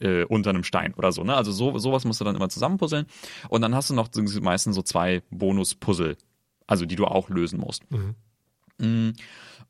äh, 0.00 0.24
unter 0.24 0.50
einem 0.50 0.64
Stein 0.64 0.94
oder 0.94 1.12
so. 1.12 1.24
Ne? 1.24 1.34
Also 1.34 1.52
so, 1.52 1.78
sowas 1.78 2.04
musst 2.04 2.20
du 2.20 2.24
dann 2.24 2.36
immer 2.36 2.48
zusammenpuzzeln. 2.48 3.06
Und 3.48 3.62
dann 3.62 3.74
hast 3.74 3.88
du 3.90 3.94
noch 3.94 4.10
meistens 4.42 4.74
so 4.74 4.82
zwei 4.82 5.22
Bonus-Puzzle, 5.30 6.16
also 6.66 6.84
die 6.84 6.96
du 6.96 7.06
auch 7.06 7.30
lösen 7.30 7.58
musst. 7.58 7.82
Mhm. 7.90 8.14
Mm. 8.78 9.12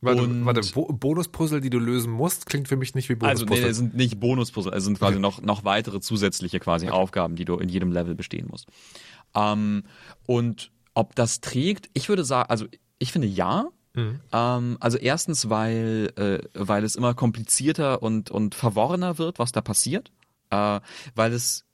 Warte, 0.00 0.22
Und- 0.22 0.44
warte 0.44 0.60
Bo 0.74 0.92
Bonuspuzzle, 0.92 1.60
die 1.60 1.70
du 1.70 1.78
lösen 1.78 2.12
musst, 2.12 2.46
klingt 2.46 2.68
für 2.68 2.76
mich 2.76 2.94
nicht 2.94 3.08
wie 3.08 3.14
Also 3.20 3.46
Bonuspuzzle. 3.46 3.62
nee, 3.64 3.70
es 3.70 3.76
sind 3.76 3.94
nicht 3.94 4.20
Bonuspuzzle, 4.20 4.72
es 4.72 4.84
sind 4.84 4.98
quasi 4.98 5.18
noch, 5.18 5.40
noch 5.40 5.64
weitere 5.64 6.00
zusätzliche 6.00 6.60
quasi 6.60 6.88
Aufgaben, 6.90 7.34
die 7.36 7.44
du 7.44 7.56
in 7.56 7.68
jedem 7.68 7.92
Level 7.92 8.14
bestehen 8.14 8.48
musst. 8.50 8.68
Ähm, 9.34 9.84
und 10.26 10.70
ob 10.96 11.14
das 11.14 11.40
trägt, 11.40 11.90
ich 11.92 12.08
würde 12.08 12.24
sagen, 12.24 12.50
also 12.50 12.66
ich 12.98 13.12
finde 13.12 13.28
ja. 13.28 13.68
Ähm, 14.32 14.76
also 14.80 14.98
erstens, 14.98 15.48
weil, 15.48 16.12
äh, 16.16 16.38
weil 16.54 16.84
es 16.84 16.96
immer 16.96 17.14
komplizierter 17.14 18.02
und, 18.02 18.30
und 18.30 18.54
verworrener 18.54 19.18
wird, 19.18 19.38
was 19.38 19.52
da 19.52 19.60
passiert. 19.60 20.10
Äh, 20.50 20.80
weil 21.14 21.32
es 21.32 21.64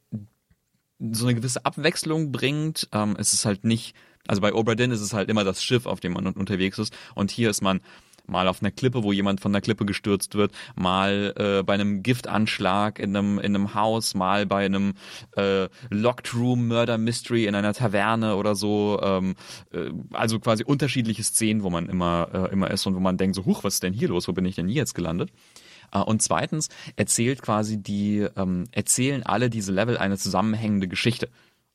so 0.99 1.27
eine 1.27 1.35
gewisse 1.35 1.65
Abwechslung 1.65 2.31
bringt. 2.33 2.89
Ähm, 2.93 3.17
es 3.19 3.33
ist 3.33 3.45
halt 3.45 3.65
nicht, 3.65 3.95
also 4.29 4.41
bei 4.41 4.53
Obra 4.53 4.75
Dinn 4.75 4.91
ist 4.93 5.01
es 5.01 5.13
halt 5.13 5.29
immer 5.31 5.45
das 5.45 5.63
Schiff, 5.63 5.87
auf 5.87 6.01
dem 6.01 6.13
man 6.13 6.27
un- 6.27 6.35
unterwegs 6.35 6.79
ist. 6.79 6.93
Und 7.15 7.31
hier 7.31 7.51
ist 7.51 7.61
man 7.63 7.81
mal 8.27 8.49
auf 8.49 8.63
einer 8.63 8.71
Klippe, 8.71 9.03
wo 9.03 9.13
jemand 9.13 9.41
von 9.41 9.53
der 9.53 9.61
Klippe 9.61 9.85
gestürzt 9.85 10.35
wird, 10.35 10.53
mal 10.75 11.35
äh, 11.37 11.63
bei 11.63 11.75
einem 11.75 12.03
Giftanschlag 12.03 12.99
in 12.99 13.17
einem, 13.17 13.39
in 13.39 13.55
einem 13.55 13.75
Haus, 13.75 14.15
mal 14.15 14.47
bei 14.47 14.65
einem 14.65 14.95
äh, 15.37 15.69
Locked 15.91 16.35
Room 16.35 16.69
Murder 16.69 16.99
Mystery 16.99 17.47
in 17.47 17.55
einer 17.55 17.75
Taverne 17.75 18.37
oder 18.37 18.55
so. 18.55 19.01
Ähm, 19.03 19.35
äh, 19.73 19.91
also 20.13 20.39
quasi 20.41 20.65
unterschiedliche 20.65 21.23
Szenen, 21.23 21.63
wo 21.63 21.71
man 21.71 21.89
immer, 21.89 22.29
äh, 22.33 22.53
immer 22.53 22.71
ist 22.71 22.87
und 22.87 22.95
wo 22.95 23.01
man 23.01 23.17
denkt, 23.17 23.37
so, 23.37 23.45
huch, 23.45 23.65
was 23.65 23.75
ist 23.75 23.83
denn 23.83 23.93
hier 23.93 24.09
los? 24.09 24.29
Wo 24.29 24.33
bin 24.33 24.45
ich 24.45 24.55
denn 24.55 24.69
hier 24.69 24.77
jetzt 24.77 24.95
gelandet? 24.95 25.31
Äh, 25.93 25.99
Und 25.99 26.23
zweitens 26.23 26.69
erzählt 26.97 27.43
quasi 27.43 27.83
die, 27.83 28.27
ähm, 28.37 28.65
erzählen 28.73 29.23
alle 29.23 29.51
diese 29.51 29.73
Level 29.73 29.99
eine 29.99 30.17
zusammenhängende 30.17 30.89
Geschichte. 30.89 31.29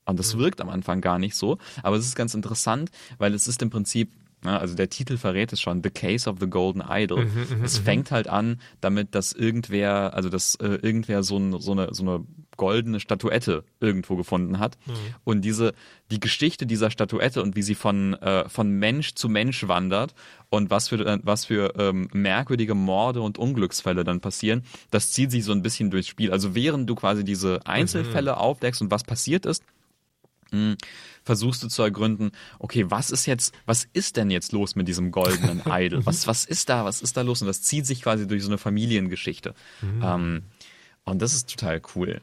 Und 0.06 0.20
das 0.20 0.38
wirkt 0.38 0.62
am 0.62 0.70
Anfang 0.70 1.02
gar 1.02 1.20
nicht 1.20 1.36
so, 1.36 1.58
aber 1.84 1.98
es 1.98 2.06
ist 2.06 2.16
ganz 2.16 2.34
interessant, 2.34 2.92
weil 3.18 3.34
es 3.34 3.48
ist 3.48 3.62
im 3.62 3.70
Prinzip, 3.70 4.12
also 4.44 4.76
der 4.76 4.90
Titel 4.90 5.18
verrät 5.18 5.52
es 5.52 5.60
schon, 5.60 5.82
The 5.84 5.90
Case 5.90 6.30
of 6.30 6.38
the 6.40 6.48
Golden 6.48 6.84
Idol. 6.88 7.28
es 7.64 7.80
fängt 7.80 8.12
halt 8.12 8.28
an 8.28 8.62
damit, 8.82 9.16
dass 9.16 9.34
irgendwer, 9.34 10.14
also 10.14 10.30
dass 10.30 10.56
äh, 10.56 10.78
irgendwer 10.82 11.24
so, 11.24 11.38
ein, 11.38 11.60
so, 11.60 11.72
eine, 11.72 11.94
so 11.94 12.04
eine 12.04 12.24
goldene 12.56 13.00
Statuette 13.00 13.64
irgendwo 13.80 14.16
gefunden 14.16 14.60
hat. 14.60 14.78
Und 15.24 15.42
diese, 15.42 15.74
die 16.12 16.20
Geschichte 16.20 16.66
dieser 16.66 16.92
Statuette 16.92 17.42
und 17.42 17.56
wie 17.56 17.62
sie 17.62 17.76
von, 17.76 18.14
äh, 18.16 18.48
von 18.50 18.70
Mensch 18.70 19.16
zu 19.16 19.30
Mensch 19.30 19.68
wandert 19.68 20.14
und 20.50 20.70
was 20.70 20.90
für, 20.90 21.06
äh, 21.06 21.20
was 21.24 21.46
für 21.46 21.74
ähm, 21.78 22.10
merkwürdige 22.14 22.76
Morde 22.76 23.22
und 23.22 23.38
Unglücksfälle 23.38 24.04
dann 24.04 24.20
passieren, 24.20 24.64
das 24.92 25.12
zieht 25.12 25.32
sich 25.32 25.46
so 25.46 25.52
ein 25.52 25.62
bisschen 25.62 25.92
durchs 25.92 26.08
Spiel. 26.08 26.32
Also 26.32 26.56
während 26.56 26.90
du 26.90 26.96
quasi 26.96 27.24
diese 27.24 27.66
Einzelfälle 27.66 28.38
aufdeckst 28.38 28.82
und 28.82 28.92
was 28.92 29.04
passiert 29.04 29.46
ist, 29.46 29.64
versuchst 31.24 31.62
du 31.64 31.68
zu 31.68 31.82
ergründen, 31.84 32.32
okay, 32.60 32.86
was 32.90 33.12
ist 33.12 33.26
jetzt, 33.26 33.54
was 33.66 33.88
ist 33.94 34.16
denn 34.18 34.30
jetzt 34.32 34.52
los 34.54 34.76
mit 34.76 34.88
diesem 34.88 35.12
goldenen 35.12 35.62
Idol? 35.70 36.06
Was, 36.06 36.28
was 36.28 36.46
ist 36.46 36.70
da, 36.70 36.86
was 36.86 37.02
ist 37.02 37.18
da 37.18 37.22
los? 37.22 37.42
Und 37.42 37.48
das 37.48 37.62
zieht 37.62 37.86
sich 37.86 38.02
quasi 38.02 38.28
durch 38.28 38.44
so 38.44 38.50
eine 38.50 38.58
Familiengeschichte. 38.58 39.54
Ähm, 40.02 40.44
und 41.04 41.22
das 41.22 41.34
ist 41.34 41.50
total 41.50 41.82
cool. 41.96 42.22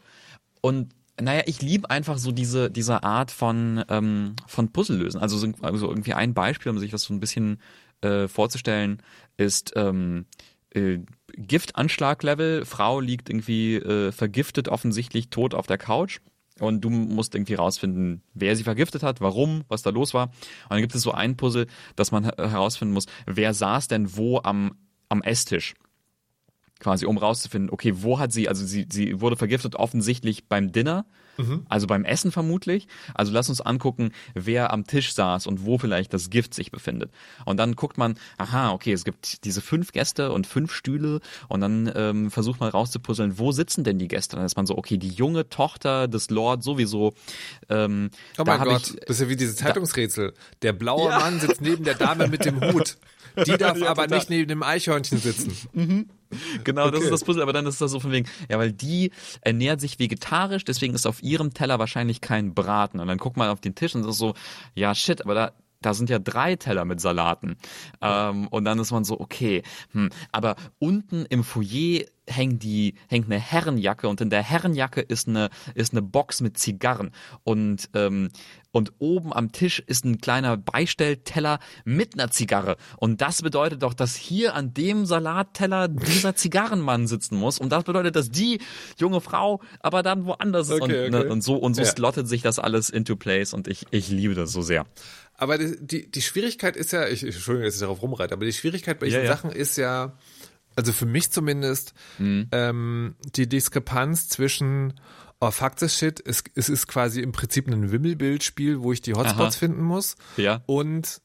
Und 0.61 0.93
naja, 1.21 1.43
ich 1.47 1.63
liebe 1.63 1.89
einfach 1.91 2.19
so 2.19 2.33
diese, 2.33 2.71
diese 2.71 3.03
Art 3.05 3.31
von, 3.31 3.85
ähm, 3.89 4.35
von 4.47 4.73
Puzzle-Lösen. 4.73 5.21
Also, 5.21 5.39
so- 5.39 5.53
also 5.63 5.89
irgendwie 5.89 6.15
ein 6.15 6.35
Beispiel, 6.35 6.71
um 6.73 6.79
sich 6.79 6.91
das 6.91 7.03
so 7.03 7.15
ein 7.15 7.21
bisschen 7.21 7.61
äh, 8.01 8.27
vorzustellen, 8.27 9.01
ist 9.37 9.73
ähm, 9.77 10.27
äh, 10.71 10.99
Giftanschlag-Level. 11.37 12.65
Frau 12.65 13.01
liegt 13.01 13.29
irgendwie 13.31 13.77
äh, 13.77 14.13
vergiftet, 14.13 14.69
offensichtlich 14.69 15.29
tot 15.29 15.55
auf 15.55 15.67
der 15.67 15.79
Couch. 15.79 16.19
Und 16.61 16.83
du 16.83 16.91
musst 16.91 17.35
irgendwie 17.35 17.55
rausfinden, 17.55 18.23
wer 18.33 18.55
sie 18.55 18.63
vergiftet 18.63 19.03
hat, 19.03 19.21
warum, 19.21 19.65
was 19.69 19.83
da 19.83 19.91
los 19.91 20.15
war. 20.15 20.27
Und 20.27 20.71
dann 20.71 20.81
gibt 20.81 20.95
es 20.95 21.03
so 21.03 21.11
ein 21.11 21.37
Puzzle, 21.37 21.67
dass 21.97 22.13
man 22.13 22.25
her- 22.25 22.37
herausfinden 22.39 22.95
muss, 22.95 23.07
wer 23.27 23.55
saß 23.55 23.89
denn 23.89 24.17
wo 24.17 24.41
am, 24.41 24.77
am 25.09 25.23
Esstisch 25.23 25.75
quasi, 26.79 27.07
um 27.07 27.19
rauszufinden, 27.19 27.71
okay, 27.71 27.95
wo 27.97 28.19
hat 28.19 28.33
sie, 28.33 28.49
also 28.49 28.65
sie, 28.65 28.87
sie 28.91 29.21
wurde 29.21 29.37
vergiftet 29.37 29.75
offensichtlich 29.75 30.49
beim 30.49 30.71
Dinner, 30.71 31.07
also 31.69 31.87
beim 31.87 32.05
Essen 32.05 32.33
vermutlich. 32.33 32.87
Also 33.15 33.33
lass 33.33 33.49
uns 33.49 33.61
angucken, 33.61 34.13
wer 34.35 34.73
am 34.73 34.87
Tisch 34.87 35.15
saß 35.15 35.47
und 35.47 35.65
wo 35.65 35.79
vielleicht 35.79 36.13
das 36.15 36.31
Gift 36.31 36.55
sich 36.55 36.71
befindet. 36.71 37.11
Und 37.45 37.57
dann 37.59 37.75
guckt 37.77 37.99
man, 37.99 38.17
aha, 38.39 38.71
okay, 38.73 38.93
es 38.93 39.05
gibt 39.05 39.45
diese 39.45 39.61
fünf 39.61 39.93
Gäste 39.93 40.33
und 40.33 40.47
fünf 40.47 40.73
Stühle 40.73 41.21
und 41.49 41.61
dann 41.61 41.91
ähm, 41.95 42.31
versucht 42.31 42.61
man 42.61 42.71
rauszupuzzeln, 42.71 43.39
wo 43.39 43.53
sitzen 43.53 43.85
denn 43.85 43.99
die 43.99 44.09
Gäste? 44.09 44.37
Dann 44.37 44.45
ist 44.45 44.57
man 44.57 44.67
so, 44.67 44.77
okay, 44.77 44.97
die 44.99 45.11
junge 45.11 45.49
Tochter 45.49 46.09
des 46.09 46.31
Lord 46.31 46.63
sowieso. 46.63 47.15
Ähm, 47.69 48.11
Oh 48.39 48.45
mein 48.45 48.61
Gott, 48.63 48.89
ich, 48.89 48.97
das 49.07 49.17
ist 49.17 49.21
ja 49.23 49.29
wie 49.29 49.37
diese 49.37 49.55
Zeitungsrätsel. 49.55 50.35
Der 50.63 50.73
blaue 50.73 51.09
Ja. 51.11 51.19
Mann 51.19 51.41
sitzt 51.41 51.61
neben 51.61 51.85
der 51.85 51.95
Dame 51.95 52.29
mit 52.29 52.45
dem 52.45 52.61
Hut. 52.61 52.97
Die 53.47 53.57
darf 53.59 53.81
aber 53.83 54.07
nicht 54.07 54.31
neben 54.31 54.49
dem 54.49 54.63
Eichhörnchen 54.63 55.19
sitzen. 55.19 55.53
Genau, 56.65 56.87
das 56.91 56.97
Okay. 56.97 57.05
ist 57.05 57.13
das 57.13 57.23
Puzzle, 57.25 57.43
aber 57.43 57.53
dann 57.53 57.65
ist 57.65 57.81
das 57.81 57.93
so 57.93 58.01
von 58.01 58.11
wegen, 58.11 58.29
ja, 58.49 58.59
weil 58.59 58.73
die 58.73 59.13
ernährt 59.43 59.81
sich 59.81 60.01
vegetarisch, 60.01 60.65
deswegen 60.65 60.93
ist 60.93 61.07
auf 61.07 61.23
ihrem 61.23 61.55
Teller 61.55 61.79
wahrscheinlich 61.79 62.21
kein 62.21 62.55
Braten. 62.55 62.99
Und 62.99 63.07
dann 63.07 63.19
guckt 63.19 63.37
man 63.37 63.51
auf 63.51 63.61
den 63.61 63.77
Tisch 63.77 63.95
und 63.95 64.05
ist 64.05 64.19
so, 64.19 64.35
ja, 64.75 64.97
shit, 64.97 65.23
aber 65.23 65.35
da, 65.35 65.53
da 65.85 65.95
sind 65.95 66.11
ja 66.11 66.19
drei 66.19 66.57
Teller 66.57 66.85
mit 66.85 67.01
Salaten. 67.01 67.57
Ähm, 68.01 68.49
und 68.49 68.65
dann 68.65 68.79
ist 68.79 68.93
man 68.93 69.05
so, 69.05 69.21
okay, 69.21 69.63
hm, 69.93 70.11
aber 70.33 70.57
unten 70.79 71.25
im 71.29 71.45
Foyer 71.45 72.05
hängt 72.27 72.63
die, 72.63 72.95
hängt 73.09 73.27
eine 73.27 73.39
Herrenjacke 73.39 74.09
und 74.09 74.21
in 74.21 74.31
der 74.31 74.43
Herrenjacke 74.43 75.01
ist 75.01 75.29
eine, 75.29 75.51
ist 75.75 75.93
eine 75.93 76.03
Box 76.03 76.41
mit 76.41 76.57
Zigarren. 76.59 77.11
Und, 77.43 77.91
ähm, 77.95 78.31
und 78.71 78.93
oben 78.99 79.33
am 79.33 79.53
Tisch 79.53 79.79
ist 79.87 80.05
ein 80.05 80.19
kleiner 80.19 80.57
Beistellteller 80.57 81.59
mit 81.85 82.15
einer 82.15 82.31
Zigarre. 82.31 82.77
Und 82.97 83.21
das 83.21 83.43
bedeutet 83.43 83.83
doch, 83.83 83.95
dass 83.95 84.17
hier 84.17 84.55
an 84.55 84.73
dem 84.75 85.07
Salatteller 85.07 85.89
dieser 85.89 86.35
Zigarrenmann 86.35 87.07
sitzen 87.07 87.37
muss. 87.37 87.59
Und 87.59 87.71
das 87.71 87.85
bedeutet, 87.85 88.17
dass 88.17 88.31
die 88.31 88.59
junge 88.99 89.21
Frau 89.21 89.61
aber 89.81 90.03
dann 90.03 90.25
woanders 90.25 90.71
ist. 90.71 90.81
Okay, 90.81 91.07
und, 91.07 91.13
ne, 91.13 91.19
okay. 91.21 91.29
und 91.29 91.43
so, 91.43 91.57
und 91.57 91.75
so 91.75 91.83
Ja. 91.83 91.89
slottet 91.89 92.27
sich 92.27 92.43
das 92.43 92.59
alles 92.59 92.91
into 92.91 93.17
place. 93.17 93.53
Und 93.53 93.69
ich, 93.69 93.87
ich 93.91 94.09
liebe 94.09 94.35
das 94.35 94.51
so 94.51 94.63
sehr. 94.63 94.87
Aber 95.37 95.59
die, 95.59 95.77
die, 95.81 96.11
die 96.11 96.23
Schwierigkeit 96.23 96.77
ist 96.77 96.93
ja, 96.93 97.07
ich, 97.09 97.23
Entschuldigung, 97.25 97.65
dass 97.67 97.75
ich 97.75 97.81
darauf 97.81 98.01
rumreite, 98.03 98.35
aber 98.35 98.45
die 98.45 98.53
Schwierigkeit 98.53 98.99
bei 99.01 99.07
Ja, 99.07 99.19
diesen 99.19 99.25
ja. 99.25 99.37
Sachen 99.37 99.51
ist 99.51 99.77
ja, 99.77 100.17
also 100.77 100.93
für 100.93 101.07
mich 101.07 101.31
zumindest, 101.31 101.93
Mhm. 102.19 102.49
ähm, 102.53 103.17
die 103.35 103.49
Diskrepanz 103.49 104.29
zwischen, 104.29 104.95
oh 105.41 105.51
fuck 105.51 105.77
this 105.77 105.99
shit, 105.99 106.23
es, 106.25 106.45
es 106.55 106.69
ist 106.69 106.87
quasi 106.87 107.21
im 107.21 107.33
Prinzip 107.33 107.67
ein 107.69 107.91
Wimmelbildspiel, 107.91 108.81
wo 108.81 108.93
ich 108.93 109.03
die 109.03 109.15
Hotspots 109.15 109.57
Aha. 109.57 109.59
finden 109.59 109.83
muss. 109.83 110.17
Ja. 110.37 110.63
Und 110.67 111.21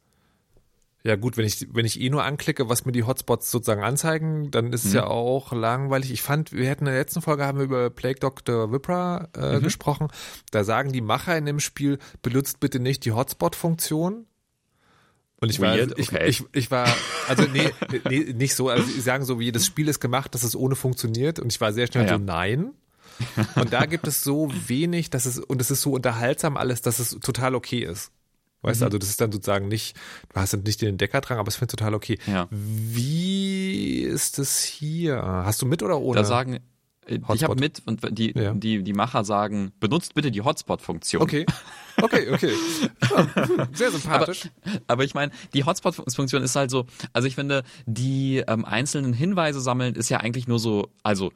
ja 1.04 1.16
gut, 1.16 1.38
wenn 1.38 1.46
ich, 1.46 1.68
wenn 1.74 1.86
ich 1.86 2.00
eh 2.02 2.10
nur 2.10 2.24
anklicke, 2.24 2.68
was 2.68 2.86
mir 2.86 2.92
die 2.92 3.04
Hotspots 3.04 3.50
sozusagen 3.52 3.84
anzeigen, 3.84 4.52
dann 4.52 4.74
ist 4.74 4.84
es 4.84 4.92
ja 4.92 5.08
auch 5.08 5.54
langweilig. 5.54 6.12
Ich 6.12 6.22
fand, 6.22 6.52
wir 6.52 6.68
hätten 6.68 6.86
in 6.86 6.92
der 6.92 7.00
letzten 7.00 7.22
Folge 7.22 7.46
haben 7.46 7.58
wir 7.58 7.66
über 7.66 7.90
Plague 7.90 8.20
Dr. 8.20 8.72
Vipra 8.74 9.30
äh, 9.34 9.62
gesprochen. 9.62 10.10
Da 10.52 10.66
sagen 10.66 10.92
die 10.92 11.00
Macher 11.02 11.38
in 11.38 11.46
dem 11.46 11.62
Spiel, 11.62 12.00
benutzt 12.22 12.60
bitte 12.60 12.82
nicht 12.82 13.06
die 13.06 13.14
Hotspot-Funktion. 13.14 14.26
Und 15.42 15.50
ich 15.50 15.62
war, 15.62 15.78
Weird, 15.78 15.98
ich, 15.98 16.12
okay. 16.12 16.28
ich, 16.28 16.44
ich 16.52 16.70
war, 16.70 16.86
also 17.30 17.44
nee, 17.44 17.70
nee, 18.10 18.34
nicht 18.34 18.56
so. 18.56 18.68
Also 18.68 18.84
sie 18.84 19.00
sagen 19.00 19.24
so, 19.24 19.40
wie 19.40 19.54
das 19.54 19.66
Spiel 19.66 19.88
ist 19.88 20.02
gemacht, 20.02 20.36
dass 20.36 20.44
es 20.44 20.54
ohne 20.54 20.76
funktioniert. 20.76 21.40
Und 21.40 21.50
ich 21.50 21.62
war 21.62 21.72
sehr 21.72 21.88
schnell 21.88 22.04
Ja, 22.04 22.12
ja. 22.12 22.18
so, 22.18 22.24
nein. 22.24 22.72
Und 23.56 23.72
da 23.72 23.86
gibt 23.86 24.06
es 24.08 24.22
so 24.22 24.52
wenig, 24.68 25.10
dass 25.10 25.26
es, 25.26 25.40
und 25.40 25.62
es 25.62 25.72
ist 25.72 25.82
so 25.82 25.92
unterhaltsam 25.94 26.58
alles, 26.58 26.82
dass 26.82 27.00
es 27.00 27.12
total 27.22 27.56
okay 27.56 27.80
ist. 27.84 28.12
Weißt 28.62 28.82
du, 28.82 28.86
also 28.86 28.98
das 28.98 29.10
ist 29.10 29.22
dann 29.22 29.32
sozusagen 29.32 29.68
nicht, 29.70 29.96
du 30.34 30.40
hast 30.40 30.54
dann 30.54 30.64
nicht 30.64 30.82
den 30.82 30.90
Entdeckerdrang, 30.90 31.38
aber 31.38 31.48
es 31.48 31.56
finde 31.56 31.76
total 31.76 31.94
okay. 31.94 32.18
Ja. 32.28 32.48
Wie 32.52 34.02
ist 34.02 34.38
es 34.40 34.62
hier? 34.64 35.22
Hast 35.24 35.62
du 35.62 35.66
mit 35.66 35.82
oder 35.84 36.00
ohne? 36.00 36.20
Da 36.20 36.26
sagen, 36.26 36.60
Äh, 37.08 37.16
Ich 37.16 37.28
Hotspot. 37.28 37.50
habe 37.50 37.60
mit 37.60 37.82
und 37.88 38.18
die, 38.20 38.34
Ja. 38.38 38.54
die, 38.54 38.84
die 38.84 38.94
Macher 38.94 39.24
sagen, 39.24 39.72
benutzt 39.80 40.14
bitte 40.14 40.30
die 40.30 40.42
Hotspot-Funktion. 40.42 41.22
Okay. 41.24 41.46
Okay, 42.02 42.30
okay. 42.32 42.52
Ja, 43.10 43.36
hm, 43.48 43.68
sehr 43.74 43.92
sympathisch. 43.92 44.50
Aber 44.88 45.04
ich 45.04 45.14
meine, 45.16 45.32
die 45.54 45.64
Hotspot-Funktion 45.64 46.44
ist 46.44 46.56
halt 46.56 46.70
so, 46.70 46.86
also 47.14 47.28
ich 47.28 47.36
finde, 47.36 47.64
die 47.88 48.44
ähm, 48.48 48.64
einzelnen 48.64 49.14
Hinweise 49.14 49.60
sammeln 49.60 49.96
ist 49.96 50.10
ja 50.10 50.20
eigentlich 50.20 50.48
nur 50.48 50.60
so, 50.60 50.90
also 51.02 51.32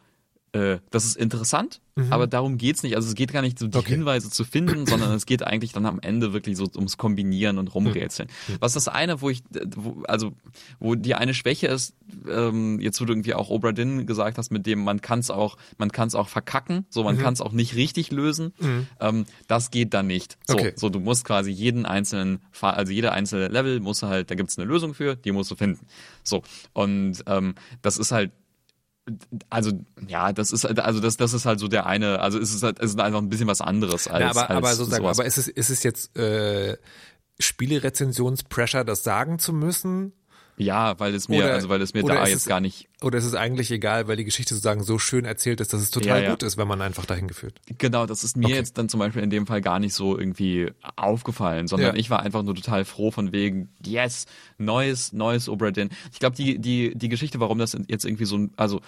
äh, 0.53 0.77
das 0.91 1.05
ist 1.05 1.17
interessant, 1.17 1.81
aber 2.09 2.25
darum 2.25 2.57
geht's 2.57 2.81
nicht. 2.81 2.95
Also 2.95 3.07
es 3.07 3.13
geht 3.15 3.31
gar 3.33 3.41
nicht 3.43 3.59
so 3.59 3.67
die 3.67 3.75
Mhm. 3.77 3.79
Okay. 3.81 3.91
Hinweise 3.93 4.29
zu 4.31 4.45
finden, 4.45 4.85
sondern 4.87 5.11
es 5.13 5.25
geht 5.27 5.43
eigentlich 5.45 5.73
dann 5.73 5.85
am 5.85 5.99
Ende 5.99 6.33
wirklich 6.33 6.57
so 6.57 6.67
ums 6.75 6.97
Kombinieren 6.97 7.57
und 7.59 7.73
Rumrätseln. 7.75 8.29
Mhm. 8.47 8.55
Was 8.59 8.73
das 8.73 8.87
eine, 8.87 9.21
wo 9.21 9.29
ich, 9.29 9.43
wo, 9.75 10.03
also 10.07 10.33
wo 10.79 10.95
die 10.95 11.13
eine 11.15 11.33
Schwäche 11.35 11.67
ist, 11.67 11.93
ähm, 12.29 12.79
jetzt 12.79 12.99
wo 13.01 13.05
du 13.05 13.13
irgendwie 13.13 13.33
auch 13.35 13.49
Obra 13.49 13.71
Dinn 13.73 14.05
gesagt 14.07 14.37
hast, 14.39 14.51
mit 14.51 14.65
dem 14.65 14.83
man 14.83 15.01
kann 15.01 15.19
es 15.19 15.29
auch, 15.29 15.57
man 15.77 15.91
kann 15.91 16.07
es 16.07 16.15
auch 16.15 16.29
verkacken, 16.29 16.85
so 16.89 17.01
Mhm. 17.01 17.05
man 17.05 17.17
kann 17.19 17.33
es 17.33 17.41
auch 17.41 17.51
nicht 17.51 17.75
richtig 17.75 18.11
lösen. 18.11 18.53
Ähm, 18.99 19.25
das 19.47 19.69
geht 19.71 19.93
dann 19.93 20.07
nicht. 20.07 20.37
So, 20.47 20.53
Okay. 20.55 20.73
so 20.75 20.89
du 20.89 20.99
musst 20.99 21.25
quasi 21.25 21.51
jeden 21.51 21.85
einzelnen, 21.85 22.39
also 22.61 22.91
jeder 22.91 23.11
einzelne 23.13 23.47
Level 23.49 23.79
muss 23.79 24.01
halt, 24.03 24.31
da 24.31 24.35
gibt's 24.35 24.57
eine 24.57 24.67
Lösung 24.67 24.93
für, 24.93 25.15
die 25.15 25.31
musst 25.31 25.51
du 25.51 25.55
finden. 25.55 25.85
So 26.23 26.41
und 26.73 27.23
ähm, 27.27 27.55
das 27.81 27.97
ist 27.97 28.11
halt 28.11 28.31
also 29.49 29.71
ja, 30.07 30.31
das 30.31 30.51
ist 30.51 30.65
also 30.65 30.99
das 30.99 31.17
das 31.17 31.33
ist 31.33 31.45
halt 31.45 31.59
so 31.59 31.67
der 31.67 31.85
eine, 31.85 32.19
also 32.19 32.39
es 32.39 32.53
ist 32.53 32.63
halt 32.63 32.79
es 32.79 32.91
ist 32.91 32.99
einfach 32.99 33.19
ein 33.19 33.29
bisschen 33.29 33.47
was 33.47 33.61
anderes 33.61 34.07
als 34.07 34.21
Ja, 34.21 34.29
aber, 34.29 34.49
als 34.49 34.57
aber 34.57 34.75
sozusagen, 34.75 35.03
sowas. 35.03 35.19
aber 35.19 35.27
ist 35.27 35.37
es, 35.37 35.47
ist 35.47 35.69
es 35.69 35.83
jetzt 35.83 36.17
äh, 36.17 36.77
Spielerezensionspressure, 37.39 38.85
das 38.85 39.03
sagen 39.03 39.39
zu 39.39 39.53
müssen? 39.53 40.13
Ja, 40.57 40.99
weil 40.99 41.13
es 41.15 41.27
mir 41.29 41.39
Oder- 41.43 41.53
also 41.53 41.69
weil 41.69 41.81
es 41.81 41.93
mir 41.93 42.03
da 42.03 42.23
ist 42.23 42.29
jetzt 42.29 42.37
es- 42.41 42.45
gar 42.45 42.59
nicht 42.59 42.87
Oder 43.01 43.17
ist 43.17 43.25
es 43.25 43.33
eigentlich 43.35 43.69
egal, 43.71 44.07
weil 44.07 44.15
die 44.15 44.23
Geschichte 44.23 44.53
sozusagen 44.53 44.83
so 44.83 44.97
schön 44.99 45.25
erzählt 45.25 45.59
ist, 45.61 45.73
dass 45.73 45.81
es 45.81 45.89
total 45.91 46.19
Ja, 46.19 46.23
ja. 46.23 46.29
gut 46.31 46.43
ist, 46.43 46.57
wenn 46.57 46.67
man 46.67 46.81
einfach 46.81 47.05
dahin 47.05 47.27
geführt? 47.27 47.59
Genau, 47.77 48.05
das 48.05 48.23
ist 48.23 48.37
mir 48.37 48.45
Okay. 48.45 48.55
jetzt 48.55 48.77
dann 48.77 48.87
zum 48.89 48.99
Beispiel 48.99 49.21
in 49.23 49.29
dem 49.29 49.45
Fall 49.47 49.61
gar 49.61 49.79
nicht 49.79 49.93
so 49.93 50.17
irgendwie 50.17 50.71
aufgefallen, 50.95 51.67
sondern 51.67 51.95
Ja. 51.95 51.99
ich 51.99 52.09
war 52.09 52.21
einfach 52.21 52.43
nur 52.43 52.55
total 52.55 52.85
froh 52.85 53.11
von 53.11 53.31
wegen, 53.31 53.69
yes, 53.85 54.25
neues, 54.57 55.11
neues 55.13 55.49
Obra 55.49 55.71
Dinn. 55.71 55.89
Ich 56.11 56.19
glaube, 56.19 56.35
die, 56.35 56.59
die, 56.59 56.93
die 56.95 57.09
Geschichte, 57.09 57.39
warum 57.39 57.57
das 57.57 57.77
jetzt 57.87 58.05
irgendwie 58.05 58.25
so 58.25 58.37
ein, 58.37 58.51
also 58.55 58.81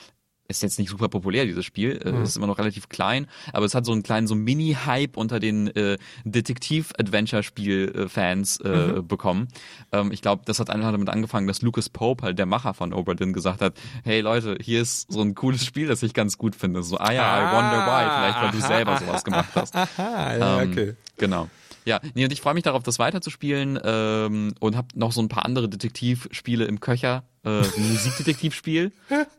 ist 0.48 0.62
jetzt 0.64 0.78
nicht 0.80 0.90
super 0.90 1.10
populär, 1.10 1.46
dieses 1.46 1.66
Spiel, 1.66 2.00
Mhm. 2.06 2.24
ist 2.24 2.38
immer 2.38 2.48
noch 2.48 2.58
relativ 2.60 2.90
klein, 2.90 3.28
aber 3.54 3.66
es 3.66 3.74
hat 3.74 3.86
so 3.86 3.92
einen 3.92 4.04
kleinen 4.04 4.28
so 4.28 4.36
Mini-Hype 4.36 5.18
unter 5.18 5.40
den 5.40 5.68
äh, 5.76 5.98
Detektiv-Adventure-Spiel-Fans 6.24 8.60
äh, 8.62 8.70
Mhm. 8.70 9.08
bekommen. 9.08 9.48
Ähm, 9.92 10.12
ich 10.12 10.22
glaube, 10.22 10.44
das 10.46 10.60
hat 10.60 10.70
einfach 10.70 10.92
damit 10.92 11.10
angefangen, 11.10 11.48
dass 11.48 11.62
Lucas 11.62 11.90
Pope, 11.90 12.24
halt 12.24 12.40
der 12.40 12.46
Macher 12.46 12.74
von 12.74 12.94
Obra 12.94 13.14
Dinn, 13.14 13.34
gesagt 13.34 13.62
hat, 13.62 13.76
hey 14.04 14.22
Leute, 14.22 14.58
hier 14.62 14.82
ist 14.82 15.12
so 15.12 15.22
ein 15.22 15.36
cooles 15.36 15.66
Spiel, 15.66 15.88
das 15.88 16.04
ich 16.04 16.14
ganz 16.14 16.38
gut 16.38 16.56
finde. 16.56 16.84
So, 16.84 16.98
ah 16.98 17.12
ja, 17.12 17.40
I 17.40 17.44
wonder 17.56 17.86
why, 17.86 18.10
vielleicht 18.12 18.42
weil 18.42 18.52
du 18.52 18.60
selber 18.68 18.98
sowas 18.98 19.24
gemacht 19.24 19.50
hast. 19.56 19.76
Ah, 19.76 19.88
ja, 20.38 20.62
Ähm, 20.62 20.72
okay. 20.72 20.94
Genau. 21.18 21.50
Ja, 21.86 22.02
nee, 22.16 22.24
und 22.26 22.32
ich 22.34 22.42
freue 22.42 22.56
mich 22.56 22.64
darauf, 22.64 22.82
das 22.84 22.98
weiterzuspielen 22.98 23.80
ähm, 23.84 24.56
und 24.60 24.76
habe 24.76 24.88
noch 24.96 25.12
so 25.12 25.22
ein 25.22 25.30
paar 25.30 25.46
andere 25.46 25.70
Detektivspiele 25.70 26.66
im 26.66 26.80
Köcher. 26.80 27.24
Äh, 27.44 27.62
Musikdetektivspiel, 27.78 28.92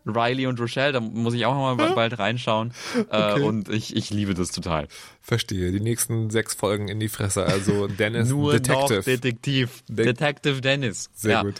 Riley 0.06 0.46
und 0.46 0.60
Rochelle, 0.60 0.92
da 0.92 1.00
muss 1.00 1.34
ich 1.34 1.44
auch 1.44 1.54
noch 1.54 1.76
mal 1.76 1.94
bald 1.94 2.18
reinschauen. 2.18 2.72
Äh, 3.10 3.32
Okay. 3.36 3.42
Und 3.42 3.68
ich, 3.68 3.96
ich 3.96 4.10
liebe 4.10 4.34
das 4.34 4.52
total. 4.52 4.86
Verstehe. 5.20 5.72
Die 5.72 5.80
nächsten 5.80 6.30
sechs 6.30 6.54
Folgen 6.54 6.86
in 6.86 7.00
die 7.00 7.08
Fresse. 7.08 7.44
Also 7.44 7.88
Dennis 7.88 8.28
Nur 8.28 8.52
Detective. 8.52 8.96
noch 8.98 9.04
Detektiv. 9.04 9.82
De- 9.88 10.06
Detective 10.06 10.60
Dennis. 10.60 11.10
Sehr 11.14 11.30
ja. 11.32 11.42
gut. 11.42 11.54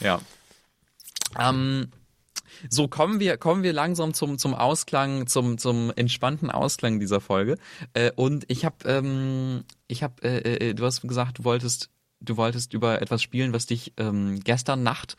Ja. 0.00 0.20
Ähm, 1.38 1.88
so 2.70 2.88
kommen 2.88 3.20
wir 3.20 3.36
kommen 3.36 3.62
wir 3.62 3.72
langsam 3.72 4.14
zum 4.14 4.38
zum 4.38 4.54
Ausklang 4.54 5.26
zum 5.26 5.58
zum 5.58 5.92
entspannten 5.96 6.50
Ausklang 6.50 7.00
dieser 7.00 7.20
Folge 7.20 7.56
äh, 7.94 8.10
und 8.14 8.44
ich 8.48 8.64
habe 8.64 8.76
ähm, 8.86 9.64
ich 9.88 10.02
habe 10.02 10.22
äh, 10.22 10.70
äh, 10.70 10.74
du 10.74 10.84
hast 10.84 11.02
gesagt 11.02 11.38
du 11.38 11.44
wolltest 11.44 11.90
du 12.20 12.36
wolltest 12.36 12.74
über 12.74 13.02
etwas 13.02 13.22
spielen 13.22 13.52
was 13.52 13.66
dich 13.66 13.92
ähm, 13.96 14.40
gestern 14.42 14.82
Nacht 14.82 15.16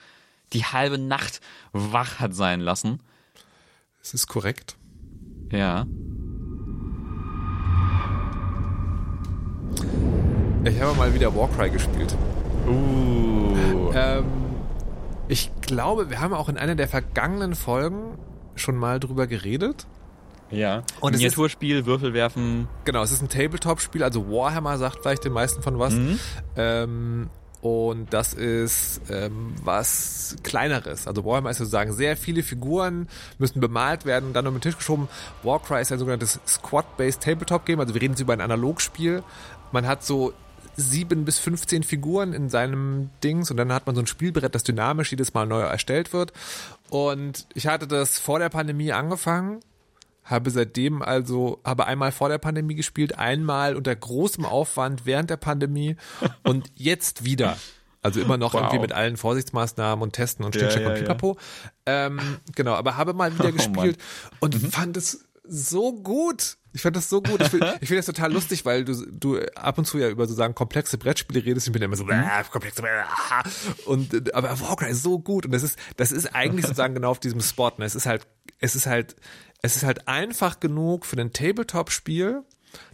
die 0.53 0.65
halbe 0.65 0.97
Nacht 0.97 1.41
wach 1.73 2.19
hat 2.19 2.33
sein 2.33 2.61
lassen 2.61 2.99
Es 4.01 4.13
ist 4.13 4.27
korrekt. 4.27 4.77
ja 5.51 5.85
Ich 10.69 10.81
habe 10.81 10.97
mal 10.97 11.13
wieder 11.13 11.33
Warcry 11.33 11.69
gespielt. 11.69 12.13
uh. 12.67 13.91
Ähm, 13.93 14.46
ich 15.27 15.51
glaube, 15.61 16.09
wir 16.09 16.19
haben 16.21 16.33
auch 16.33 16.49
in 16.49 16.57
einer 16.57 16.75
der 16.75 16.87
vergangenen 16.87 17.55
Folgen 17.55 18.17
schon 18.55 18.75
mal 18.75 18.99
drüber 18.99 19.27
geredet. 19.27 19.85
ja 20.49 20.77
Und 20.99 21.13
es 21.13 21.17
ist- 21.19 21.23
Miniaturspiel 21.23 21.85
Würfel 21.85 22.13
werfen 22.13 22.67
Genau, 22.85 23.03
es 23.03 23.11
ist 23.11 23.21
ein 23.21 23.29
Tabletop-Spiel, 23.29 24.03
also 24.03 24.29
Warhammer 24.31 24.77
sagt 24.77 24.99
vielleicht 25.01 25.25
den 25.25 25.33
meisten 25.33 25.61
von 25.61 25.77
was. 25.79 25.93
Ähm, 26.55 27.29
und 27.61 28.13
das 28.13 28.33
ist 28.33 29.01
ähm, 29.09 29.53
was 29.63 30.35
Kleineres. 30.43 31.07
Also 31.07 31.25
Warhammer 31.25 31.49
ist 31.49 31.57
sozusagen 31.57 31.91
sehr 31.91 32.15
viele 32.15 32.43
Figuren, 32.43 33.07
müssen 33.39 33.59
bemalt 33.59 34.05
werden 34.05 34.27
und 34.29 34.33
dann 34.33 34.47
um 34.47 34.53
den 34.55 34.61
Tisch 34.61 34.77
geschoben. 34.77 35.07
Warcry 35.43 35.81
ist 35.81 35.91
ein 35.91 35.99
sogenanntes 35.99 36.39
Squad-Based 36.47 37.21
Tabletop-Game, 37.21 37.79
also 37.79 37.93
wir 37.93 38.01
reden 38.01 38.13
jetzt 38.13 38.21
über 38.21 38.33
ein 38.33 38.41
Analogspiel. 38.41 39.23
Man 39.71 39.87
hat 39.87 40.03
so 40.03 40.33
sieben 40.77 41.25
bis 41.25 41.39
15 41.39 41.83
Figuren 41.83 42.33
in 42.33 42.49
seinem 42.49 43.09
Dings 43.23 43.51
und 43.51 43.57
dann 43.57 43.73
hat 43.73 43.85
man 43.87 43.95
so 43.95 44.01
ein 44.01 44.07
Spielbrett, 44.07 44.55
das 44.55 44.63
dynamisch 44.63 45.11
jedes 45.11 45.33
Mal 45.33 45.45
neu 45.45 45.61
erstellt 45.61 46.13
wird. 46.13 46.31
Und 46.89 47.47
ich 47.53 47.67
hatte 47.67 47.87
das 47.87 48.19
vor 48.19 48.39
der 48.39 48.49
Pandemie 48.49 48.91
angefangen 48.93 49.59
habe 50.27 50.51
seitdem 50.51 51.01
also, 51.01 51.61
habe 51.63 51.87
einmal 51.87 52.11
vor 52.11 52.27
der 52.29 52.37
Pandemie 52.37 52.75
gespielt, 52.75 53.17
einmal 53.17 53.75
unter 53.75 53.95
großem 53.95 54.45
Aufwand 54.45 55.05
während 55.05 55.29
der 55.29 55.37
Pandemie 55.37 55.95
und 56.43 56.69
jetzt 56.75 57.23
wieder. 57.23 57.57
Also 58.03 58.21
immer 58.21 58.37
noch 58.37 58.53
Wow. 58.53 58.61
irgendwie 58.61 58.79
mit 58.79 58.93
allen 58.93 59.17
Vorsichtsmaßnahmen 59.17 60.03
und 60.03 60.13
Testen 60.13 60.45
und 60.45 60.55
Ja, 60.55 60.69
Stillcheck 60.69 60.83
ja, 60.83 60.89
und 60.89 60.95
ja. 60.95 61.01
Pipapo. 61.01 61.37
Ähm, 61.85 62.19
genau, 62.55 62.73
aber 62.73 62.95
habe 62.95 63.13
mal 63.13 63.33
wieder 63.33 63.49
Oh, 63.49 63.51
gespielt 63.53 63.97
und 64.39 64.55
fand 64.55 64.97
es 64.97 65.26
so 65.49 65.93
gut. 65.93 66.57
Ich 66.73 66.81
fand 66.81 66.95
das 66.95 67.09
so 67.09 67.21
gut. 67.21 67.41
Ich 67.41 67.49
finde 67.49 67.77
ich 67.81 67.87
find 67.87 67.97
das 67.97 68.05
total 68.05 68.31
lustig, 68.31 68.65
weil 68.65 68.85
du, 68.85 68.93
du 69.11 69.39
ab 69.55 69.77
und 69.77 69.85
zu 69.85 69.97
ja 69.97 70.09
über 70.09 70.25
sozusagen 70.25 70.55
komplexe 70.55 70.97
Brettspiele 70.97 71.43
redest. 71.45 71.67
Ich 71.67 71.73
bin 71.73 71.81
immer 71.81 71.95
so, 71.95 72.07
äh, 72.07 72.43
komplexe 72.51 72.83
ah. 72.83 73.43
Und, 73.85 74.13
äh, 74.13 74.31
aber 74.33 74.59
Warcry 74.59 74.91
ist 74.91 75.03
so 75.03 75.19
gut. 75.19 75.45
Und 75.45 75.51
das 75.51 75.63
ist, 75.63 75.77
das 75.97 76.11
ist 76.11 76.35
eigentlich 76.35 76.65
sozusagen 76.67 76.93
genau 76.93 77.11
auf 77.11 77.19
diesem 77.19 77.41
Spot. 77.41 77.71
Ne? 77.77 77.85
Es 77.85 77.95
ist 77.95 78.05
halt, 78.05 78.27
es 78.59 78.75
ist 78.75 78.85
halt, 78.85 79.15
es 79.61 79.75
ist 79.75 79.83
halt 79.83 80.07
einfach 80.07 80.59
genug 80.59 81.05
für 81.05 81.19
ein 81.19 81.33
Tabletop-Spiel, 81.33 82.43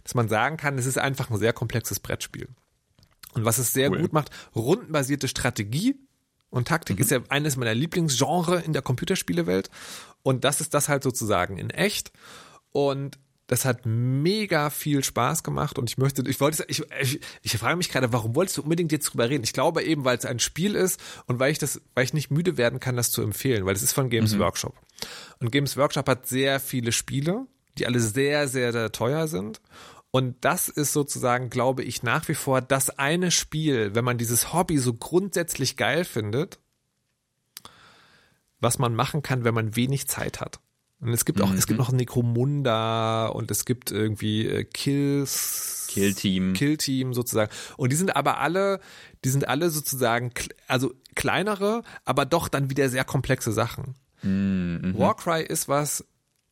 dass 0.02 0.14
man 0.14 0.28
sagen 0.28 0.56
kann, 0.56 0.78
es 0.78 0.86
ist 0.86 0.98
einfach 0.98 1.30
ein 1.30 1.38
sehr 1.38 1.52
komplexes 1.52 2.00
Brettspiel. 2.00 2.48
Und 3.34 3.44
was 3.44 3.58
es 3.58 3.72
sehr 3.72 3.90
Cool. 3.90 4.00
gut 4.00 4.12
macht, 4.12 4.30
rundenbasierte 4.54 5.28
Strategie 5.28 5.96
und 6.54 6.68
Taktik 6.68 7.00
ist 7.00 7.10
ja 7.10 7.18
eines 7.30 7.56
meiner 7.56 7.74
Lieblingsgenre 7.74 8.60
in 8.60 8.72
der 8.72 8.82
Computerspielewelt. 8.82 9.70
Und 10.22 10.44
das 10.44 10.60
ist 10.60 10.72
das 10.72 10.88
halt 10.88 11.02
sozusagen 11.02 11.58
in 11.58 11.70
echt. 11.70 12.12
Und 12.74 13.20
das 13.46 13.64
hat 13.64 13.86
mega 13.86 14.68
viel 14.68 15.04
Spaß 15.04 15.44
gemacht 15.44 15.78
und 15.78 15.88
ich 15.88 15.96
möchte, 15.96 16.28
ich 16.28 16.40
wollte, 16.40 16.64
ich, 16.66 16.82
ich, 17.00 17.20
ich 17.42 17.56
frage 17.56 17.76
mich 17.76 17.88
gerade, 17.88 18.12
warum 18.12 18.34
wolltest 18.34 18.56
du 18.56 18.62
unbedingt 18.62 18.90
jetzt 18.90 19.12
drüber 19.12 19.30
reden? 19.30 19.44
Ich 19.44 19.52
glaube 19.52 19.84
eben, 19.84 20.04
weil 20.04 20.18
es 20.18 20.24
ein 20.24 20.40
Spiel 20.40 20.74
ist 20.74 21.00
und 21.26 21.38
weil 21.38 21.52
ich 21.52 21.58
das, 21.58 21.80
weil 21.94 22.04
ich 22.04 22.14
nicht 22.14 22.32
müde 22.32 22.56
werden 22.56 22.80
kann, 22.80 22.96
das 22.96 23.12
zu 23.12 23.22
empfehlen, 23.22 23.64
weil 23.64 23.76
es 23.76 23.82
ist 23.82 23.92
von 23.92 24.10
Games 24.10 24.36
Workshop. 24.40 24.74
Und 25.38 25.52
Games 25.52 25.76
Workshop 25.76 26.08
hat 26.08 26.26
sehr 26.26 26.58
viele 26.58 26.90
Spiele, 26.90 27.46
die 27.78 27.86
alle 27.86 28.00
sehr, 28.00 28.48
sehr, 28.48 28.72
sehr 28.72 28.90
teuer 28.90 29.28
sind. 29.28 29.60
Und 30.10 30.36
das 30.40 30.68
ist 30.68 30.92
sozusagen, 30.92 31.48
glaube 31.48 31.84
ich, 31.84 32.02
nach 32.02 32.26
wie 32.26 32.34
vor 32.34 32.60
das 32.60 32.98
eine 32.98 33.30
Spiel, 33.30 33.94
wenn 33.94 34.04
man 34.04 34.18
dieses 34.18 34.52
Hobby 34.52 34.78
so 34.78 34.94
grundsätzlich 34.94 35.76
geil 35.76 36.04
findet, 36.04 36.58
was 38.58 38.80
man 38.80 38.96
machen 38.96 39.22
kann, 39.22 39.44
wenn 39.44 39.54
man 39.54 39.76
wenig 39.76 40.08
Zeit 40.08 40.40
hat. 40.40 40.58
Und 41.04 41.12
es 41.12 41.26
gibt 41.26 41.42
auch, 41.42 41.52
es 41.52 41.66
gibt 41.66 41.78
noch 41.78 41.92
Necromunda 41.92 43.26
und 43.26 43.50
es 43.50 43.66
gibt 43.66 43.90
irgendwie 43.90 44.46
äh, 44.46 44.64
Kills. 44.64 45.86
Killteam. 45.90 46.54
Killteam 46.54 47.12
sozusagen. 47.12 47.52
Und 47.76 47.92
die 47.92 47.96
sind 47.96 48.16
aber 48.16 48.38
alle, 48.38 48.80
die 49.24 49.28
sind 49.28 49.46
alle 49.46 49.70
sozusagen, 49.70 50.32
also 50.66 50.94
kleinere, 51.14 51.82
aber 52.04 52.24
doch 52.24 52.48
dann 52.48 52.70
wieder 52.70 52.88
sehr 52.88 53.04
komplexe 53.04 53.52
Sachen. 53.52 53.94
Warcry 54.98 55.42
ist 55.42 55.68
was, 55.68 56.04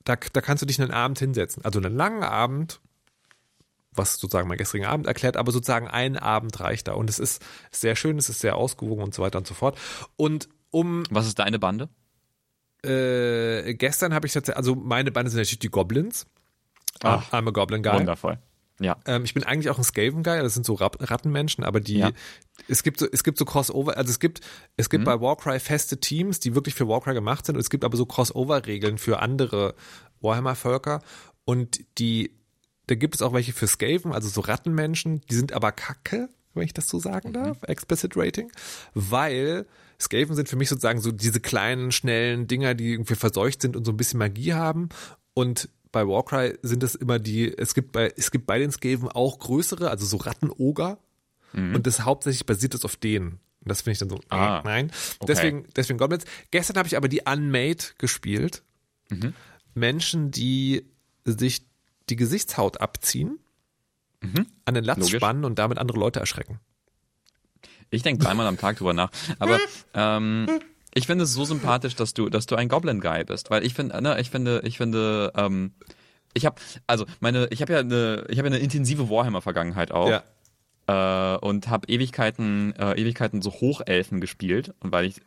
da, 0.04 0.16
da 0.16 0.40
kannst 0.42 0.62
du 0.62 0.66
dich 0.66 0.80
einen 0.80 0.90
Abend 0.90 1.18
hinsetzen. 1.18 1.64
Also 1.64 1.80
einen 1.80 1.96
langen 1.96 2.22
Abend, 2.22 2.80
was 3.92 4.18
sozusagen 4.18 4.48
mein 4.48 4.58
gestrigen 4.58 4.86
Abend 4.86 5.06
erklärt, 5.06 5.38
aber 5.38 5.50
sozusagen 5.50 5.88
ein 5.88 6.18
Abend 6.18 6.60
reicht 6.60 6.88
da. 6.88 6.92
Und 6.92 7.08
es 7.08 7.18
ist 7.18 7.42
sehr 7.70 7.96
schön, 7.96 8.18
es 8.18 8.28
ist 8.28 8.40
sehr 8.40 8.56
ausgewogen 8.56 9.02
und 9.02 9.14
so 9.14 9.22
weiter 9.22 9.38
und 9.38 9.46
so 9.46 9.54
fort. 9.54 9.78
Und 10.16 10.50
um 10.70 11.04
was 11.10 11.26
ist 11.26 11.38
deine 11.38 11.58
Bande 11.58 11.88
äh, 12.84 13.74
gestern 13.74 14.14
habe 14.14 14.26
ich 14.26 14.32
tatsächlich, 14.32 14.56
also 14.56 14.74
meine 14.74 15.10
Bande 15.12 15.30
sind 15.30 15.38
natürlich 15.40 15.58
die 15.60 15.70
Goblins. 15.70 16.26
Ach, 17.02 17.32
I'm 17.32 17.48
a 17.48 17.50
Goblin 17.50 17.82
Guy. 17.82 17.94
wundervoll 17.94 18.38
ja 18.80 18.96
Ähm, 19.06 19.24
ich 19.24 19.34
bin 19.34 19.44
eigentlich 19.44 19.70
auch 19.70 19.78
ein 19.78 19.84
Skaven 19.84 20.22
Guy, 20.22 20.38
das 20.40 20.54
sind 20.54 20.66
so 20.66 20.74
Rattenmenschen, 20.74 21.62
aber 21.64 21.80
die 21.80 21.98
Ja. 21.98 22.10
es 22.68 22.82
gibt 22.82 22.98
so 22.98 23.06
es 23.10 23.22
gibt 23.24 23.38
so 23.38 23.44
Crossover, 23.44 23.96
also 23.96 24.10
es 24.10 24.18
gibt 24.18 24.40
es 24.76 24.86
Mhm. 24.86 24.90
gibt 24.90 25.04
bei 25.04 25.20
Warcry 25.20 25.60
feste 25.60 25.98
Teams, 26.00 26.40
die 26.40 26.54
wirklich 26.54 26.74
für 26.74 26.88
Warcry 26.88 27.14
gemacht 27.14 27.46
sind 27.46 27.54
und 27.56 27.60
es 27.60 27.70
gibt 27.70 27.84
aber 27.84 27.96
so 27.96 28.06
Crossover 28.06 28.66
Regeln 28.66 28.98
für 28.98 29.20
andere 29.20 29.74
Warhammer-Völker 30.20 31.00
und 31.44 31.80
die, 31.98 32.36
da 32.86 32.94
gibt 32.94 33.14
es 33.14 33.22
auch 33.22 33.32
welche 33.32 33.52
für 33.52 33.66
Skaven, 33.66 34.12
also 34.12 34.28
so 34.28 34.40
Rattenmenschen, 34.40 35.20
die 35.30 35.34
sind 35.34 35.52
aber 35.52 35.72
kacke, 35.72 36.28
wenn 36.54 36.64
ich 36.64 36.74
das 36.74 36.86
so 36.86 36.98
sagen 36.98 37.32
darf, 37.32 37.62
Explicit 37.64 38.16
Rating, 38.16 38.50
weil 38.94 39.66
Skaven 40.00 40.34
sind 40.34 40.48
für 40.48 40.56
mich 40.56 40.68
sozusagen 40.68 41.00
so 41.00 41.12
diese 41.12 41.40
kleinen, 41.40 41.92
schnellen 41.92 42.46
Dinger, 42.48 42.74
die 42.74 42.92
irgendwie 42.92 43.14
verseucht 43.14 43.62
sind 43.62 43.76
und 43.76 43.84
so 43.84 43.92
ein 43.92 43.96
bisschen 43.96 44.18
Magie 44.18 44.52
haben 44.54 44.88
und 45.34 45.68
bei 45.92 46.06
Warcry 46.06 46.58
sind 46.62 46.82
es 46.82 46.94
immer 46.94 47.18
die, 47.18 47.56
es 47.56 47.74
gibt 47.74 47.92
bei, 47.92 48.12
es 48.16 48.30
gibt 48.30 48.46
bei 48.46 48.58
den 48.58 48.72
Skaven 48.72 49.08
auch 49.08 49.38
größere, 49.38 49.90
also 49.90 50.06
so 50.06 50.16
Rattenoger 50.16 50.98
und 51.54 51.86
das 51.86 52.00
hauptsächlich 52.06 52.46
basiert 52.46 52.72
das 52.72 52.86
auf 52.86 52.96
denen. 52.96 53.32
Und 53.60 53.68
das 53.68 53.82
finde 53.82 53.92
ich 53.92 53.98
dann 53.98 54.08
so, 54.08 54.18
Ah, 54.30 54.62
nein. 54.64 54.86
okay. 55.18 55.26
Deswegen, 55.28 55.66
deswegen 55.76 55.98
Goblins. 55.98 56.24
Gestern 56.50 56.78
habe 56.78 56.88
ich 56.88 56.96
aber 56.96 57.08
die 57.08 57.20
Unmade 57.30 57.84
gespielt. 57.98 58.62
Mhm. 59.10 59.34
Menschen, 59.74 60.30
die 60.30 60.86
sich 61.26 61.66
die 62.08 62.16
Gesichtshaut 62.16 62.80
abziehen, 62.80 63.38
an 64.64 64.74
den 64.74 64.84
Latz 64.84 64.98
Mhm. 64.98 65.02
Logisch. 65.02 65.16
spannen 65.16 65.44
und 65.44 65.58
damit 65.58 65.78
andere 65.78 65.98
Leute 65.98 66.20
erschrecken. 66.20 66.58
Ich 67.90 68.02
denke 68.02 68.24
dreimal 68.24 68.46
am 68.46 68.56
Tag 68.58 68.76
drüber 68.78 68.94
nach. 68.94 69.10
Aber 69.38 69.58
ähm, 69.94 70.46
ich 70.94 71.06
finde 71.06 71.24
es 71.24 71.34
so 71.34 71.44
sympathisch, 71.44 71.94
dass 71.94 72.14
du, 72.14 72.28
dass 72.28 72.46
du 72.46 72.56
ein 72.56 72.68
Goblin 72.68 73.00
Guy 73.00 73.24
bist, 73.24 73.50
weil 73.50 73.64
ich 73.64 73.74
finde, 73.74 74.00
ne, 74.02 74.18
ich 74.20 74.30
finde, 74.30 74.62
ich 74.64 74.78
finde, 74.78 75.32
ähm, 75.36 75.72
ich 76.34 76.46
habe, 76.46 76.56
also 76.86 77.04
meine, 77.20 77.48
ich 77.50 77.60
habe 77.60 77.72
ja 77.74 77.80
eine, 77.80 78.24
ich 78.28 78.38
habe 78.38 78.48
ja 78.48 78.54
eine 78.54 78.62
intensive 78.62 79.10
Warhammer-Vergangenheit 79.10 79.92
auch. 79.92 80.08
Äh, 80.88 81.36
und 81.36 81.68
habe 81.68 81.86
Ewigkeiten, 81.88 82.74
äh, 82.76 82.94
Ewigkeiten 83.00 83.40
so 83.42 83.52
Hochelfen 83.52 84.20
gespielt 84.20 84.74
und 84.80 84.90
weil 84.90 85.04
ich 85.04 85.20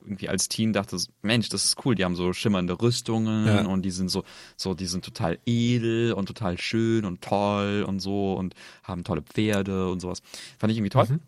irgendwie 0.00 0.28
als 0.28 0.48
Teen 0.48 0.72
dachte, 0.72 0.96
Mensch, 1.22 1.48
das 1.48 1.64
ist 1.64 1.84
cool, 1.84 1.94
die 1.94 2.04
haben 2.04 2.16
so 2.16 2.32
schimmernde 2.32 2.80
Rüstungen 2.80 3.46
Ja. 3.46 3.66
und 3.66 3.82
die 3.82 3.90
sind 3.90 4.08
so, 4.10 4.24
so, 4.56 4.74
die 4.74 4.86
sind 4.86 5.04
total 5.04 5.38
edel 5.46 6.12
und 6.12 6.26
total 6.26 6.58
schön 6.58 7.04
und 7.04 7.20
toll 7.22 7.84
und 7.86 8.00
so 8.00 8.34
und 8.34 8.54
haben 8.82 9.04
tolle 9.04 9.22
Pferde 9.22 9.90
und 9.90 10.00
sowas. 10.00 10.22
Fand 10.58 10.70
ich 10.70 10.78
irgendwie 10.78 10.90
toll. 10.90 11.06
Mhm. 11.08 11.20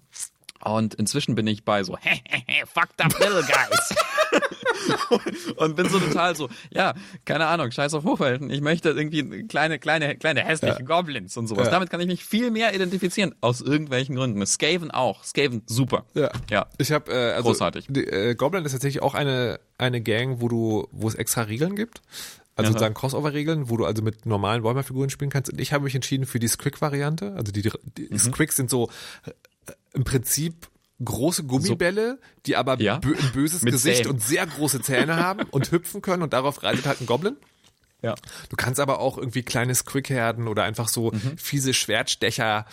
Und 0.64 0.94
inzwischen 0.94 1.34
bin 1.34 1.46
ich 1.46 1.64
bei 1.64 1.82
so, 1.84 1.96
fucked 2.74 3.00
up 3.00 3.18
little 3.18 3.42
guys. 3.42 3.94
und 5.56 5.76
bin 5.76 5.88
so 5.88 5.98
total 5.98 6.36
so, 6.36 6.48
ja, 6.70 6.94
keine 7.24 7.46
Ahnung, 7.46 7.70
scheiß 7.70 7.94
auf 7.94 8.04
Hochwelten. 8.04 8.50
Ich 8.50 8.60
möchte 8.60 8.90
irgendwie 8.90 9.44
kleine, 9.44 9.78
kleine, 9.78 10.16
kleine 10.16 10.42
hässliche 10.44 10.84
Goblins 10.84 11.36
und 11.36 11.46
sowas. 11.46 11.66
Ja. 11.66 11.72
Damit 11.72 11.90
kann 11.90 12.00
ich 12.00 12.06
mich 12.06 12.24
viel 12.24 12.50
mehr 12.50 12.74
identifizieren. 12.74 13.34
Aus 13.40 13.60
irgendwelchen 13.60 14.16
Gründen. 14.16 14.44
Skaven 14.46 14.90
auch. 14.90 15.24
Skaven, 15.24 15.62
super. 15.66 16.04
Ja. 16.14 16.30
Ja. 16.50 16.66
Ich 16.78 16.92
habe 16.92 17.10
äh, 17.12 17.32
also 17.32 17.50
Großartig. 17.50 17.86
Die, 17.88 18.04
äh, 18.06 18.34
Goblin 18.34 18.64
ist 18.64 18.72
tatsächlich 18.72 19.02
auch 19.02 19.14
eine 19.14 19.60
eine 19.78 20.00
Gang, 20.02 20.40
wo 20.40 20.48
du 20.48 20.88
wo 20.92 21.08
es 21.08 21.14
extra 21.14 21.42
Regeln 21.42 21.74
gibt. 21.74 22.02
Also 22.56 22.72
sozusagen 22.72 22.94
Crossover-Regeln, 22.94 23.70
wo 23.70 23.78
du 23.78 23.86
also 23.86 24.02
mit 24.02 24.26
normalen 24.26 24.62
Warhammer-Figuren 24.62 25.08
spielen 25.08 25.30
kannst. 25.30 25.50
Und 25.50 25.60
ich 25.60 25.72
habe 25.72 25.84
mich 25.84 25.94
entschieden 25.94 26.26
für 26.26 26.38
die 26.38 26.48
Squick-Variante. 26.48 27.32
Also 27.34 27.52
die, 27.52 27.62
die 27.62 27.70
Mhm. 28.10 28.18
Squicks 28.18 28.56
sind 28.56 28.68
so 28.68 28.90
im 29.94 30.04
Prinzip 30.04 30.68
große 31.04 31.44
Gummibälle, 31.44 32.18
die 32.46 32.56
aber 32.56 32.78
Ja. 32.80 32.98
bö 32.98 33.14
ein 33.16 33.32
böses 33.32 33.62
Mit 33.62 33.72
Gesicht 33.72 34.02
Zähnen. 34.02 34.10
und 34.12 34.22
sehr 34.22 34.46
große 34.46 34.82
Zähne 34.82 35.16
haben 35.16 35.44
und 35.50 35.70
hüpfen 35.72 36.02
können 36.02 36.22
und 36.22 36.32
darauf 36.32 36.62
reitet 36.62 36.86
halt 36.86 37.00
ein 37.00 37.06
Goblin. 37.06 37.36
Ja. 38.02 38.14
Du 38.48 38.56
kannst 38.56 38.80
aber 38.80 38.98
auch 39.00 39.18
irgendwie 39.18 39.42
kleine 39.42 39.74
Squickherden 39.74 40.48
oder 40.48 40.64
einfach 40.64 40.88
so 40.88 41.10
Mhm. 41.10 41.36
fiese 41.36 41.74
Schwertstecher. 41.74 42.64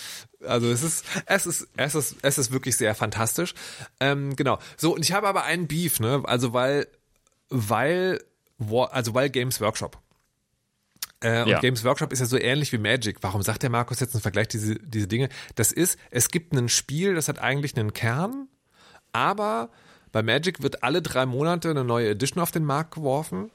Also 0.46 0.70
es 0.70 0.84
ist, 0.84 1.06
es 1.26 1.46
ist, 1.46 1.68
es 1.76 1.96
ist, 1.96 2.16
es 2.22 2.38
ist 2.38 2.52
wirklich 2.52 2.78
sehr 2.78 2.96
fantastisch. 2.96 3.54
Ähm, 4.00 4.36
genau. 4.38 4.60
So, 4.78 4.94
und 4.96 5.04
ich 5.04 5.12
habe 5.12 5.28
aber 5.28 5.44
einen 5.44 5.68
Beef, 5.68 6.00
ne? 6.00 6.22
Also 6.26 6.54
weil, 6.54 6.88
weil, 7.50 8.22
also 8.92 9.14
weil 9.14 9.30
Games 9.30 9.60
Workshop. 9.62 9.98
Äh, 11.22 11.44
und 11.44 11.50
Ja. 11.50 11.60
Games 11.60 11.84
Workshop 11.84 12.12
ist 12.14 12.20
ja 12.20 12.26
so 12.26 12.38
ähnlich 12.38 12.72
wie 12.72 12.78
Magic. 12.78 13.18
Warum 13.22 13.42
sagt 13.42 13.64
der 13.64 13.70
Markus 13.70 14.00
jetzt 14.00 14.16
im 14.16 14.22
Vergleich 14.22 14.48
diese, 14.48 14.76
diese 14.76 15.08
Dinge? 15.08 15.30
Das 15.56 15.72
ist, 15.72 15.98
es 16.12 16.30
gibt 16.30 16.54
ein 16.54 16.70
Spiel, 16.70 17.16
das 17.16 17.28
hat 17.28 17.40
eigentlich 17.40 17.78
einen 17.78 17.94
Kern, 17.94 18.48
aber 19.14 19.70
bei 20.12 20.24
Magic 20.24 20.62
wird 20.62 20.84
alle 20.84 21.02
drei 21.02 21.26
Monate 21.26 21.70
eine 21.70 21.84
neue 21.84 22.10
Edition 22.10 22.42
auf 22.42 22.52
den 22.52 22.64
Markt 22.64 22.96
geworfen 22.96 23.52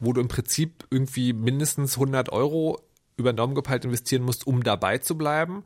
wo 0.00 0.12
du 0.12 0.20
im 0.20 0.28
Prinzip 0.28 0.86
irgendwie 0.90 1.32
mindestens 1.32 1.94
100 1.94 2.30
Euro 2.30 2.80
über 3.16 3.32
den 3.32 3.36
Daumen 3.36 3.54
gepeilt 3.54 3.84
investieren 3.84 4.22
musst, 4.22 4.46
um 4.46 4.62
dabei 4.62 4.98
zu 4.98 5.18
bleiben. 5.18 5.64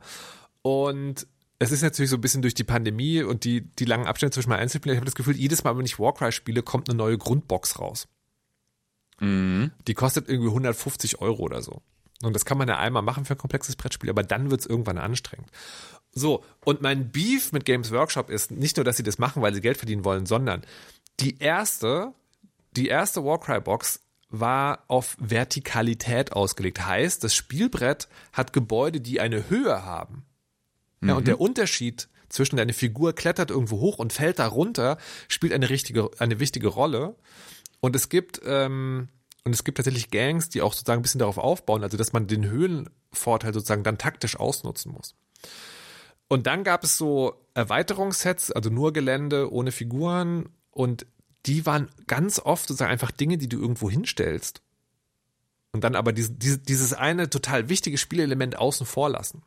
Und 0.61 1.27
es 1.59 1.71
ist 1.71 1.83
natürlich 1.83 2.09
so 2.09 2.17
ein 2.17 2.21
bisschen 2.21 2.41
durch 2.41 2.55
die 2.55 2.63
Pandemie 2.63 3.21
und 3.21 3.43
die, 3.43 3.61
die 3.61 3.85
langen 3.85 4.07
Abstände 4.07 4.33
zwischen 4.33 4.49
meinen 4.49 4.61
Einzelspielen. 4.61 4.95
Ich 4.95 4.99
habe 4.99 5.05
das 5.05 5.15
Gefühl, 5.15 5.35
jedes 5.35 5.63
Mal, 5.63 5.77
wenn 5.77 5.85
ich 5.85 5.99
Warcry 5.99 6.31
spiele, 6.31 6.63
kommt 6.63 6.89
eine 6.89 6.97
neue 6.97 7.17
Grundbox 7.17 7.79
raus. 7.79 8.07
Mhm. 9.23 9.71
Die 9.87 9.93
kostet 9.93 10.27
irgendwie 10.27 10.49
150 10.49 11.21
Euro 11.21 11.43
oder 11.43 11.61
so. 11.61 11.81
Und 12.21 12.35
das 12.35 12.45
kann 12.45 12.57
man 12.57 12.67
ja 12.67 12.77
einmal 12.77 13.01
machen 13.01 13.25
für 13.25 13.33
ein 13.33 13.37
komplexes 13.37 13.75
Brettspiel, 13.75 14.09
aber 14.09 14.23
dann 14.23 14.51
wird 14.51 14.61
es 14.61 14.67
irgendwann 14.67 14.97
anstrengend. 14.97 15.49
So, 16.11 16.43
und 16.63 16.81
mein 16.81 17.11
Beef 17.11 17.51
mit 17.51 17.65
Games 17.65 17.91
Workshop 17.91 18.29
ist 18.29 18.51
nicht 18.51 18.77
nur, 18.77 18.83
dass 18.83 18.97
sie 18.97 19.03
das 19.03 19.17
machen, 19.17 19.41
weil 19.41 19.53
sie 19.53 19.61
Geld 19.61 19.77
verdienen 19.77 20.05
wollen, 20.05 20.25
sondern 20.25 20.61
die 21.19 21.39
erste, 21.39 22.13
die 22.75 22.87
erste 22.87 23.23
Warcry-Box 23.23 24.01
war 24.29 24.83
auf 24.87 25.15
Vertikalität 25.19 26.33
ausgelegt. 26.33 26.85
Heißt, 26.85 27.23
das 27.23 27.35
Spielbrett 27.35 28.09
hat 28.31 28.51
Gebäude, 28.53 28.99
die 28.99 29.19
eine 29.19 29.49
Höhe 29.49 29.85
haben. 29.85 30.25
Ja, 31.01 31.15
und 31.15 31.27
der 31.27 31.41
Unterschied 31.41 32.07
zwischen 32.29 32.55
deine 32.55 32.73
Figur 32.73 33.13
klettert 33.13 33.51
irgendwo 33.51 33.79
hoch 33.79 33.99
und 33.99 34.13
fällt 34.13 34.39
da 34.39 34.47
runter, 34.47 34.97
spielt 35.27 35.53
eine 35.53 35.69
richtige, 35.69 36.09
eine 36.17 36.39
wichtige 36.39 36.67
Rolle. 36.67 37.15
Und 37.83 37.97
es 37.97 38.07
gibt, 38.07 38.39
ähm, 38.45 39.09
und 39.43 39.53
es 39.53 39.65
gibt 39.65 39.77
tatsächlich 39.77 40.09
Gangs, 40.09 40.47
die 40.47 40.61
auch 40.61 40.71
sozusagen 40.71 41.01
ein 41.01 41.01
bisschen 41.01 41.19
darauf 41.19 41.37
aufbauen, 41.37 41.83
also 41.83 41.97
dass 41.97 42.13
man 42.13 42.27
den 42.27 42.45
Höhenvorteil 42.49 43.53
sozusagen 43.53 43.83
dann 43.83 43.97
taktisch 43.97 44.39
ausnutzen 44.39 44.93
muss. 44.93 45.15
Und 46.29 46.47
dann 46.47 46.63
gab 46.63 46.85
es 46.85 46.95
so 46.95 47.45
Erweiterungssets, 47.55 48.53
also 48.53 48.69
nur 48.69 48.93
Gelände 48.93 49.51
ohne 49.51 49.73
Figuren 49.73 50.47
und 50.71 51.05
die 51.45 51.65
waren 51.65 51.89
ganz 52.07 52.39
oft 52.39 52.69
sozusagen 52.69 52.89
einfach 52.89 53.11
Dinge, 53.11 53.37
die 53.37 53.49
du 53.49 53.59
irgendwo 53.59 53.89
hinstellst. 53.89 54.61
Und 55.73 55.83
dann 55.83 55.95
aber 55.95 56.13
diese, 56.13 56.31
diese, 56.31 56.59
dieses 56.59 56.93
eine 56.93 57.29
total 57.29 57.67
wichtige 57.67 57.97
Spielelement 57.97 58.57
außen 58.57 58.85
vor 58.85 59.09
lassen. 59.09 59.43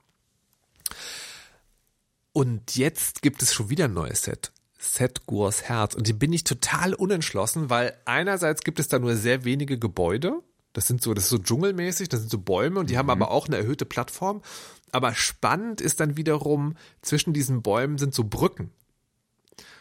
Und 2.34 2.76
jetzt 2.76 3.22
gibt 3.22 3.40
es 3.40 3.54
schon 3.54 3.70
wieder 3.70 3.86
ein 3.86 3.94
neues 3.94 4.24
Set. 4.24 4.52
Set 4.86 5.26
Gurs 5.26 5.64
Herz. 5.64 5.94
Und 5.94 6.06
die 6.06 6.12
bin 6.12 6.32
ich 6.32 6.44
total 6.44 6.94
unentschlossen, 6.94 7.70
weil 7.70 7.96
einerseits 8.04 8.62
gibt 8.62 8.78
es 8.78 8.88
da 8.88 8.98
nur 8.98 9.16
sehr 9.16 9.44
wenige 9.44 9.78
Gebäude. 9.78 10.42
Das 10.72 10.86
sind 10.86 11.02
so, 11.02 11.14
das 11.14 11.24
ist 11.24 11.30
so 11.30 11.38
dschungelmäßig, 11.38 12.08
das 12.08 12.20
sind 12.20 12.30
so 12.30 12.38
Bäume 12.38 12.80
und 12.80 12.90
die 12.90 12.98
haben 12.98 13.08
aber 13.08 13.30
auch 13.30 13.46
eine 13.46 13.56
erhöhte 13.56 13.86
Plattform. 13.86 14.42
Aber 14.92 15.14
spannend 15.14 15.80
ist 15.80 16.00
dann 16.00 16.16
wiederum, 16.16 16.76
zwischen 17.02 17.32
diesen 17.32 17.62
Bäumen 17.62 17.98
sind 17.98 18.14
so 18.14 18.24
Brücken. 18.24 18.70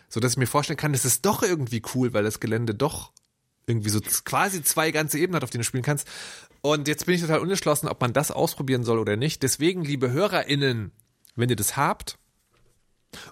So 0.10 0.20
dass 0.20 0.34
ich 0.34 0.38
mir 0.38 0.48
vorstellen 0.48 0.78
kann, 0.78 0.94
das 0.94 1.06
ist 1.06 1.26
doch 1.26 1.44
irgendwie 1.44 1.82
cool, 1.94 2.14
weil 2.14 2.24
das 2.24 2.40
Gelände 2.40 2.74
doch 2.74 3.12
irgendwie 3.68 3.90
so 3.90 4.00
quasi 4.24 4.64
zwei 4.64 4.92
ganze 4.92 5.18
Ebenen 5.18 5.36
hat, 5.36 5.44
auf 5.44 5.50
denen 5.50 5.64
du 5.64 5.66
spielen 5.66 5.84
kannst. 5.84 6.08
Und 6.62 6.88
jetzt 6.88 7.06
bin 7.06 7.16
ich 7.16 7.22
total 7.22 7.40
unentschlossen, 7.40 7.88
ob 7.88 8.02
man 8.02 8.14
das 8.14 8.32
ausprobieren 8.32 8.84
soll 8.84 9.00
oder 9.00 9.18
nicht. 9.18 9.44
Deswegen, 9.44 9.84
liebe 9.84 10.12
HörerInnen, 10.12 10.92
wenn 11.36 11.50
ihr 11.50 11.56
das 11.56 11.76
habt, 11.76 12.18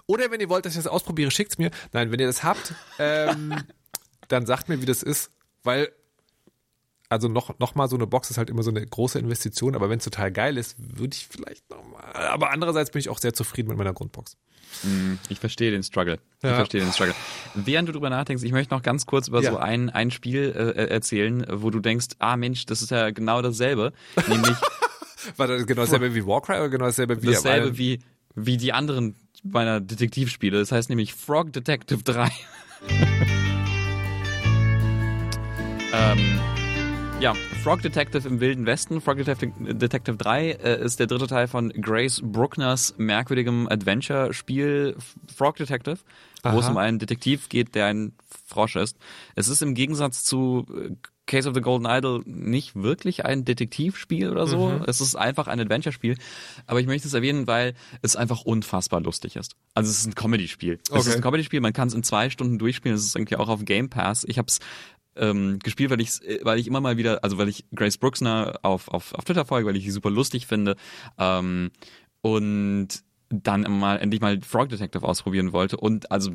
oder 0.06 0.30
wenn 0.30 0.40
ihr 0.40 0.48
wollt, 0.48 0.64
dass 0.66 0.72
ich 0.72 0.78
das 0.82 0.86
ausprobiere, 0.86 1.30
schickt's 1.30 1.58
mir. 1.58 1.70
Nein, 1.92 2.10
wenn 2.12 2.20
ihr 2.20 2.26
das 2.26 2.42
habt, 2.44 2.74
ähm, 2.98 3.62
dann 4.28 4.46
sagt 4.46 4.68
mir, 4.68 4.80
wie 4.80 4.86
das 4.86 5.02
ist, 5.02 5.30
weil 5.62 5.90
also 7.10 7.28
noch, 7.28 7.58
noch 7.58 7.74
mal 7.74 7.88
so 7.88 7.94
eine 7.96 8.06
Box 8.06 8.30
ist 8.30 8.38
halt 8.38 8.50
immer 8.50 8.62
so 8.62 8.70
eine 8.70 8.84
große 8.84 9.18
Investition, 9.18 9.76
aber 9.76 9.88
wenn 9.90 9.98
es 9.98 10.04
total 10.04 10.32
geil 10.32 10.56
ist, 10.56 10.74
würde 10.78 11.14
ich 11.14 11.28
vielleicht 11.30 11.68
noch 11.70 11.84
mal, 11.86 12.02
aber 12.26 12.50
andererseits 12.50 12.90
bin 12.90 12.98
ich 13.00 13.08
auch 13.08 13.18
sehr 13.18 13.32
zufrieden 13.34 13.68
mit 13.68 13.78
meiner 13.78 13.92
Grundbox. 13.92 14.36
Ich 15.28 15.38
verstehe 15.38 15.70
den 15.70 15.82
Struggle. 15.84 16.18
Ich 16.38 16.42
Ja. 16.44 16.56
verstehe 16.56 16.80
den 16.80 16.92
Struggle. 16.92 17.14
Während 17.54 17.88
du 17.88 17.92
drüber 17.92 18.10
nachdenkst, 18.10 18.42
ich 18.42 18.50
möchte 18.50 18.74
noch 18.74 18.82
ganz 18.82 19.06
kurz 19.06 19.28
über 19.28 19.40
Ja. 19.42 19.50
so 19.52 19.56
ein, 19.58 19.88
ein 19.90 20.10
Spiel 20.10 20.52
äh, 20.56 20.86
erzählen, 20.88 21.46
wo 21.48 21.70
du 21.70 21.78
denkst, 21.78 22.06
ah 22.18 22.36
Mensch, 22.36 22.66
das 22.66 22.82
ist 22.82 22.90
ja 22.90 23.10
genau 23.10 23.40
dasselbe. 23.40 23.92
Nämlich 24.26 24.56
War 25.36 25.46
das 25.46 25.66
genau 25.66 25.82
dasselbe 25.82 26.14
wie 26.14 26.26
Warcry 26.26 26.54
oder 26.56 26.68
genau 26.68 26.86
dasselbe 26.86 27.22
wie 27.22 27.26
dasselbe 27.28 27.78
wie, 27.78 28.00
wie 28.34 28.56
die 28.56 28.72
anderen 28.72 29.14
meiner 29.44 29.80
Detektivspiele. 29.80 30.58
Das 30.58 30.72
heißt 30.72 30.88
nämlich 30.88 31.14
Frog 31.14 31.52
Detective 31.52 32.02
3. 32.02 32.30
ähm, 35.92 36.40
ja, 37.20 37.34
Frog 37.62 37.82
Detective 37.82 38.26
im 38.28 38.40
Wilden 38.40 38.66
Westen. 38.66 39.00
Frog 39.00 39.16
Detective, 39.16 39.52
Detective 39.74 40.16
3 40.16 40.50
äh, 40.50 40.84
ist 40.84 40.98
der 40.98 41.06
dritte 41.06 41.26
Teil 41.26 41.46
von 41.46 41.70
Grace 41.70 42.20
Bruckners 42.22 42.94
merkwürdigem 42.98 43.68
Adventure-Spiel 43.68 44.96
Frog 45.34 45.56
Detective, 45.56 45.98
wo 46.42 46.58
es 46.58 46.64
Aha. 46.64 46.72
um 46.72 46.76
einen 46.76 46.98
Detektiv 46.98 47.48
geht, 47.48 47.74
der 47.74 47.86
ein 47.86 48.12
Frosch 48.46 48.76
ist. 48.76 48.98
Es 49.34 49.48
ist 49.48 49.62
im 49.62 49.74
Gegensatz 49.74 50.24
zu 50.24 50.66
äh, 50.74 50.90
Case 51.26 51.48
of 51.48 51.54
the 51.54 51.60
Golden 51.60 51.86
Idol 51.86 52.22
nicht 52.26 52.74
wirklich 52.74 53.24
ein 53.24 53.44
Detektivspiel 53.44 54.28
oder 54.30 54.46
so. 54.46 54.68
Mhm. 54.68 54.84
Es 54.86 55.00
ist 55.00 55.14
einfach 55.16 55.46
ein 55.48 55.58
Adventure-Spiel. 55.58 56.16
Aber 56.66 56.80
ich 56.80 56.86
möchte 56.86 57.08
es 57.08 57.14
erwähnen, 57.14 57.46
weil 57.46 57.74
es 58.02 58.14
einfach 58.16 58.42
unfassbar 58.42 59.00
lustig 59.00 59.36
ist. 59.36 59.56
Also 59.74 59.90
es 59.90 60.00
ist 60.00 60.06
ein 60.06 60.14
Comedy-Spiel. 60.14 60.80
Es 60.84 60.90
Okay. 60.90 61.00
ist 61.00 61.16
ein 61.16 61.22
Comedy-Spiel, 61.22 61.60
man 61.60 61.72
kann 61.72 61.88
es 61.88 61.94
in 61.94 62.02
zwei 62.02 62.28
Stunden 62.30 62.58
durchspielen. 62.58 62.96
Es 62.96 63.04
ist 63.04 63.16
irgendwie 63.16 63.36
auch 63.36 63.48
auf 63.48 63.64
Game 63.64 63.88
Pass. 63.88 64.24
Ich 64.28 64.36
habe 64.38 64.48
es 64.48 64.58
ähm, 65.16 65.60
gespielt, 65.60 65.90
weil 65.90 66.00
ich 66.00 66.20
weil 66.42 66.58
ich 66.58 66.66
immer 66.66 66.80
mal 66.80 66.96
wieder, 66.96 67.22
also 67.24 67.38
weil 67.38 67.48
ich 67.48 67.64
Grace 67.74 67.98
Brooksner 67.98 68.58
auf, 68.62 68.88
auf, 68.88 69.14
auf 69.14 69.24
Twitter 69.24 69.44
folge, 69.44 69.68
weil 69.68 69.76
ich 69.76 69.84
sie 69.84 69.92
super 69.92 70.10
lustig 70.10 70.46
finde. 70.46 70.76
Ähm, 71.18 71.70
und 72.20 72.88
dann 73.42 73.62
mal 73.78 73.98
endlich 73.98 74.20
mal 74.20 74.40
Frog 74.42 74.68
Detective 74.68 75.02
ausprobieren 75.02 75.52
wollte 75.52 75.76
und 75.76 76.10
also 76.10 76.32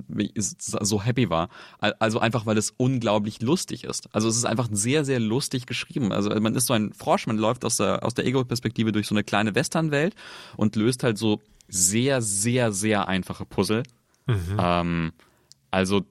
so 0.59 1.01
happy 1.03 1.29
war. 1.29 1.49
Also 1.79 2.19
einfach, 2.19 2.45
weil 2.45 2.57
es 2.57 2.73
unglaublich 2.77 3.41
lustig 3.41 3.83
ist. 3.83 4.09
Also 4.13 4.27
es 4.27 4.35
ist 4.35 4.45
einfach 4.45 4.67
sehr, 4.71 5.05
sehr 5.05 5.19
lustig 5.19 5.65
geschrieben. 5.65 6.11
Also 6.11 6.29
man 6.39 6.55
ist 6.55 6.67
so 6.67 6.73
ein 6.73 6.93
Frosch, 6.93 7.27
man 7.27 7.37
läuft 7.37 7.65
aus 7.65 7.77
der, 7.77 8.03
aus 8.03 8.13
der 8.13 8.25
Ego-Perspektive 8.25 8.91
durch 8.91 9.07
so 9.07 9.15
eine 9.15 9.23
kleine 9.23 9.55
Western-Welt 9.55 10.15
und 10.57 10.75
löst 10.75 11.03
halt 11.03 11.17
so 11.17 11.39
sehr, 11.67 12.21
sehr, 12.21 12.71
sehr 12.71 13.07
einfache 13.07 13.45
Puzzle. 13.45 13.83
Mhm. 14.27 14.57
Ähm, 14.59 15.11
also 15.71 16.05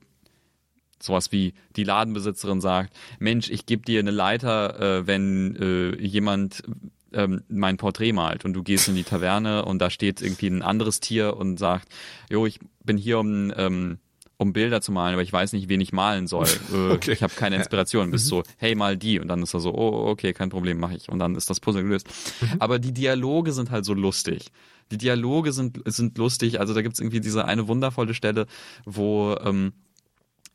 sowas 1.01 1.33
wie 1.33 1.55
die 1.77 1.85
Ladenbesitzerin 1.85 2.61
sagt, 2.61 2.93
Mensch, 3.19 3.51
ich 3.51 3.67
gebe 3.67 3.83
dir 3.83 4.01
eine 4.01 4.11
Leiter, 4.11 4.81
äh, 4.81 5.07
wenn 5.07 5.57
äh, 5.57 5.97
jemand 6.01 6.65
ähm, 7.13 7.43
mein 7.49 7.77
Porträt 7.77 8.13
malt 8.13 8.45
und 8.45 8.53
du 8.53 8.63
gehst 8.63 8.89
in 8.89 8.95
die 8.95 9.05
Taverne 9.05 9.65
und 9.65 9.79
da 9.79 9.91
steht 9.91 10.21
irgendwie 10.23 10.49
ein 10.49 10.63
anderes 10.63 11.01
Tier 11.01 11.37
und 11.37 11.59
sagt, 11.59 11.89
jo, 12.31 12.47
ich 12.47 12.61
bin 12.85 12.97
hier 12.97 13.19
um 13.19 13.53
ähm, 13.57 13.99
um 14.41 14.53
Bilder 14.53 14.81
zu 14.81 14.93
malen, 14.93 15.15
aber 15.15 15.23
ich 15.23 15.33
weiß 15.33 15.53
nicht, 15.53 15.69
wen 15.69 15.81
ich 15.81 15.93
malen 15.93 16.27
soll. 16.27 16.47
Äh, 16.73 16.91
okay. 16.91 17.13
Ich 17.13 17.23
habe 17.23 17.35
keine 17.35 17.57
Inspiration. 17.57 18.11
Bist 18.11 18.27
mhm. 18.27 18.29
so, 18.29 18.43
hey, 18.59 18.75
mal 18.75 18.97
die. 18.97 19.19
Und 19.19 19.29
dann 19.29 19.43
ist 19.43 19.55
er 19.55 19.61
so, 19.61 19.75
oh, 19.75 20.09
okay, 20.09 20.33
kein 20.33 20.51
Problem, 20.51 20.79
mache 20.79 20.95
ich. 20.95 21.09
Und 21.09 21.19
dann 21.19 21.35
ist 21.35 21.49
das 21.51 21.61
Puzzle 21.61 21.83
gelöst. 21.83 22.09
Mhm. 22.41 22.57
Aber 22.59 22.79
die 22.79 22.93
Dialoge 22.93 23.53
sind 23.53 23.71
halt 23.71 23.85
so 23.85 23.95
lustig. 23.95 24.49
Die 24.91 24.99
Dialoge 24.99 25.53
sind, 25.53 25.81
sind 25.87 26.19
lustig. 26.19 26.61
Also 26.61 26.75
da 26.75 26.83
gibt's 26.83 27.01
irgendwie 27.01 27.21
diese 27.21 27.47
eine 27.47 27.69
wundervolle 27.69 28.15
Stelle, 28.15 28.47
wo 28.85 29.35
ähm, 29.43 29.73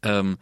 ähm, 0.03 0.37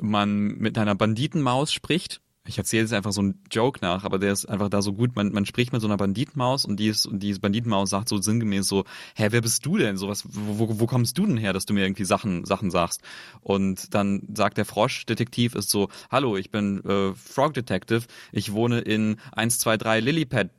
man 0.00 0.58
mit 0.58 0.78
einer 0.78 0.94
Banditenmaus 0.94 1.72
spricht 1.72 2.20
ich 2.46 2.58
erzähle 2.58 2.82
jetzt 2.82 2.92
einfach 2.92 3.12
so 3.12 3.20
einen 3.20 3.40
Joke 3.50 3.80
nach, 3.82 4.04
aber 4.04 4.18
der 4.18 4.32
ist 4.32 4.46
einfach 4.46 4.68
da 4.68 4.82
so 4.82 4.92
gut. 4.92 5.16
Man, 5.16 5.32
man 5.32 5.46
spricht 5.46 5.72
mit 5.72 5.80
so 5.80 5.88
einer 5.88 5.96
Banditenmaus 5.96 6.64
und 6.64 6.78
die 6.78 6.88
ist, 6.88 7.06
und 7.06 7.20
die 7.20 7.34
Banditenmaus 7.34 7.90
sagt 7.90 8.08
so 8.08 8.20
sinngemäß 8.20 8.68
so, 8.68 8.84
hä, 9.14 9.28
wer 9.30 9.40
bist 9.40 9.64
du 9.66 9.76
denn? 9.76 9.96
So 9.96 10.08
was, 10.08 10.24
wo, 10.26 10.80
wo, 10.80 10.86
kommst 10.86 11.18
du 11.18 11.26
denn 11.26 11.36
her, 11.36 11.52
dass 11.52 11.66
du 11.66 11.74
mir 11.74 11.84
irgendwie 11.84 12.04
Sachen, 12.04 12.44
Sachen 12.44 12.70
sagst? 12.70 13.02
Und 13.40 13.94
dann 13.94 14.22
sagt 14.34 14.58
der 14.58 14.64
Frosch-Detektiv 14.64 15.54
ist 15.54 15.70
so, 15.70 15.88
hallo, 16.10 16.36
ich 16.36 16.50
bin 16.50 16.84
äh, 16.84 17.14
Frog 17.14 17.54
Detective, 17.54 18.04
ich 18.32 18.52
wohne 18.52 18.80
in 18.80 19.16
123 19.32 20.04
Lillipad 20.04 20.50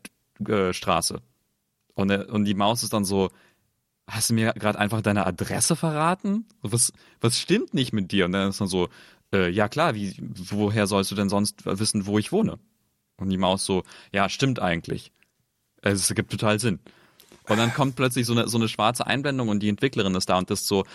äh, 0.47 0.73
Straße. 0.73 1.21
Und, 1.95 2.09
der, 2.09 2.29
und 2.29 2.45
die 2.45 2.53
Maus 2.53 2.83
ist 2.83 2.93
dann 2.93 3.05
so, 3.05 3.29
hast 4.07 4.29
du 4.29 4.33
mir 4.33 4.53
gerade 4.53 4.79
einfach 4.79 5.01
deine 5.01 5.25
Adresse 5.25 5.75
verraten? 5.75 6.45
Was, 6.61 6.93
was 7.19 7.39
stimmt 7.39 7.73
nicht 7.73 7.93
mit 7.93 8.11
dir? 8.11 8.25
Und 8.25 8.31
dann 8.31 8.49
ist 8.49 8.61
dann 8.61 8.67
so, 8.67 8.89
äh, 9.34 9.49
ja 9.49 9.67
klar, 9.67 9.95
wie, 9.95 10.15
woher 10.19 10.88
sollst 10.88 11.11
du 11.11 11.15
denn 11.15 11.30
sonst 11.30 11.65
wissen, 11.65 12.05
wo 12.05 12.17
ich 12.17 12.32
wohne? 12.32 12.59
Und 13.17 13.30
die 13.30 13.38
Maus 13.38 13.65
so, 13.65 13.84
ja, 14.11 14.30
stimmt 14.30 14.59
eigentlich. 14.59 15.11
Es 15.82 16.13
gibt 16.13 16.32
total 16.32 16.59
Sinn. 16.59 16.80
Und 17.47 17.57
dann 17.57 17.73
kommt 17.73 17.95
plötzlich 17.95 18.25
so 18.25 18.34
eine, 18.34 18.47
so 18.47 18.57
eine 18.57 18.67
schwarze 18.67 19.07
Einblendung 19.07 19.49
und 19.49 19.61
die 19.61 19.69
Entwicklerin 19.69 20.15
ist 20.15 20.30
da 20.30 20.38
und 20.38 20.51
ist 20.51 20.67
so, 20.67 20.86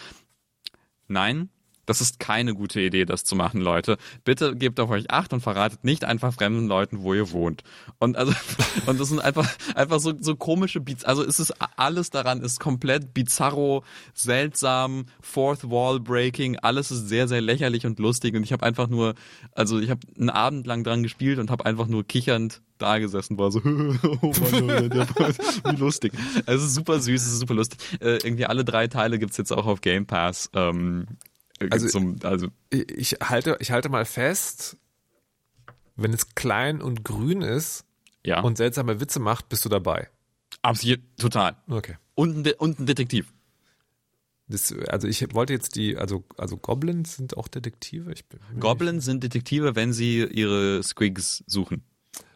nein, 1.08 1.48
das 1.92 2.00
ist 2.00 2.18
keine 2.18 2.54
gute 2.54 2.80
Idee, 2.80 3.04
das 3.04 3.22
zu 3.22 3.36
machen, 3.36 3.60
Leute. 3.60 3.98
Bitte 4.24 4.56
gebt 4.56 4.80
auf 4.80 4.88
euch 4.88 5.10
Acht 5.10 5.34
und 5.34 5.42
verratet 5.42 5.84
nicht 5.84 6.04
einfach 6.04 6.32
fremden 6.32 6.66
Leuten, 6.66 7.02
wo 7.02 7.12
ihr 7.12 7.32
wohnt. 7.32 7.64
Und 7.98 8.16
also, 8.16 8.32
und 8.86 8.98
das 8.98 9.10
sind 9.10 9.20
einfach, 9.20 9.46
einfach 9.74 10.00
so, 10.00 10.14
so 10.18 10.34
komische 10.34 10.80
Beats. 10.80 11.04
Also 11.04 11.22
es 11.22 11.38
ist 11.38 11.52
alles 11.76 12.08
daran 12.08 12.40
ist 12.40 12.60
komplett 12.60 13.12
bizarro, 13.12 13.84
seltsam, 14.14 15.04
Fourth 15.20 15.68
Wall 15.68 16.00
Breaking. 16.00 16.56
Alles 16.56 16.90
ist 16.90 17.08
sehr, 17.08 17.28
sehr 17.28 17.42
lächerlich 17.42 17.84
und 17.84 17.98
lustig. 17.98 18.34
Und 18.34 18.42
ich 18.42 18.54
habe 18.54 18.64
einfach 18.64 18.88
nur, 18.88 19.14
also 19.54 19.78
ich 19.78 19.90
habe 19.90 20.00
einen 20.18 20.30
Abend 20.30 20.66
lang 20.66 20.84
dran 20.84 21.02
gespielt 21.02 21.38
und 21.38 21.50
habe 21.50 21.66
einfach 21.66 21.88
nur 21.88 22.06
kichernd 22.06 22.62
da 22.78 22.98
gesessen 22.98 23.38
war 23.38 23.52
so 23.52 23.60
oh 23.64 24.32
Mann, 24.40 24.90
wie 24.90 25.76
lustig. 25.76 26.12
Es 26.46 26.62
ist 26.62 26.74
super 26.74 26.98
süß, 26.98 27.22
es 27.22 27.32
ist 27.34 27.38
super 27.38 27.54
lustig. 27.54 27.78
Äh, 28.00 28.18
irgendwie 28.24 28.46
alle 28.46 28.64
drei 28.64 28.88
Teile 28.88 29.18
gibt's 29.20 29.36
jetzt 29.36 29.52
auch 29.52 29.66
auf 29.66 29.82
Game 29.82 30.06
Pass. 30.06 30.50
Ähm, 30.54 31.06
also, 31.70 31.88
zum, 31.88 32.16
also 32.22 32.48
ich 32.70 33.12
halte, 33.22 33.56
ich 33.60 33.70
halte 33.70 33.88
mal 33.88 34.04
fest, 34.04 34.76
wenn 35.96 36.12
es 36.12 36.34
klein 36.34 36.80
und 36.80 37.04
grün 37.04 37.42
ist 37.42 37.84
ja. 38.24 38.40
und 38.40 38.56
seltsame 38.56 39.00
Witze 39.00 39.20
macht, 39.20 39.48
bist 39.48 39.64
du 39.64 39.68
dabei. 39.68 40.08
Absolut, 40.62 41.00
total. 41.18 41.56
Okay. 41.68 41.96
Und 42.14 42.46
ein, 42.46 42.52
und 42.54 42.80
ein 42.80 42.86
Detektiv. 42.86 43.32
Das, 44.48 44.74
also 44.88 45.08
ich 45.08 45.34
wollte 45.34 45.52
jetzt 45.52 45.76
die, 45.76 45.96
also, 45.96 46.24
also 46.36 46.56
Goblins 46.56 47.16
sind 47.16 47.36
auch 47.36 47.48
Detektive. 47.48 48.12
Ich 48.12 48.26
bin, 48.26 48.38
Goblins 48.60 49.04
sind 49.04 49.22
Detektive, 49.22 49.74
wenn 49.76 49.92
sie 49.92 50.24
ihre 50.24 50.82
Squigs 50.82 51.42
suchen. 51.46 51.82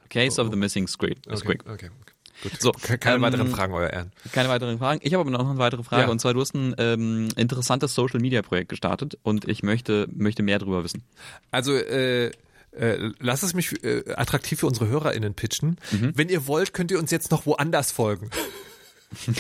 Case 0.09 0.41
oh, 0.41 0.45
oh. 0.45 0.47
of 0.47 0.53
the 0.53 0.59
Missing 0.59 0.89
Squig. 0.89 1.19
Okay, 1.27 1.59
okay, 1.67 1.91
okay. 2.01 2.16
Gut. 2.43 2.61
So, 2.61 2.73
keine 2.73 3.17
ähm, 3.17 3.23
weiteren 3.23 3.49
Fragen, 3.49 3.73
euer 3.73 3.91
Ehren. 3.91 4.13
Keine 4.33 4.49
weiteren 4.49 4.79
Fragen. 4.79 5.01
Ich 5.03 5.15
habe 5.15 5.23
aber 5.23 5.31
noch 5.31 5.49
eine 5.49 5.59
weitere 5.59 5.83
Frage 5.83 6.03
ja. 6.03 6.09
und 6.09 6.21
zwar 6.21 6.35
du 6.35 6.41
hast 6.41 6.55
ein 6.55 6.75
ähm, 6.79 7.29
interessantes 7.37 7.95
Social 7.95 8.21
Media 8.21 8.43
Projekt 8.43 8.69
gestartet 8.69 9.19
und 9.23 9.49
ich 9.49 9.63
möchte 9.63 10.07
möchte 10.13 10.43
mehr 10.43 10.59
darüber 10.59 10.85
wissen. 10.85 11.03
Also 11.51 11.75
äh, 11.75 12.31
äh, 12.73 13.13
lass 13.19 13.43
es 13.43 13.55
mich 13.55 13.83
äh, 13.85 14.05
attraktiv 14.15 14.61
für 14.61 14.67
unsere 14.67 14.89
HörerInnen 14.89 15.35
pitchen. 15.35 15.79
Mhm. 15.93 16.13
Wenn 16.15 16.29
ihr 16.29 16.47
wollt, 16.47 16.75
könnt 16.75 16.91
ihr 16.91 16.99
uns 16.99 17.11
jetzt 17.11 17.31
noch 17.31 17.47
woanders 17.47 17.93
folgen. 17.93 18.31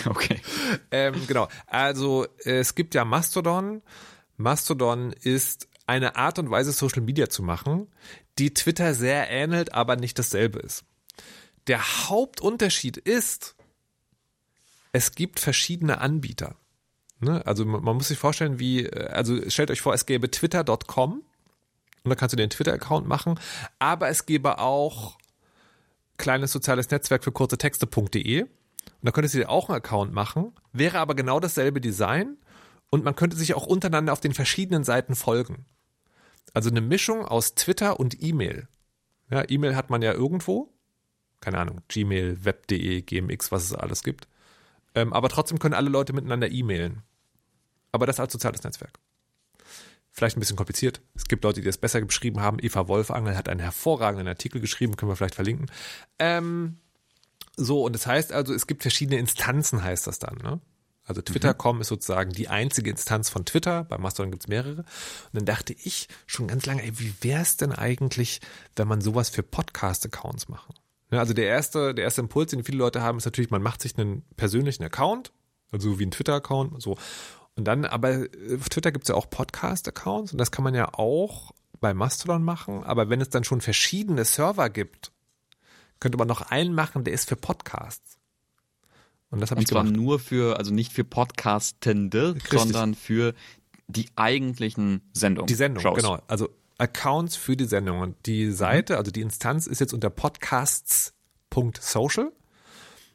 Okay. 0.06 0.40
Ähm, 0.92 1.14
genau. 1.26 1.48
Also 1.66 2.26
es 2.44 2.76
gibt 2.76 2.94
ja 2.94 3.04
Mastodon. 3.04 3.82
Mastodon 4.36 5.12
ist 5.12 5.68
eine 5.86 6.16
Art 6.16 6.38
und 6.38 6.50
Weise, 6.50 6.72
Social 6.72 7.02
Media 7.02 7.28
zu 7.28 7.42
machen, 7.42 7.88
die 8.38 8.54
Twitter 8.54 8.94
sehr 8.94 9.30
ähnelt, 9.30 9.74
aber 9.74 9.96
nicht 9.96 10.18
dasselbe 10.18 10.60
ist. 10.60 10.84
Der 11.66 12.08
Hauptunterschied 12.08 12.96
ist, 12.96 13.56
es 14.92 15.14
gibt 15.14 15.40
verschiedene 15.40 16.00
Anbieter. 16.00 16.56
Ne? 17.20 17.44
Also 17.46 17.64
man, 17.64 17.96
muss 17.96 18.08
sich 18.08 18.18
vorstellen, 18.18 18.58
wie, 18.58 18.86
äh, 18.86 19.08
also 19.08 19.48
stellt 19.50 19.70
euch 19.70 19.80
vor, 19.80 19.94
es 19.94 20.06
gäbe 20.06 20.30
twitter.com 20.30 21.22
und 22.04 22.10
da 22.10 22.14
kannst 22.14 22.32
du 22.32 22.36
den 22.36 22.50
Twitter-Account 22.50 23.06
machen, 23.06 23.38
aber 23.78 24.08
es 24.08 24.26
gäbe 24.26 24.58
auch 24.58 25.18
kleines 26.18 26.52
soziales 26.52 26.90
Netzwerk 26.90 27.24
für 27.24 27.32
kurze 27.32 27.58
Texte.de 27.58 28.42
und 28.42 28.50
da 29.02 29.10
könntest 29.10 29.34
du 29.34 29.38
dir 29.38 29.50
auch 29.50 29.68
einen 29.68 29.76
Account 29.76 30.12
machen, 30.12 30.52
wäre 30.72 30.98
aber 30.98 31.14
genau 31.14 31.40
dasselbe 31.40 31.80
Design 31.80 32.36
und 32.90 33.04
man 33.04 33.16
könnte 33.16 33.36
sich 33.36 33.54
auch 33.54 33.66
untereinander 33.66 34.12
auf 34.12 34.20
den 34.20 34.34
verschiedenen 34.34 34.84
Seiten 34.84 35.14
folgen. 35.14 35.66
Also 36.54 36.70
eine 36.70 36.80
Mischung 36.80 37.24
aus 37.24 37.54
Twitter 37.54 37.98
und 37.98 38.22
E-Mail. 38.22 38.68
Ja, 39.30 39.44
E-Mail 39.48 39.74
hat 39.74 39.90
man 39.90 40.00
ja 40.02 40.12
irgendwo 40.12 40.72
keine 41.40 41.58
Ahnung, 41.58 41.82
Gmail, 41.88 42.44
Web.de, 42.44 43.02
GMX, 43.02 43.52
was 43.52 43.64
es 43.64 43.74
alles 43.74 44.02
gibt. 44.02 44.28
Ähm, 44.94 45.12
aber 45.12 45.28
trotzdem 45.28 45.58
können 45.58 45.74
alle 45.74 45.90
Leute 45.90 46.12
miteinander 46.12 46.50
e-mailen. 46.50 47.02
Aber 47.92 48.06
das 48.06 48.20
als 48.20 48.32
soziales 48.32 48.62
Netzwerk. 48.62 48.98
Vielleicht 50.10 50.36
ein 50.36 50.40
bisschen 50.40 50.56
kompliziert. 50.56 51.02
Es 51.14 51.26
gibt 51.26 51.44
Leute, 51.44 51.60
die 51.60 51.66
das 51.66 51.76
besser 51.76 52.00
beschrieben 52.00 52.40
haben. 52.40 52.56
Eva 52.60 52.88
Wolfangel 52.88 53.36
hat 53.36 53.50
einen 53.50 53.60
hervorragenden 53.60 54.26
Artikel 54.26 54.62
geschrieben, 54.62 54.96
können 54.96 55.10
wir 55.10 55.16
vielleicht 55.16 55.34
verlinken. 55.34 55.70
Ähm, 56.18 56.78
so, 57.56 57.84
und 57.84 57.92
das 57.92 58.06
heißt 58.06 58.32
also, 58.32 58.54
es 58.54 58.66
gibt 58.66 58.82
verschiedene 58.82 59.18
Instanzen, 59.18 59.82
heißt 59.82 60.06
das 60.06 60.18
dann. 60.18 60.38
Ne? 60.38 60.60
Also 61.04 61.22
Twitter.com 61.22 61.76
mhm. 61.76 61.82
ist 61.82 61.88
sozusagen 61.88 62.32
die 62.32 62.48
einzige 62.48 62.90
Instanz 62.90 63.28
von 63.28 63.44
Twitter. 63.44 63.84
Bei 63.84 63.98
Mastodon 63.98 64.30
gibt's 64.30 64.48
mehrere. 64.48 64.80
Und 64.80 64.86
dann 65.32 65.44
dachte 65.44 65.74
ich 65.74 66.08
schon 66.26 66.48
ganz 66.48 66.64
lange, 66.66 66.82
ey, 66.82 66.98
wie 66.98 67.14
wär's 67.20 67.58
denn 67.58 67.72
eigentlich, 67.72 68.40
wenn 68.74 68.88
man 68.88 69.02
sowas 69.02 69.28
für 69.28 69.42
Podcast-Accounts 69.42 70.48
machen? 70.48 70.74
Ja, 71.10 71.20
also 71.20 71.34
der 71.34 71.46
erste, 71.46 71.94
der 71.94 72.04
erste 72.04 72.20
Impuls, 72.20 72.50
den 72.50 72.64
viele 72.64 72.78
Leute 72.78 73.02
haben, 73.02 73.18
ist 73.18 73.24
natürlich, 73.24 73.50
man 73.50 73.62
macht 73.62 73.80
sich 73.82 73.96
einen 73.96 74.22
persönlichen 74.36 74.82
Account, 74.82 75.32
also 75.70 75.98
wie 75.98 76.06
ein 76.06 76.10
Twitter-Account, 76.10 76.82
so. 76.82 76.96
Und 77.54 77.64
dann, 77.64 77.84
aber 77.84 78.26
auf 78.54 78.68
Twitter 78.68 78.92
gibt's 78.92 79.08
ja 79.08 79.14
auch 79.14 79.30
Podcast-Accounts 79.30 80.32
und 80.32 80.38
das 80.38 80.50
kann 80.50 80.64
man 80.64 80.74
ja 80.74 80.92
auch 80.92 81.52
bei 81.80 81.94
Mastodon 81.94 82.42
machen, 82.42 82.82
aber 82.84 83.08
wenn 83.08 83.20
es 83.20 83.30
dann 83.30 83.44
schon 83.44 83.60
verschiedene 83.60 84.24
Server 84.24 84.68
gibt, 84.68 85.12
könnte 86.00 86.18
man 86.18 86.28
noch 86.28 86.42
einen 86.42 86.74
machen, 86.74 87.04
der 87.04 87.14
ist 87.14 87.28
für 87.28 87.36
Podcasts. 87.36 88.18
Und 89.30 89.40
das 89.40 89.50
habe 89.50 89.60
ich 89.60 89.66
zwar 89.66 89.82
gemacht. 89.82 89.96
nur 89.96 90.18
für, 90.18 90.58
also 90.58 90.72
nicht 90.72 90.92
für 90.92 91.04
Podcastende, 91.04 92.34
Richtig. 92.34 92.58
sondern 92.58 92.94
für 92.94 93.34
die 93.88 94.08
eigentlichen 94.16 95.02
Sendungen. 95.12 95.46
Die 95.46 95.54
Sendung, 95.54 95.82
Shows. 95.82 95.96
genau. 95.96 96.20
Also 96.28 96.50
Accounts 96.78 97.36
für 97.36 97.56
die 97.56 97.64
Sendung. 97.64 98.00
Und 98.00 98.26
die 98.26 98.50
Seite, 98.50 98.98
also 98.98 99.10
die 99.10 99.22
Instanz 99.22 99.66
ist 99.66 99.80
jetzt 99.80 99.94
unter 99.94 100.10
podcasts.social. 100.10 102.32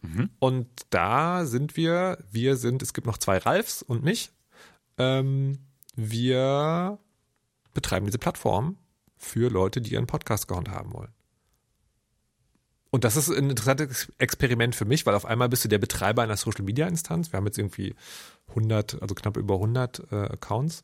Mhm. 0.01 0.31
Und 0.39 0.67
da 0.89 1.45
sind 1.45 1.77
wir, 1.77 2.17
wir 2.31 2.57
sind, 2.57 2.81
es 2.81 2.93
gibt 2.93 3.07
noch 3.07 3.17
zwei 3.17 3.37
Ralfs 3.37 3.83
und 3.83 4.03
mich. 4.03 4.31
Ähm, 4.97 5.59
wir 5.95 6.99
betreiben 7.73 8.05
diese 8.05 8.17
Plattform 8.17 8.77
für 9.17 9.49
Leute, 9.49 9.81
die 9.81 9.93
ihren 9.93 10.07
Podcast-Account 10.07 10.69
haben 10.69 10.93
wollen. 10.93 11.13
Und 12.89 13.05
das 13.05 13.15
ist 13.15 13.29
ein 13.29 13.49
interessantes 13.49 14.11
Experiment 14.17 14.75
für 14.75 14.83
mich, 14.83 15.05
weil 15.05 15.15
auf 15.15 15.25
einmal 15.25 15.47
bist 15.47 15.63
du 15.63 15.69
der 15.69 15.77
Betreiber 15.77 16.23
einer 16.23 16.35
Social 16.35 16.65
Media 16.65 16.87
Instanz. 16.87 17.31
Wir 17.31 17.37
haben 17.37 17.45
jetzt 17.45 17.57
irgendwie 17.57 17.95
100, 18.49 19.01
also 19.01 19.15
knapp 19.15 19.37
über 19.37 19.55
100 19.55 20.11
äh, 20.11 20.15
Accounts. 20.15 20.83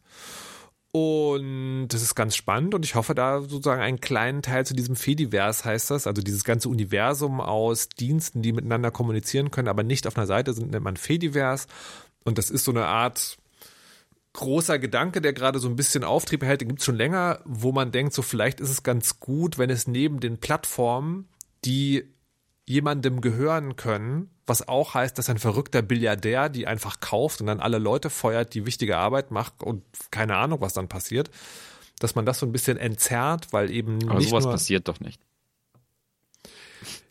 Und 0.91 1.89
das 1.89 2.01
ist 2.01 2.15
ganz 2.15 2.35
spannend 2.35 2.73
und 2.73 2.85
ich 2.85 2.95
hoffe 2.95 3.13
da 3.13 3.41
sozusagen 3.41 3.81
einen 3.81 3.99
kleinen 3.99 4.41
Teil 4.41 4.65
zu 4.65 4.73
diesem 4.73 4.95
Fediverse 4.95 5.65
heißt 5.65 5.91
das, 5.91 6.07
also 6.07 6.21
dieses 6.21 6.43
ganze 6.43 6.69
Universum 6.69 7.41
aus 7.41 7.89
Diensten, 7.89 8.41
die 8.41 8.53
miteinander 8.53 8.89
kommunizieren 8.89 9.51
können, 9.51 9.67
aber 9.67 9.83
nicht 9.83 10.07
auf 10.07 10.17
einer 10.17 10.25
Seite 10.27 10.53
sind, 10.53 10.71
nennt 10.71 10.83
man 10.83 10.97
Fediverse. 10.97 11.67
Und 12.23 12.37
das 12.37 12.49
ist 12.49 12.63
so 12.63 12.71
eine 12.71 12.85
Art 12.85 13.37
großer 14.33 14.79
Gedanke, 14.79 15.19
der 15.19 15.33
gerade 15.33 15.59
so 15.59 15.67
ein 15.67 15.75
bisschen 15.75 16.03
Auftrieb 16.03 16.43
erhält, 16.43 16.61
den 16.61 16.69
gibt 16.69 16.79
es 16.79 16.85
schon 16.85 16.95
länger, 16.95 17.41
wo 17.45 17.71
man 17.71 17.91
denkt, 17.91 18.13
so 18.13 18.21
vielleicht 18.21 18.59
ist 18.59 18.69
es 18.69 18.83
ganz 18.83 19.19
gut, 19.19 19.57
wenn 19.57 19.69
es 19.69 19.87
neben 19.87 20.19
den 20.19 20.37
Plattformen, 20.37 21.27
die 21.65 22.05
jemandem 22.67 23.21
gehören 23.21 23.77
können, 23.77 24.29
was 24.45 24.67
auch 24.67 24.93
heißt, 24.93 25.17
dass 25.17 25.29
ein 25.29 25.39
verrückter 25.39 25.81
Billiardär 25.81 26.49
die 26.49 26.67
einfach 26.67 26.99
kauft 26.99 27.39
und 27.41 27.47
dann 27.47 27.61
alle 27.61 27.77
Leute 27.79 28.09
feuert, 28.09 28.53
die 28.53 28.65
wichtige 28.65 28.97
Arbeit 28.97 29.31
macht 29.31 29.63
und 29.63 29.83
keine 30.11 30.35
Ahnung, 30.35 30.61
was 30.61 30.73
dann 30.73 30.89
passiert, 30.89 31.31
dass 31.99 32.13
man 32.15 32.25
das 32.25 32.39
so 32.39 32.45
ein 32.45 32.51
bisschen 32.51 32.77
entzerrt, 32.77 33.53
weil 33.53 33.71
eben 33.71 34.09
Aber 34.09 34.19
nicht 34.19 34.29
sowas 34.29 34.43
nur 34.43 34.53
passiert 34.53 34.87
doch 34.89 34.99
nicht. 34.99 35.21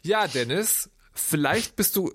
ja, 0.02 0.28
Dennis, 0.28 0.90
vielleicht 1.14 1.74
bist 1.74 1.96
du 1.96 2.12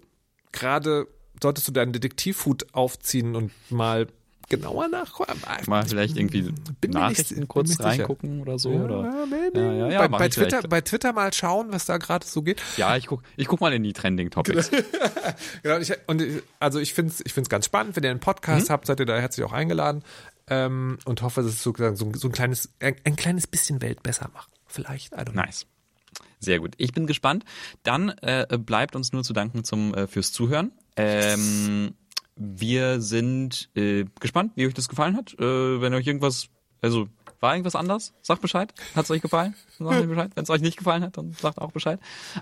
gerade, 0.51 1.07
solltest 1.41 1.67
du 1.67 1.71
deinen 1.71 1.93
Detektivhut 1.93 2.73
aufziehen 2.73 3.35
und 3.35 3.51
mal 3.71 4.07
genauer 4.49 4.87
nachgucken. 4.87 5.39
Mal 5.67 5.85
vielleicht 5.85 6.17
irgendwie 6.17 6.41
nicht- 6.43 6.93
Nachrichten 6.93 7.47
kurz 7.47 7.69
nicht 7.69 7.77
sicher. 7.77 7.89
reingucken 7.89 8.41
oder 8.41 8.59
so. 8.59 8.69
oder? 8.71 9.03
Ja, 9.03 9.25
maybe. 9.25 9.59
Ja, 9.59 9.71
ja, 9.73 9.89
ja, 9.89 9.99
bei, 10.07 10.07
bei, 10.19 10.27
ich 10.27 10.33
vielleicht. 10.33 10.51
Twitter, 10.51 10.67
bei 10.67 10.81
Twitter 10.81 11.13
mal 11.13 11.33
schauen, 11.33 11.67
was 11.71 11.85
da 11.85 11.97
gerade 11.97 12.25
so 12.25 12.41
geht. 12.41 12.61
Ja, 12.77 12.95
ich 12.97 13.07
guck, 13.07 13.23
ich 13.37 13.47
guck 13.47 13.61
mal 13.61 13.73
in 13.73 13.83
die 13.83 13.93
Trending 13.93 14.29
Topics. 14.29 14.69
Genau, 15.63 15.77
ich, 15.77 15.91
und 16.07 16.21
ich, 16.21 16.41
also 16.59 16.79
ich 16.79 16.93
finde 16.93 17.13
es 17.13 17.21
ich 17.25 17.33
find's 17.33 17.49
ganz 17.49 17.65
spannend. 17.65 17.95
Wenn 17.95 18.03
ihr 18.03 18.11
einen 18.11 18.19
Podcast 18.19 18.67
Mhm. 18.69 18.73
habt, 18.73 18.87
seid 18.87 18.99
ihr 18.99 19.05
da 19.05 19.17
herzlich 19.17 19.45
auch 19.45 19.53
eingeladen. 19.53 20.03
Ähm, 20.49 20.97
und 21.05 21.21
hoffe, 21.21 21.41
dass 21.41 21.51
es 21.51 21.63
sozusagen 21.63 21.95
so, 21.95 22.11
so 22.13 22.27
ein 22.27 22.31
kleines, 22.31 22.73
ein, 22.79 22.95
ein 23.05 23.15
kleines 23.15 23.47
bisschen 23.47 23.81
Welt 23.81 24.03
besser 24.03 24.29
macht. 24.33 24.49
Vielleicht. 24.67 25.15
Nice. 25.33 25.65
Sehr 26.39 26.59
gut. 26.59 26.73
Ich 26.77 26.91
bin 26.91 27.07
gespannt. 27.07 27.45
Dann 27.83 28.09
äh, 28.21 28.45
bleibt 28.57 28.95
uns 28.95 29.13
nur 29.13 29.23
zu 29.23 29.31
danken 29.33 29.63
zum 29.63 29.93
äh, 29.93 30.07
fürs 30.07 30.31
Zuhören. 30.33 30.71
Ähm, 30.97 31.93
wir 32.41 33.01
sind 33.01 33.69
äh, 33.75 34.05
gespannt, 34.19 34.53
wie 34.55 34.65
euch 34.65 34.73
das 34.73 34.89
gefallen 34.89 35.15
hat. 35.15 35.33
Äh, 35.39 35.81
wenn 35.81 35.93
euch 35.93 36.07
irgendwas, 36.07 36.49
also 36.81 37.07
war 37.39 37.53
irgendwas 37.53 37.75
anders, 37.75 38.13
sagt 38.21 38.41
Bescheid. 38.41 38.73
Hat 38.95 39.05
es 39.05 39.11
euch 39.11 39.21
gefallen? 39.21 39.55
Sagt 39.77 40.07
Bescheid. 40.07 40.31
Wenn 40.35 40.43
es 40.43 40.49
euch 40.49 40.61
nicht 40.61 40.77
gefallen 40.77 41.03
hat, 41.03 41.17
dann 41.17 41.33
sagt 41.33 41.59
auch 41.59 41.71
Bescheid. 41.71 41.99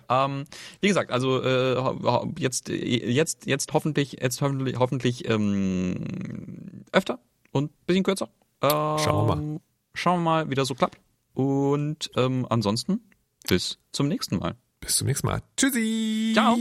Ähm, 0.09 0.45
wie 0.81 0.87
gesagt, 0.87 1.11
also 1.11 1.41
äh, 1.41 2.31
jetzt, 2.37 2.69
jetzt, 2.69 3.45
jetzt 3.45 3.73
hoffentlich, 3.73 4.17
jetzt 4.21 4.41
hoffentlich, 4.41 4.77
hoffentlich 4.77 5.29
ähm, 5.29 6.83
öfter 6.91 7.19
und 7.51 7.71
ein 7.71 7.85
bisschen 7.85 8.03
kürzer. 8.03 8.29
Ähm, 8.61 8.69
Schauen 8.69 9.27
wir 9.27 9.35
mal. 9.35 9.59
Schauen 9.93 10.19
wir 10.19 10.23
mal, 10.23 10.49
wie 10.49 10.55
das 10.55 10.67
so 10.67 10.75
klappt. 10.75 10.99
Und 11.33 12.11
ähm, 12.15 12.45
ansonsten 12.49 13.01
bis 13.47 13.79
zum 13.91 14.07
nächsten 14.07 14.37
Mal. 14.37 14.55
Bis 14.81 14.97
zum 14.97 15.07
nächsten 15.07 15.27
Mal. 15.27 15.41
Tschüssi. 15.57 16.31
Ciao. 16.33 16.57